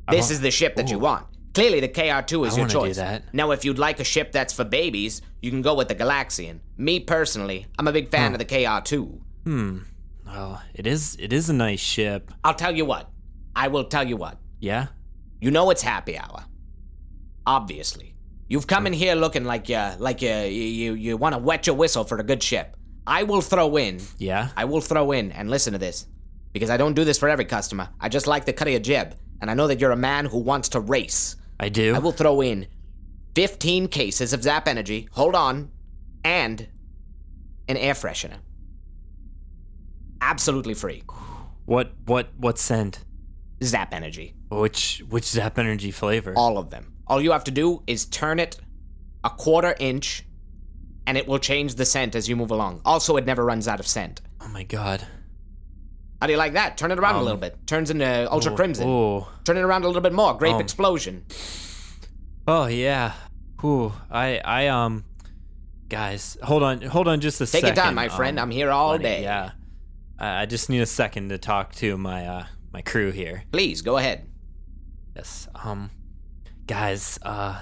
this 0.10 0.26
uh-huh. 0.26 0.34
is 0.34 0.42
the 0.42 0.52
ship 0.52 0.76
that 0.76 0.92
you 0.92 1.00
want. 1.00 1.26
Clearly, 1.54 1.80
the 1.82 1.88
KR2 1.90 2.48
is 2.48 2.54
I 2.54 2.58
your 2.58 2.64
wanna 2.64 2.74
do 2.74 2.80
choice. 2.80 2.96
that. 2.96 3.34
Now, 3.34 3.52
if 3.52 3.64
you'd 3.64 3.78
like 3.78 4.00
a 4.00 4.04
ship 4.04 4.32
that's 4.32 4.54
for 4.54 4.64
babies, 4.64 5.22
you 5.42 5.52
can 5.52 5.62
go 5.62 5.76
with 5.76 5.88
the 5.88 5.96
Galaxian. 5.96 6.60
Me 6.78 7.00
personally, 7.00 7.68
I'm 7.78 7.88
a 7.88 7.92
big 7.92 8.10
fan 8.10 8.34
of 8.34 8.40
the 8.40 8.46
KR2. 8.46 9.22
Hmm. 9.44 9.78
Well, 10.26 10.62
it 10.74 10.88
is 10.88 11.16
it 11.20 11.32
is 11.32 11.50
a 11.50 11.54
nice 11.54 11.80
ship. 11.80 12.32
I'll 12.44 12.56
tell 12.56 12.76
you 12.76 12.86
what. 12.86 13.10
I 13.56 13.68
will 13.68 13.84
tell 13.84 14.08
you 14.08 14.18
what. 14.18 14.38
Yeah? 14.60 14.88
You 15.42 15.52
know 15.52 15.70
it's 15.70 15.84
happy 15.84 16.18
hour. 16.18 16.46
Obviously. 17.46 18.16
You've 18.48 18.68
come 18.68 18.88
in 18.88 18.94
here 18.94 19.16
looking 19.16 19.44
like 19.46 19.70
you 19.70 19.82
like 20.00 20.22
you 20.22 20.34
you, 20.34 20.94
you 20.94 21.18
want 21.18 21.34
to 21.36 21.40
wet 21.40 21.68
your 21.68 21.76
whistle 21.76 22.04
for 22.04 22.18
a 22.18 22.24
good 22.24 22.42
ship. 22.42 22.76
I 23.06 23.24
will 23.24 23.42
throw 23.42 23.76
in. 23.78 24.00
Yeah. 24.18 24.50
I 24.56 24.66
will 24.66 24.82
throw 24.82 25.12
in 25.12 25.32
and 25.32 25.50
listen 25.50 25.74
to 25.74 25.80
this. 25.80 26.08
Because 26.54 26.70
I 26.70 26.78
don't 26.78 26.94
do 26.94 27.04
this 27.04 27.18
for 27.18 27.30
every 27.30 27.46
customer. 27.46 27.90
I 28.00 28.10
just 28.10 28.28
like 28.28 28.46
the 28.46 28.54
cut 28.54 28.68
of 28.68 28.72
your 28.72 28.80
jib. 28.80 29.16
And 29.42 29.52
I 29.52 29.56
know 29.56 29.68
that 29.68 29.80
you're 29.80 29.92
a 29.92 29.98
man 29.98 30.26
who 30.26 30.38
wants 30.40 30.70
to 30.70 30.80
race. 30.80 31.36
I 31.64 31.70
do. 31.70 31.96
I 31.96 32.00
will 32.00 32.12
throw 32.12 32.42
in 32.42 32.68
15 33.36 33.88
cases 33.88 34.34
of 34.34 34.44
Zap 34.44 34.68
Energy, 34.68 35.08
hold 35.14 35.34
on, 35.34 35.72
and 36.26 36.68
an 37.70 37.78
air 37.78 37.94
freshener. 37.94 38.40
Absolutely 40.20 40.74
free. 40.74 41.04
What 41.66 41.94
what 42.06 42.28
what 42.38 42.60
scent? 42.60 43.06
Zap 43.64 43.94
Energy. 43.94 44.36
Which 44.50 45.04
which 45.08 45.24
Zap 45.24 45.58
Energy 45.58 45.92
flavor? 45.92 46.34
All 46.36 46.58
of 46.58 46.70
them. 46.70 46.94
All 47.08 47.22
you 47.22 47.32
have 47.32 47.46
to 47.46 47.52
do 47.52 47.82
is 47.88 48.06
turn 48.06 48.40
it 48.40 48.58
a 49.24 49.30
quarter 49.30 49.74
inch, 49.80 50.26
and 51.08 51.18
it 51.18 51.28
will 51.30 51.40
change 51.40 51.76
the 51.76 51.86
scent 51.86 52.14
as 52.14 52.28
you 52.28 52.36
move 52.36 52.52
along. 52.52 52.82
Also, 52.84 53.16
it 53.16 53.26
never 53.26 53.46
runs 53.46 53.70
out 53.70 53.80
of 53.80 53.88
scent. 53.88 54.20
oh 54.42 54.50
my 54.50 54.64
god. 54.64 55.08
How 56.24 56.28
do 56.28 56.32
you 56.32 56.38
like 56.40 56.54
that? 56.54 56.78
Turn 56.78 56.90
it 56.90 56.98
around 57.00 57.16
a 57.16 57.18
Um, 57.18 57.24
little 57.26 57.38
bit. 57.38 57.68
Turns 57.68 57.90
into 57.90 58.32
Ultra 58.32 58.54
Oh, 58.54 58.56
Crimson. 58.56 58.88
Oh. 58.88 59.28
Turn 59.44 59.58
it 59.58 59.60
around 59.60 59.84
a 59.84 59.88
little 59.88 60.02
bit 60.02 60.14
more. 60.14 60.34
Grape 60.38 60.54
Um, 60.56 60.62
Explosion. 60.62 61.26
Oh 62.48 62.68
yeah. 62.68 63.12
Ooh. 63.62 63.92
I 64.10 64.40
I 64.46 64.68
um 64.70 65.04
guys, 65.90 66.38
hold 66.42 66.64
on, 66.64 66.82
hold 66.82 67.10
on, 67.10 67.20
just 67.20 67.42
a 67.42 67.46
Take 67.46 67.60
second. 67.60 67.76
your 67.76 67.76
time, 67.76 67.96
my 67.96 68.08
friend. 68.08 68.40
um, 68.40 68.44
I'm 68.44 68.52
here 68.52 68.72
all 68.72 68.92
Lenny, 68.92 69.04
day. 69.04 69.24
Yeah, 69.24 69.52
I 70.18 70.46
just 70.46 70.70
need 70.70 70.80
a 70.80 70.86
second 70.86 71.28
to 71.28 71.38
talk 71.38 71.76
to 71.76 71.98
my 71.98 72.26
uh 72.26 72.46
my 72.72 72.82
crew 72.82 73.12
here. 73.12 73.44
Please 73.52 73.82
go 73.82 73.98
ahead. 73.98 74.26
Yes, 75.18 75.50
um, 75.62 75.90
guys, 76.68 77.20
uh, 77.24 77.60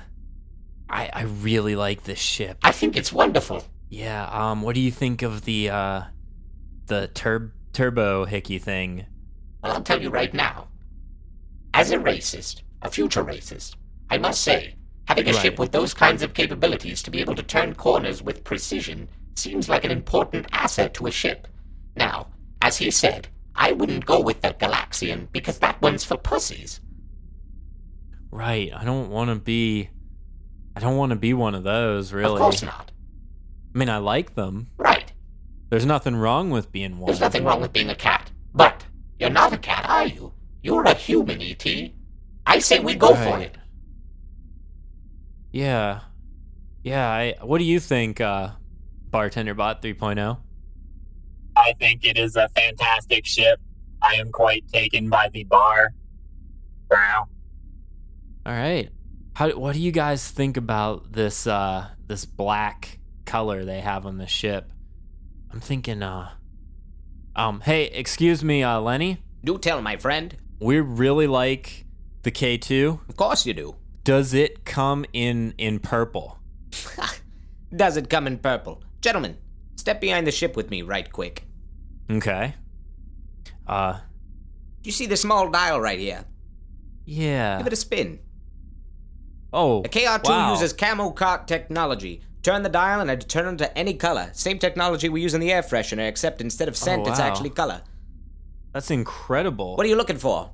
I 0.88 1.10
I 1.12 1.24
really 1.24 1.76
like 1.76 2.04
this 2.04 2.20
ship. 2.20 2.60
I 2.62 2.72
think 2.74 2.96
it's 2.96 3.12
wonderful. 3.12 3.64
Yeah, 3.90 4.26
um, 4.32 4.62
what 4.62 4.76
do 4.76 4.82
you 4.82 4.92
think 4.92 5.24
of 5.24 5.46
the 5.46 5.72
uh 5.72 6.02
the 6.86 7.08
tur- 7.08 7.54
turbo 7.74 8.26
hickey 8.26 8.58
thing? 8.60 9.06
Well, 9.64 9.74
I'll 9.74 9.82
tell 9.84 10.02
you 10.02 10.10
right 10.10 10.34
now. 10.34 10.68
As 11.74 11.92
a 11.92 11.98
racist, 11.98 12.62
a 12.82 12.90
future 12.92 13.24
racist, 13.24 13.76
I 14.10 14.18
must 14.18 14.42
say, 14.42 14.76
having 15.08 15.28
a 15.28 15.32
Right. 15.34 15.42
ship 15.42 15.60
with 15.60 15.72
those 15.72 15.94
kinds 15.94 16.22
of 16.22 16.34
capabilities 16.34 17.02
to 17.04 17.12
be 17.12 17.20
able 17.22 17.36
to 17.36 17.44
turn 17.44 17.76
corners 17.76 18.22
with 18.22 18.44
precision 18.44 19.08
seems 19.36 19.70
like 19.70 19.86
an 19.86 19.92
important 19.92 20.48
asset 20.52 20.94
to 20.96 21.08
a 21.08 21.12
ship. 21.12 21.48
Now, 21.96 22.28
as 22.62 22.78
he 22.78 22.92
said, 22.92 23.28
I 23.56 23.72
wouldn't 23.72 24.06
go 24.06 24.20
with 24.20 24.42
the 24.42 24.54
Galaxian 24.54 25.28
because 25.32 25.60
that 25.60 25.82
one's 25.82 26.04
for 26.04 26.18
pussies. 26.18 26.80
Right, 28.32 28.72
I 28.76 28.84
don't 28.84 29.10
want 29.10 29.30
to 29.30 29.36
be 29.36 29.90
I 30.76 30.80
don't 30.80 30.96
want 30.96 31.10
to 31.10 31.18
be 31.18 31.34
one 31.34 31.54
of 31.54 31.64
those, 31.64 32.14
really. 32.14 32.34
Of 32.36 32.40
course 32.40 32.64
not. 32.64 32.92
I 33.76 33.78
mean, 33.78 33.90
I 33.90 33.98
like 33.98 34.36
them. 34.36 34.68
Right. 34.78 35.01
There's 35.72 35.86
nothing 35.86 36.18
wrong 36.18 36.50
with 36.50 36.70
being 36.74 37.00
one. 37.00 37.08
There's 37.08 37.22
nothing 37.22 37.46
wrong 37.46 37.62
with 37.62 37.72
being 37.72 37.90
a 37.90 37.96
cat. 37.96 38.30
But 38.54 38.86
you're 39.18 39.30
not 39.30 39.54
a 39.54 39.58
cat, 39.58 39.86
are 39.88 40.06
you? 40.06 40.34
You're 40.62 40.84
a 40.84 40.94
human, 40.94 41.42
E.T. 41.42 41.96
I 42.46 42.60
say 42.60 42.80
we 42.80 42.94
go 42.94 43.16
for 43.16 43.40
it. 43.40 43.58
Yeah. 45.54 46.02
Yeah, 46.84 47.10
I 47.10 47.36
what 47.42 47.60
do 47.60 47.64
you 47.64 47.80
think 47.80 48.20
uh 48.20 48.50
Bartender 49.12 49.54
Bot 49.54 49.78
oh? 49.82 49.88
3.0? 49.88 50.38
I 51.56 51.74
think 51.80 52.04
it 52.04 52.18
is 52.18 52.36
a 52.36 52.50
fantastic 52.50 53.26
ship. 53.26 53.62
I 54.02 54.16
am 54.16 54.30
quite 54.30 54.68
taken 54.68 55.10
by 55.10 55.30
the 55.32 55.46
bar. 55.46 55.94
Brow. 56.90 57.30
All 58.46 58.54
right. 58.54 58.90
How 59.36 59.52
what 59.52 59.76
do 59.76 59.82
you 59.82 59.94
guys 59.94 60.30
think 60.30 60.58
about 60.58 61.14
this 61.14 61.48
uh 61.48 61.88
this 62.08 62.26
black 62.26 63.00
color 63.26 63.64
they 63.64 63.80
have 63.80 64.06
on 64.06 64.18
the 64.18 64.28
ship? 64.28 64.70
I'm 65.52 65.60
thinking 65.60 66.02
uh 66.04 66.30
um 67.36 67.62
hey, 67.62 67.86
excuse 67.86 68.44
me 68.44 68.64
uh 68.64 68.80
Lenny, 68.80 69.22
Do 69.44 69.58
tell, 69.58 69.82
my 69.82 69.98
friend. 69.98 70.36
we 70.60 70.80
really 70.80 71.28
like 71.28 71.86
the 72.24 72.32
K2. 72.32 73.10
Of 73.10 73.16
course 73.18 73.46
you 73.46 73.54
do. 73.54 73.76
Does 74.04 74.34
it 74.34 74.66
come 74.66 75.06
in 75.14 75.54
in 75.58 75.80
purple? 75.80 76.40
Does 77.76 77.98
it 77.98 78.10
come 78.10 78.28
in 78.28 78.38
purple? 78.38 78.84
Gentlemen, 79.02 79.38
step 79.76 80.02
behind 80.02 80.28
the 80.28 80.32
ship 80.32 80.56
with 80.56 80.70
me 80.70 80.82
right 80.82 81.12
quick. 81.12 81.46
Okay. 82.10 82.56
Uh 83.68 83.94
Do 83.94 84.88
you 84.90 84.92
see 84.92 85.06
the 85.08 85.18
small 85.18 85.50
dial 85.50 85.80
right 85.80 86.00
here? 86.00 86.26
yeah. 87.06 87.58
Give 87.58 87.68
it 87.68 87.74
a 87.74 87.76
spin. 87.78 88.20
oh. 89.54 89.82
The 89.82 89.90
KR2 89.90 90.24
wow. 90.30 90.52
uses 90.52 90.72
camo 90.74 91.12
cart 91.12 91.48
technology. 91.48 92.22
Turn 92.44 92.64
the 92.64 92.70
dial 92.70 93.02
and 93.02 93.12
it'll 93.12 93.28
turn 93.28 93.48
into 93.48 93.78
any 93.78 93.94
color. 93.94 94.30
Same 94.34 94.58
technology 94.58 95.10
we 95.10 95.22
use 95.22 95.34
in 95.34 95.42
the 95.42 95.52
air 95.52 95.62
freshener, 95.62 96.08
except 96.08 96.42
instead 96.42 96.68
of 96.68 96.76
scent, 96.76 97.08
it's 97.08 97.20
wow. 97.20 97.28
actually 97.28 97.52
color. 97.52 97.82
That's 98.74 98.90
incredible. 98.90 99.76
What 99.76 99.86
are 99.86 99.90
you 99.90 99.96
looking 99.96 100.18
for? 100.18 100.52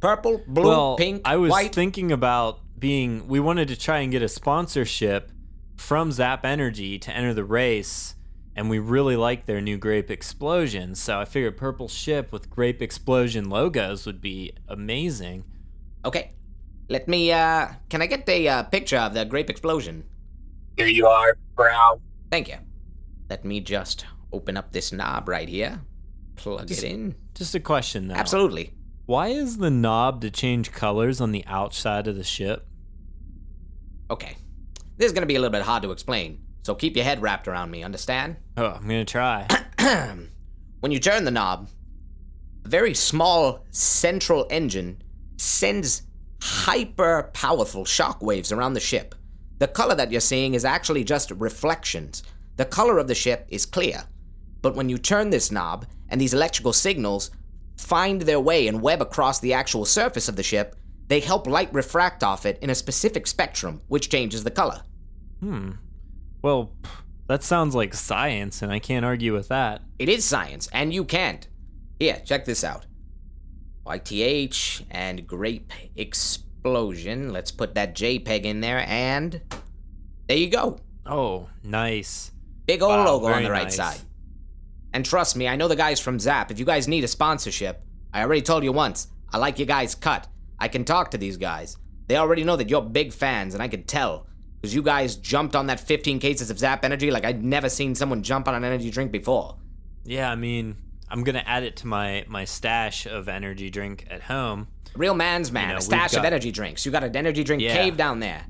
Purple, 0.00 0.42
blue, 0.46 0.68
well, 0.68 0.96
pink, 0.96 1.22
I 1.24 1.36
was 1.36 1.50
white? 1.50 1.74
thinking 1.74 2.12
about 2.12 2.60
being. 2.78 3.26
We 3.28 3.40
wanted 3.40 3.68
to 3.68 3.76
try 3.76 3.98
and 3.98 4.12
get 4.12 4.22
a 4.22 4.28
sponsorship 4.28 5.32
from 5.76 6.12
Zap 6.12 6.44
Energy 6.44 6.98
to 7.00 7.14
enter 7.14 7.34
the 7.34 7.44
race, 7.44 8.14
and 8.54 8.70
we 8.70 8.78
really 8.78 9.16
like 9.16 9.46
their 9.46 9.60
new 9.60 9.76
Grape 9.76 10.10
Explosion. 10.10 10.94
So 10.94 11.18
I 11.18 11.24
figured 11.24 11.56
purple 11.56 11.88
ship 11.88 12.32
with 12.32 12.48
Grape 12.48 12.80
Explosion 12.80 13.50
logos 13.50 14.06
would 14.06 14.20
be 14.20 14.52
amazing. 14.68 15.44
Okay. 16.04 16.32
Let 16.88 17.06
me, 17.06 17.30
uh, 17.32 17.68
can 17.90 18.00
I 18.00 18.06
get 18.06 18.26
a 18.28 18.48
uh, 18.48 18.62
picture 18.62 18.96
of 18.96 19.12
the 19.12 19.26
grape 19.26 19.50
explosion? 19.50 20.04
Here 20.78 20.86
you 20.86 21.08
are, 21.08 21.36
Brow. 21.56 22.00
Thank 22.30 22.46
you. 22.46 22.54
Let 23.28 23.44
me 23.44 23.60
just 23.60 24.06
open 24.32 24.56
up 24.56 24.70
this 24.70 24.92
knob 24.92 25.28
right 25.28 25.48
here. 25.48 25.80
Plug 26.36 26.68
Just- 26.68 26.84
it 26.84 26.92
in. 26.92 27.16
Just 27.34 27.56
a 27.56 27.60
question 27.60 28.06
though. 28.06 28.14
Absolutely. 28.14 28.72
Why 29.06 29.28
is 29.28 29.58
the 29.58 29.70
knob 29.70 30.20
to 30.20 30.30
change 30.30 30.70
colors 30.70 31.20
on 31.20 31.32
the 31.32 31.44
outside 31.46 32.06
of 32.06 32.14
the 32.14 32.22
ship? 32.22 32.64
Okay. 34.08 34.36
This 34.98 35.06
is 35.08 35.12
gonna 35.12 35.26
be 35.26 35.34
a 35.34 35.40
little 35.40 35.50
bit 35.50 35.62
hard 35.62 35.82
to 35.82 35.90
explain, 35.90 36.42
so 36.62 36.76
keep 36.76 36.94
your 36.94 37.04
head 37.04 37.22
wrapped 37.22 37.48
around 37.48 37.72
me, 37.72 37.82
understand? 37.82 38.36
Oh, 38.56 38.66
I'm 38.66 38.82
gonna 38.82 39.04
try. 39.04 39.48
when 40.78 40.92
you 40.92 41.00
turn 41.00 41.24
the 41.24 41.32
knob, 41.32 41.70
a 42.64 42.68
very 42.68 42.94
small 42.94 43.64
central 43.72 44.46
engine 44.48 45.02
sends 45.38 46.02
hyper 46.40 47.30
powerful 47.32 47.84
shock 47.84 48.22
waves 48.22 48.52
around 48.52 48.74
the 48.74 48.80
ship. 48.80 49.16
The 49.58 49.68
color 49.68 49.94
that 49.94 50.10
you're 50.10 50.20
seeing 50.20 50.54
is 50.54 50.64
actually 50.64 51.04
just 51.04 51.30
reflections. 51.32 52.22
The 52.56 52.64
color 52.64 52.98
of 52.98 53.08
the 53.08 53.14
ship 53.14 53.46
is 53.48 53.66
clear. 53.66 54.04
But 54.62 54.74
when 54.74 54.88
you 54.88 54.98
turn 54.98 55.30
this 55.30 55.50
knob 55.50 55.86
and 56.08 56.20
these 56.20 56.34
electrical 56.34 56.72
signals 56.72 57.30
find 57.76 58.22
their 58.22 58.40
way 58.40 58.66
and 58.66 58.82
web 58.82 59.00
across 59.00 59.40
the 59.40 59.52
actual 59.52 59.84
surface 59.84 60.28
of 60.28 60.36
the 60.36 60.42
ship, 60.42 60.76
they 61.08 61.20
help 61.20 61.46
light 61.46 61.72
refract 61.72 62.22
off 62.22 62.44
it 62.44 62.58
in 62.60 62.70
a 62.70 62.74
specific 62.74 63.26
spectrum, 63.26 63.80
which 63.88 64.10
changes 64.10 64.44
the 64.44 64.50
color. 64.50 64.82
hmm. 65.40 65.72
Well, 66.42 66.72
that 67.26 67.42
sounds 67.42 67.74
like 67.74 67.94
science, 67.94 68.62
and 68.62 68.72
I 68.72 68.78
can't 68.78 69.04
argue 69.04 69.32
with 69.32 69.48
that. 69.48 69.82
It 69.98 70.08
is 70.08 70.24
science, 70.24 70.68
and 70.72 70.94
you 70.94 71.04
can't. 71.04 71.48
Here, 71.98 72.22
check 72.24 72.44
this 72.44 72.62
out. 72.62 72.86
YTH 73.84 74.84
and 74.90 75.26
grape 75.26 75.72
explosion. 76.58 77.32
Let's 77.32 77.50
put 77.50 77.74
that 77.74 77.94
JPEG 77.94 78.42
in 78.42 78.60
there, 78.60 78.84
and 78.88 79.40
there 80.26 80.36
you 80.36 80.50
go. 80.50 80.78
Oh, 81.06 81.48
nice. 81.62 82.32
Big 82.66 82.82
old 82.82 82.90
Wow, 82.90 83.06
logo 83.06 83.26
on 83.28 83.44
the 83.44 83.50
right 83.50 83.64
nice. 83.64 83.76
side. 83.76 84.00
And 84.92 85.04
trust 85.04 85.36
me, 85.36 85.46
I 85.48 85.56
know 85.56 85.68
the 85.68 85.76
guys 85.76 86.00
from 86.00 86.18
Zap. 86.18 86.50
If 86.50 86.58
you 86.58 86.64
guys 86.64 86.88
need 86.88 87.04
a 87.04 87.08
sponsorship, 87.08 87.82
I 88.12 88.22
already 88.22 88.42
told 88.42 88.64
you 88.64 88.72
once, 88.72 89.08
I 89.32 89.38
like 89.38 89.58
your 89.58 89.66
guys' 89.66 89.94
cut. 89.94 90.26
I 90.58 90.68
can 90.68 90.84
talk 90.84 91.10
to 91.12 91.18
these 91.18 91.36
guys. 91.36 91.76
They 92.08 92.16
already 92.16 92.42
know 92.42 92.56
that 92.56 92.68
you're 92.68 92.82
big 92.82 93.12
fans, 93.12 93.54
and 93.54 93.62
I 93.62 93.68
can 93.68 93.84
tell. 93.84 94.26
Because 94.60 94.74
you 94.74 94.82
guys 94.82 95.14
jumped 95.16 95.54
on 95.54 95.68
that 95.68 95.78
15 95.78 96.18
cases 96.18 96.50
of 96.50 96.58
Zap 96.58 96.84
Energy 96.84 97.10
like 97.12 97.24
I'd 97.24 97.44
never 97.44 97.68
seen 97.68 97.94
someone 97.94 98.22
jump 98.24 98.48
on 98.48 98.56
an 98.56 98.64
energy 98.64 98.90
drink 98.90 99.12
before. 99.12 99.56
Yeah, 100.04 100.30
I 100.30 100.34
mean, 100.34 100.76
I'm 101.10 101.24
gonna 101.24 101.42
add 101.46 101.62
it 101.64 101.76
to 101.78 101.86
my 101.86 102.24
my 102.28 102.44
stash 102.44 103.06
of 103.06 103.28
energy 103.28 103.70
drink 103.70 104.06
at 104.10 104.22
home. 104.22 104.68
Real 104.96 105.14
man's 105.14 105.52
man, 105.52 105.68
know, 105.70 105.76
a 105.76 105.80
stash 105.80 106.14
of 106.14 106.24
energy 106.24 106.50
drinks. 106.50 106.84
You 106.84 106.92
got 106.92 107.04
an 107.04 107.14
energy 107.16 107.44
drink 107.44 107.62
Yeah. 107.62 107.74
cave 107.74 107.96
down 107.96 108.20
there. 108.20 108.44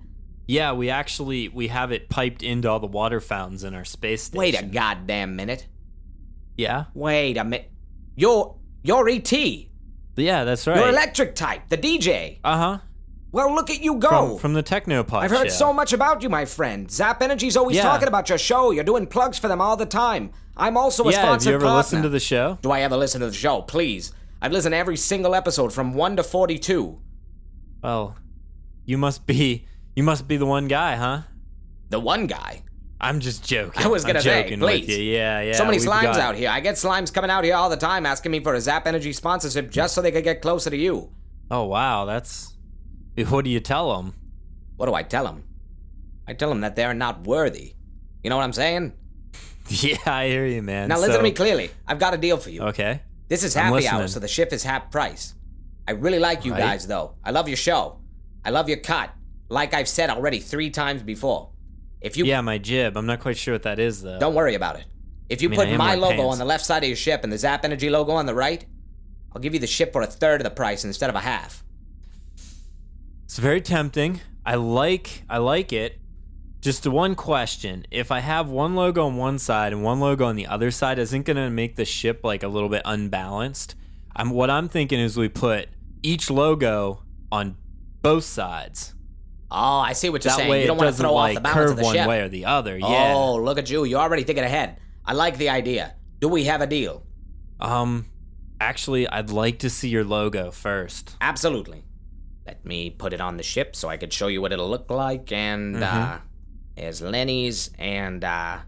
Yeah, 0.47 0.73
we 0.73 0.89
actually 0.89 1.49
we 1.49 1.69
have 1.69 1.93
it 1.93 2.09
piped 2.09 2.43
into 2.43 2.71
all 2.71 2.81
the 2.81 2.87
water 2.87 3.21
fountains 3.21 3.65
in 3.65 3.75
our 3.75 3.85
space 3.85 4.23
station. 4.23 4.39
Wait 4.39 4.59
a 4.61 4.65
goddamn 4.65 5.37
minute. 5.37 5.67
Yeah, 6.57 6.85
Wait 6.95 7.37
a 7.37 7.45
minute. 7.45 7.71
You're 8.17 8.57
you're 8.83 9.09
ET. 9.09 9.33
yeah, 9.33 10.45
that's 10.45 10.67
right. 10.67 10.79
You're 10.79 10.89
electric 10.89 11.35
type, 11.35 11.69
the 11.69 11.77
DJ. 11.79 12.39
uh 12.43 12.57
huh. 12.57 12.79
Well, 13.31 13.55
look 13.55 13.69
at 13.69 13.83
you 13.83 13.97
go. 13.97 14.09
From, 14.09 14.39
from 14.39 14.53
the 14.55 14.63
Technopod. 14.63 15.13
I've 15.19 15.31
heard 15.31 15.49
show. 15.51 15.67
so 15.67 15.73
much 15.75 15.93
about 15.93 16.23
you, 16.23 16.31
my 16.31 16.47
friend. 16.47 16.91
Zap 16.91 17.21
Energy's 17.21 17.59
always 17.59 17.77
Yeah. 17.77 17.83
talking 17.83 18.09
about 18.09 18.31
your 18.31 18.39
show. 18.39 18.71
You're 18.71 18.85
doing 18.85 19.07
plugs 19.07 19.39
for 19.39 19.49
them 19.49 19.61
all 19.61 19.77
the 19.77 19.85
time. 19.85 20.31
I'm 20.59 20.77
also 20.77 21.05
a 21.05 21.13
Yeah, 21.13 21.27
have 21.33 21.45
you 21.45 21.53
ever 21.53 21.61
partner. 21.65 21.77
listened 21.79 22.03
to 22.03 22.09
the 22.09 22.21
show? 22.21 22.59
Do 22.63 22.71
I 22.71 22.81
ever 22.81 22.97
listen 22.97 23.21
to 23.21 23.29
the 23.29 23.33
show? 23.33 23.63
Please. 23.63 24.13
I've 24.43 24.53
listened 24.53 24.73
to 24.73 24.77
every 24.77 24.97
single 24.97 25.35
episode 25.35 25.73
from 25.73 25.95
1 25.95 26.17
to 26.17 26.23
42. 26.23 27.01
Well, 27.83 28.17
you 28.85 28.99
must 28.99 29.27
be 29.27 29.67
you 29.95 30.03
must 30.03 30.29
be 30.29 30.37
the 30.37 30.47
one 30.47 30.69
guy, 30.69 30.97
huh? 30.97 31.23
The 31.91 32.01
one 32.01 32.27
guy. 32.27 32.63
I'm 33.01 33.21
just 33.21 33.45
joking. 33.47 33.83
I 33.83 33.87
was 33.89 34.05
I'm 34.05 34.09
gonna 34.09 34.21
say, 34.23 34.43
joking 34.43 34.59
please. 34.59 34.89
Yeah, 34.89 35.41
yeah. 35.41 35.53
so 35.53 35.65
many 35.65 35.79
slimes 35.79 36.03
got- 36.03 36.19
out 36.21 36.35
here. 36.35 36.51
I 36.51 36.59
get 36.61 36.75
slimes 36.75 37.13
coming 37.13 37.31
out 37.31 37.45
here 37.45 37.55
all 37.55 37.71
the 37.71 37.77
time 37.77 38.07
asking 38.07 38.33
me 38.33 38.41
for 38.41 38.55
a 38.55 38.61
Zap 38.61 38.87
Energy 38.87 39.13
sponsorship 39.13 39.71
just 39.71 39.95
so 39.95 40.03
they 40.03 40.11
could 40.11 40.25
get 40.25 40.43
closer 40.43 40.71
to 40.71 40.77
you. 40.77 41.11
Oh 41.51 41.65
wow, 41.65 42.05
that's. 42.05 42.57
What 43.29 43.45
do 43.45 43.51
you 43.51 43.61
tell 43.61 43.97
them? 43.97 44.15
What 44.77 44.87
do 44.87 44.95
I 44.95 45.03
tell 45.03 45.25
them? 45.25 45.45
I 46.27 46.35
tell 46.35 46.49
them 46.49 46.61
that 46.61 46.77
they're 46.77 46.95
not 46.95 47.25
worthy. 47.27 47.75
You 48.23 48.31
know 48.31 48.37
what 48.37 48.45
I'm 48.45 48.53
saying? 48.53 48.93
Yeah, 49.83 49.99
I 50.07 50.29
hear 50.29 50.47
you, 50.47 50.63
man. 50.63 50.89
Now 50.89 50.97
listen 50.97 51.13
So- 51.13 51.17
to 51.19 51.23
me 51.23 51.33
clearly. 51.33 51.71
I've 51.87 51.99
got 51.99 52.15
a 52.15 52.19
deal 52.19 52.37
for 52.39 52.51
you. 52.51 52.63
Okay. 52.63 53.03
This 53.29 53.43
is 53.45 53.55
happy 53.55 53.87
hour, 53.87 54.09
so 54.09 54.21
the 54.21 54.29
shift 54.29 54.53
is 54.53 54.63
half 54.63 54.91
price. 54.91 55.35
I 55.87 55.93
really 55.93 56.19
like 56.19 56.45
you 56.45 56.53
Right. 56.53 56.61
guys, 56.61 56.87
though. 56.87 57.15
I 57.25 57.31
love 57.31 57.49
your 57.49 57.57
show. 57.57 57.99
I 58.45 58.51
love 58.51 58.69
your 58.69 58.79
cut. 58.79 59.11
Like 59.51 59.75
I've 59.75 59.89
said 59.89 60.09
already 60.11 60.41
three 60.41 60.71
times 60.71 61.03
before. 61.03 61.51
If 62.01 62.17
you 62.17 62.25
Yeah, 62.25 62.41
my 62.41 62.59
jib. 62.59 62.97
I'm 62.97 63.07
not 63.07 63.21
quite 63.21 63.37
sure 63.37 63.55
what 63.55 63.63
that 63.65 63.79
is 63.79 64.03
though. 64.03 64.19
don't 64.19 64.35
worry 64.35 64.55
about 64.55 64.77
it. 64.77 64.85
If 65.29 65.43
you 65.43 65.49
I 65.49 65.51
mean, 65.51 65.61
put 65.61 65.77
my 65.77 65.95
logo 65.95 66.17
pants. 66.17 66.33
on 66.33 66.39
the 66.39 66.45
left 66.47 66.65
side 66.65 66.83
of 66.85 66.89
your 66.89 66.97
ship 66.97 67.23
and 67.25 67.33
the 67.33 67.37
Zap 67.39 67.65
Energy 67.65 67.91
logo 67.91 68.13
on 68.13 68.25
the 68.27 68.35
right, 68.35 68.65
I'll 69.35 69.41
give 69.43 69.53
you 69.53 69.61
the 69.61 69.67
ship 69.67 69.93
for 69.93 70.01
a 70.01 70.07
third 70.07 70.41
of 70.41 70.45
the 70.45 70.51
price 70.51 70.85
instead 70.85 71.11
of 71.11 71.17
a 71.17 71.21
half. 71.21 71.65
It's 73.25 73.39
very 73.39 73.61
tempting. 73.61 74.21
I 74.47 74.55
like 74.55 75.25
I 75.29 75.39
like 75.39 75.73
it. 75.73 75.99
Just 76.61 76.87
one 76.87 77.15
question. 77.15 77.87
If 77.91 78.11
I 78.11 78.19
have 78.21 78.49
one 78.49 78.75
logo 78.75 79.07
on 79.07 79.17
one 79.17 79.39
side 79.39 79.73
and 79.73 79.83
one 79.85 80.01
logo 80.01 80.25
on 80.27 80.35
the 80.37 80.47
other 80.47 80.71
side, 80.71 80.99
isn't 80.99 81.23
going 81.25 81.37
to 81.37 81.51
make 81.51 81.77
the 81.77 81.85
ship 81.85 82.21
like 82.25 82.43
a 82.43 82.49
little 82.49 82.69
bit 82.69 82.83
unbalanced? 82.85 83.75
I'm 84.17 84.31
what 84.31 84.51
I'm 84.51 84.69
thinking 84.69 84.99
is 84.99 85.17
we 85.17 85.29
put 85.29 85.69
each 86.03 86.31
logo 86.31 87.03
on 87.31 87.57
both 88.03 88.25
sides. 88.25 88.95
Oh, 89.51 89.79
I 89.79 89.93
see 89.93 90.11
what 90.11 90.25
you're 90.25 90.31
That 90.33 90.39
saying. 90.39 90.51
way 90.51 90.61
you 90.63 90.67
don't 90.67 90.77
want 90.79 90.95
to 90.95 91.01
throw 91.01 91.15
like 91.15 91.31
off 91.31 91.35
the 91.37 91.41
balance 91.43 91.57
curve 91.61 91.71
of 91.71 91.77
the 91.79 91.83
one 91.85 91.95
ship. 91.95 92.09
way 92.09 92.21
or 92.21 92.29
the 92.29 92.45
other. 92.47 92.77
Yeah. 92.77 93.15
Oh, 93.15 93.37
look 93.37 93.59
at 93.59 93.71
you. 93.71 93.85
You're 93.85 94.01
already 94.01 94.25
thinking 94.25 94.45
ahead. 94.45 94.79
I 95.05 95.13
like 95.15 95.39
the 95.39 95.49
idea. 95.51 95.95
Do 96.21 96.29
we 96.29 96.45
have 96.45 96.61
a 96.61 96.67
deal? 96.67 97.05
Um 97.61 98.07
actually, 98.61 99.09
I'd 99.09 99.31
like 99.31 99.61
to 99.61 99.71
see 99.71 99.89
your 99.89 100.05
logo 100.05 100.51
first. 100.51 101.17
Absolutely. 101.21 101.85
Let 102.47 102.65
me 102.65 102.91
put 102.91 103.13
it 103.13 103.21
on 103.21 103.37
the 103.37 103.43
ship 103.43 103.77
so 103.77 103.89
I 103.89 103.97
could 103.97 104.13
show 104.13 104.27
you 104.27 104.43
what 104.43 104.53
it'll 104.53 104.69
look 104.69 104.91
like. 104.91 105.31
And 105.33 105.77
Mm-hmm. 105.77 105.83
uh, 106.03 106.19
here's 106.79 107.03
Lenny's. 107.03 107.71
And 107.79 108.25
uh, 108.25 108.59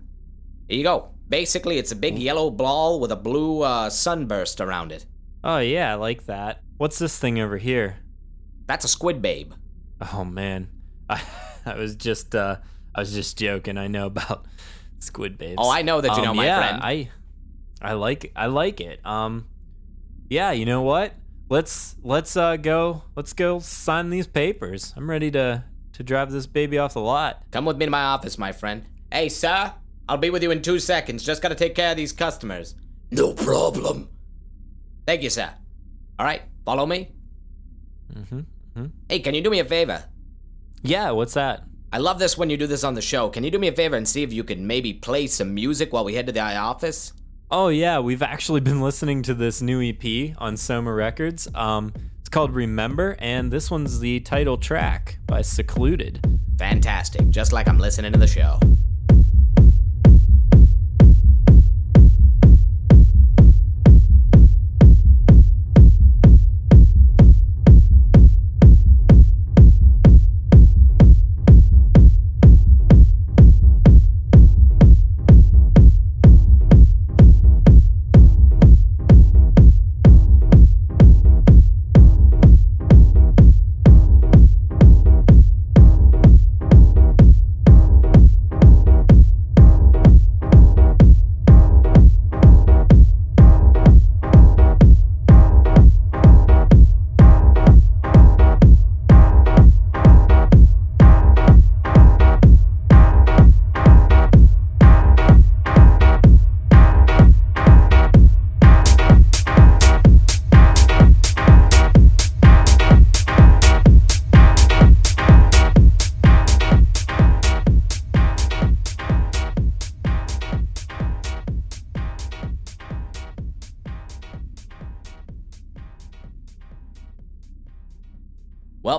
here 0.69 0.79
you 0.79 0.85
go. 0.85 1.15
Basically, 1.29 1.79
it's 1.79 1.93
a 1.93 1.97
big 1.97 2.19
yellow 2.19 2.51
ball 2.51 2.99
with 3.01 3.13
a 3.13 3.17
blue 3.17 3.63
uh, 3.63 3.89
sunburst 3.91 4.61
around 4.61 4.93
it. 4.93 5.07
Oh 5.45 5.59
yeah, 5.59 5.93
I 5.93 5.95
like 5.95 6.27
that. 6.27 6.63
What's 6.77 6.99
this 6.99 7.19
thing 7.19 7.39
over 7.41 7.57
here? 7.57 7.99
That's 8.67 8.85
a 8.85 8.89
squid 8.89 9.23
babe. 9.23 9.53
Oh 10.13 10.25
man. 10.25 10.69
I, 11.09 11.23
I 11.67 11.77
was 11.77 11.95
just 11.97 12.35
uh 12.35 12.57
I 12.95 13.01
was 13.01 13.13
just 13.13 13.39
joking. 13.39 13.79
I 13.79 13.87
know 13.87 14.07
about 14.07 14.47
squid 14.99 15.39
babes. 15.39 15.57
Oh, 15.59 15.71
I 15.71 15.83
know 15.83 16.01
that 16.01 16.17
you 16.17 16.23
know, 16.23 16.31
Um, 16.31 16.37
my 16.37 16.47
yeah, 16.47 16.59
friend. 16.59 16.83
I 16.83 17.11
I 17.81 17.93
like 17.95 18.33
I 18.35 18.47
like 18.47 18.81
it. 18.81 19.05
Um 19.07 19.47
yeah, 20.29 20.51
you 20.53 20.65
know 20.65 20.83
what? 20.83 21.15
Let's 21.49 21.97
let's 22.03 22.37
uh 22.37 22.57
go 22.57 23.03
let's 23.17 23.33
go 23.33 23.59
sign 23.61 24.11
these 24.11 24.27
papers. 24.27 24.95
I'm 24.97 25.09
ready 25.09 25.31
to 25.33 25.65
to 26.01 26.05
drive 26.05 26.33
this 26.33 26.47
baby 26.47 26.79
off 26.79 26.95
the 26.95 27.01
lot. 27.01 27.43
Come 27.51 27.67
with 27.67 27.77
me 27.77 27.85
to 27.85 27.91
my 27.91 28.05
office, 28.05 28.39
my 28.39 28.53
friend. 28.53 28.87
Hey, 29.13 29.29
sir. 29.29 29.75
I'll 30.09 30.17
be 30.17 30.31
with 30.31 30.43
you 30.43 30.51
in 30.51 30.63
two 30.63 30.79
seconds. 30.79 31.23
Just 31.23 31.43
gotta 31.43 31.55
take 31.55 31.75
care 31.75 31.91
of 31.91 31.99
these 31.99 32.11
customers. 32.11 32.75
No 33.11 33.35
problem. 33.35 34.09
Thank 35.07 35.23
you, 35.23 35.29
sir. 35.29 35.53
All 36.19 36.25
right, 36.25 36.41
follow 36.65 36.87
me. 36.87 37.13
Mm-hmm. 38.15 38.87
Hey, 39.11 39.21
can 39.21 39.35
you 39.35 39.43
do 39.43 39.51
me 39.51 39.59
a 39.59 39.65
favor? 39.67 40.03
Yeah, 40.83 41.11
what's 41.11 41.35
that? 41.35 41.65
I 41.93 41.99
love 41.99 42.19
this 42.19 42.39
when 42.39 42.49
you 42.49 42.57
do 42.57 42.67
this 42.67 42.83
on 42.83 42.95
the 42.95 43.03
show. 43.03 43.29
Can 43.29 43.45
you 43.45 43.51
do 43.51 43.59
me 43.59 43.69
a 43.69 43.73
favor 43.73 43.97
and 43.97 44.09
see 44.09 44.23
if 44.23 44.33
you 44.33 44.43
can 44.43 44.67
maybe 44.67 44.95
play 44.95 45.27
some 45.27 45.53
music 45.53 45.93
while 45.93 46.05
we 46.05 46.15
head 46.15 46.27
to 46.29 46.33
the 46.33 46.41
office? 46.41 47.13
Oh 47.51 47.69
yeah, 47.69 47.99
we've 47.99 48.23
actually 48.23 48.61
been 48.61 48.81
listening 48.89 49.23
to 49.25 49.35
this 49.35 49.61
new 49.61 49.83
EP 49.83 50.35
on 50.39 50.57
Soma 50.57 50.95
Records. 50.95 51.47
Um 51.55 51.93
it's 52.20 52.20
called 52.31 52.55
Remember 52.55 53.17
and 53.19 53.53
this 53.53 53.71
one's 53.71 53.99
the 54.01 54.21
title 54.21 54.57
track 54.57 55.19
by 55.27 55.43
Secluded. 55.43 56.25
Fantastic, 56.59 57.29
just 57.31 57.53
like 57.53 57.69
I'm 57.69 57.79
listening 57.79 58.13
to 58.13 58.19
the 58.19 58.27
show. 58.27 58.61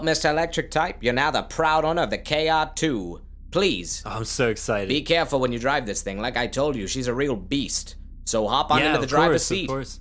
Well, 0.01 0.15
Mr. 0.15 0.31
Electric 0.31 0.71
Type, 0.71 0.97
you're 1.01 1.13
now 1.13 1.29
the 1.29 1.43
proud 1.43 1.85
owner 1.85 2.01
of 2.01 2.09
the 2.09 2.17
KR2. 2.17 3.21
Please, 3.51 4.01
I'm 4.03 4.25
so 4.25 4.49
excited. 4.49 4.89
be 4.89 5.03
careful 5.03 5.39
when 5.39 5.51
you 5.51 5.59
drive 5.59 5.85
this 5.85 6.01
thing. 6.01 6.19
Like 6.19 6.37
I 6.37 6.47
told 6.47 6.75
you, 6.75 6.87
she's 6.87 7.05
a 7.05 7.13
real 7.13 7.35
beast. 7.35 7.97
So 8.25 8.47
hop 8.47 8.71
on 8.71 8.79
yeah, 8.79 8.87
into 8.87 9.01
the 9.01 9.07
driver's 9.07 9.41
course, 9.41 9.45
seat. 9.45 9.63
Of 9.65 9.69
course. 9.69 9.99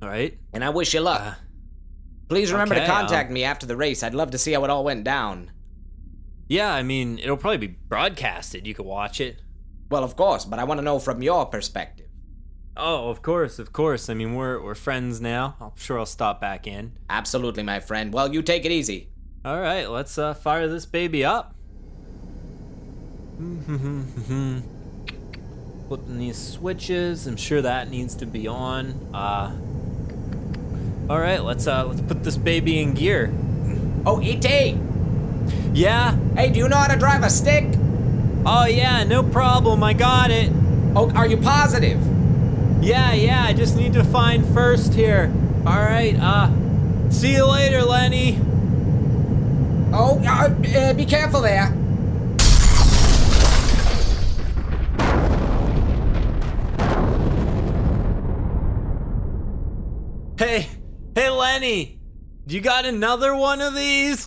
All 0.00 0.08
right. 0.08 0.38
And 0.54 0.64
I 0.64 0.70
wish 0.70 0.94
you 0.94 1.00
luck. 1.00 1.20
Uh, 1.20 1.34
Please 2.28 2.52
remember 2.52 2.74
to 2.74 2.82
okay, 2.82 2.90
contact 2.90 3.28
um, 3.28 3.34
me 3.34 3.44
after 3.44 3.66
the 3.66 3.76
race. 3.76 4.02
I'd 4.02 4.14
love 4.14 4.30
to 4.30 4.38
see 4.38 4.52
how 4.52 4.64
it 4.64 4.70
all 4.70 4.84
went 4.84 5.04
down. 5.04 5.50
Yeah, 6.48 6.72
I 6.72 6.82
mean, 6.82 7.18
it'll 7.18 7.36
probably 7.36 7.58
be 7.58 7.76
broadcasted. 7.88 8.66
You 8.66 8.72
could 8.72 8.86
watch 8.86 9.20
it. 9.20 9.42
Well, 9.90 10.04
of 10.04 10.16
course, 10.16 10.46
but 10.46 10.58
I 10.58 10.64
want 10.64 10.78
to 10.78 10.84
know 10.84 10.98
from 10.98 11.22
your 11.22 11.44
perspective. 11.46 12.01
Oh, 12.76 13.10
of 13.10 13.20
course, 13.20 13.58
of 13.58 13.72
course. 13.72 14.08
I 14.08 14.14
mean, 14.14 14.34
we're 14.34 14.62
we're 14.62 14.74
friends 14.74 15.20
now. 15.20 15.56
I'm 15.60 15.72
sure 15.76 15.98
I'll 15.98 16.06
stop 16.06 16.40
back 16.40 16.66
in. 16.66 16.92
Absolutely, 17.10 17.62
my 17.62 17.80
friend. 17.80 18.12
Well, 18.12 18.32
you 18.32 18.42
take 18.42 18.64
it 18.64 18.72
easy. 18.72 19.08
All 19.44 19.60
right, 19.60 19.90
let's 19.90 20.16
uh, 20.16 20.34
fire 20.34 20.68
this 20.68 20.86
baby 20.86 21.24
up. 21.24 21.54
Mm-hmm. 23.38 24.60
Flipping 25.88 26.18
these 26.18 26.38
switches. 26.38 27.26
I'm 27.26 27.36
sure 27.36 27.60
that 27.60 27.90
needs 27.90 28.14
to 28.16 28.26
be 28.26 28.46
on. 28.48 28.92
Uh. 29.12 29.54
All 31.10 31.18
right, 31.20 31.42
let's 31.42 31.66
uh 31.66 31.84
let's 31.86 32.00
put 32.00 32.24
this 32.24 32.36
baby 32.38 32.80
in 32.80 32.94
gear. 32.94 33.34
Oh, 34.06 34.20
E.T. 34.22 34.78
Yeah. 35.74 36.16
Hey, 36.34 36.50
do 36.50 36.58
you 36.58 36.68
know 36.68 36.76
how 36.76 36.86
to 36.86 36.98
drive 36.98 37.22
a 37.22 37.30
stick? 37.30 37.64
Oh 38.46 38.64
yeah, 38.64 39.04
no 39.04 39.22
problem. 39.22 39.82
I 39.82 39.92
got 39.92 40.30
it. 40.30 40.50
Oh, 40.96 41.10
are 41.14 41.26
you 41.26 41.36
positive? 41.36 42.00
Yeah, 42.82 43.12
yeah. 43.12 43.44
I 43.44 43.52
just 43.52 43.76
need 43.76 43.92
to 43.92 44.04
find 44.04 44.44
first 44.52 44.92
here. 44.92 45.32
All 45.64 45.80
right. 45.80 46.16
Uh. 46.18 46.50
See 47.12 47.34
you 47.34 47.44
later, 47.48 47.82
Lenny. 47.82 48.38
Oh, 49.94 50.20
uh, 50.26 50.48
uh, 50.78 50.94
be 50.94 51.04
careful 51.04 51.42
there. 51.42 51.66
Hey, 60.38 60.66
hey, 61.14 61.28
Lenny. 61.28 62.00
You 62.46 62.60
got 62.62 62.86
another 62.86 63.36
one 63.36 63.60
of 63.60 63.74
these? 63.74 64.26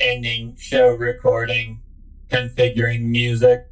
Ending 0.00 0.56
show 0.58 0.88
recording. 0.88 1.80
Configuring 2.28 3.02
music. 3.02 3.68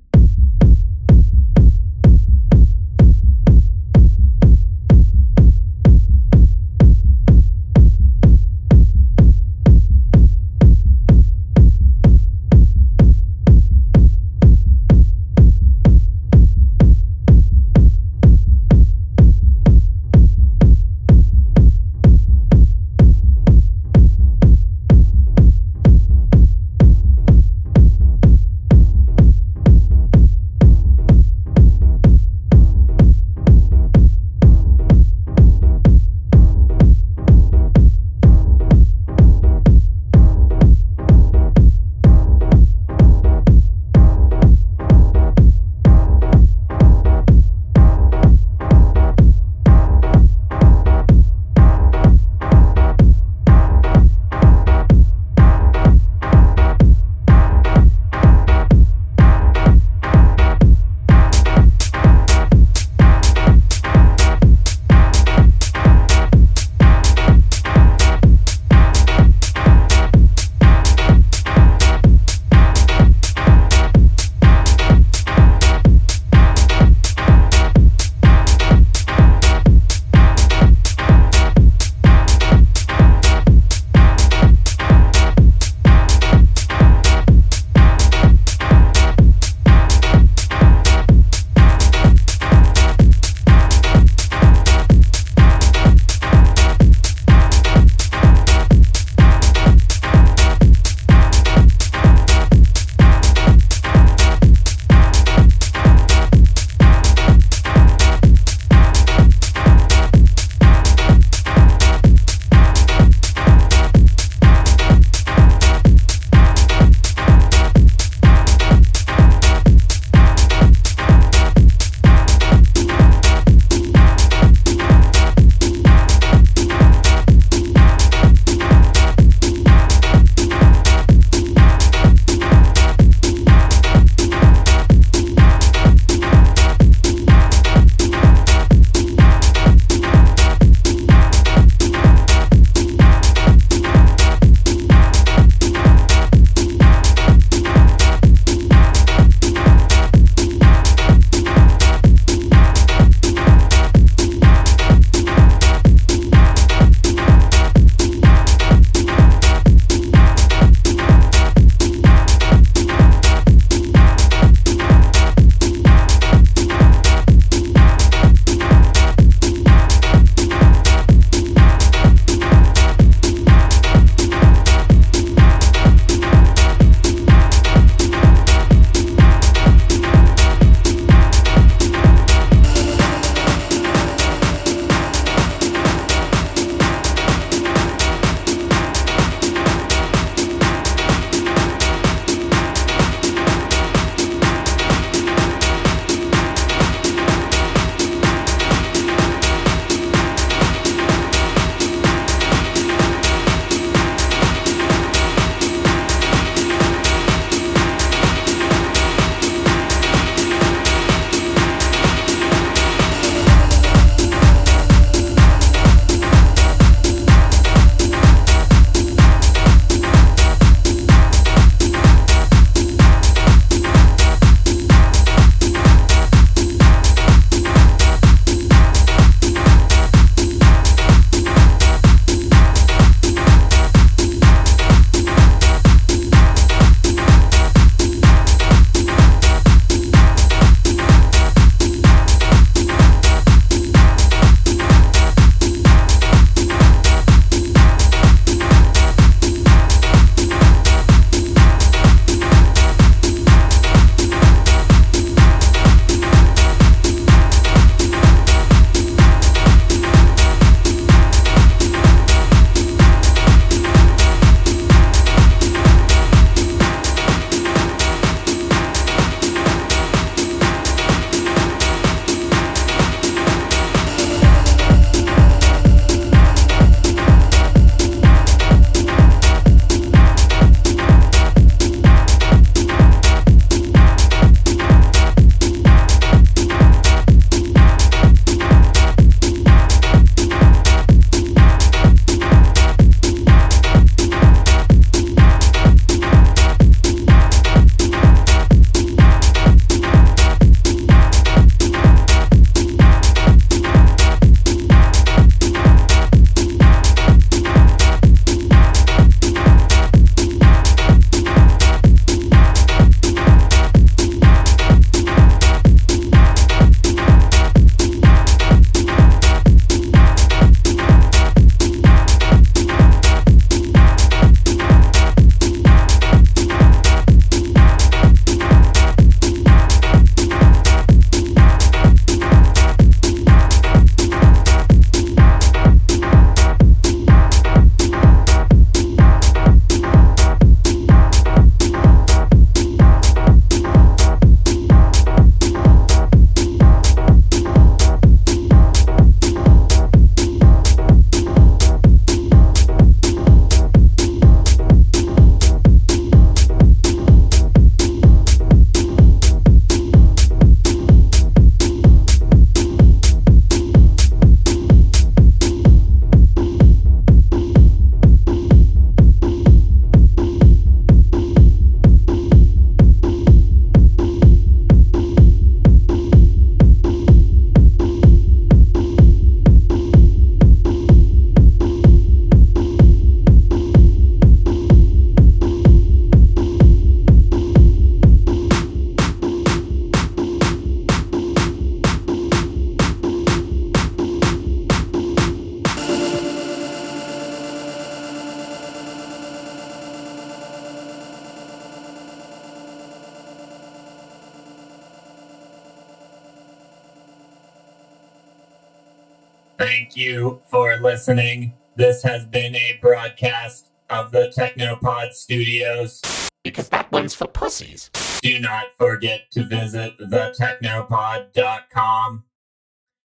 Studios. 415.43 416.23
Because 416.63 416.89
that 416.91 417.11
one's 417.11 417.35
for 417.35 417.49
pussies. 417.49 418.11
Do 418.43 418.61
not 418.61 418.95
forget 418.97 419.51
to 419.51 419.65
visit 419.65 420.17
thetechnopod.com. 420.19 422.45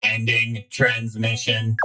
Ending 0.02 0.64
transmission. 0.70 1.76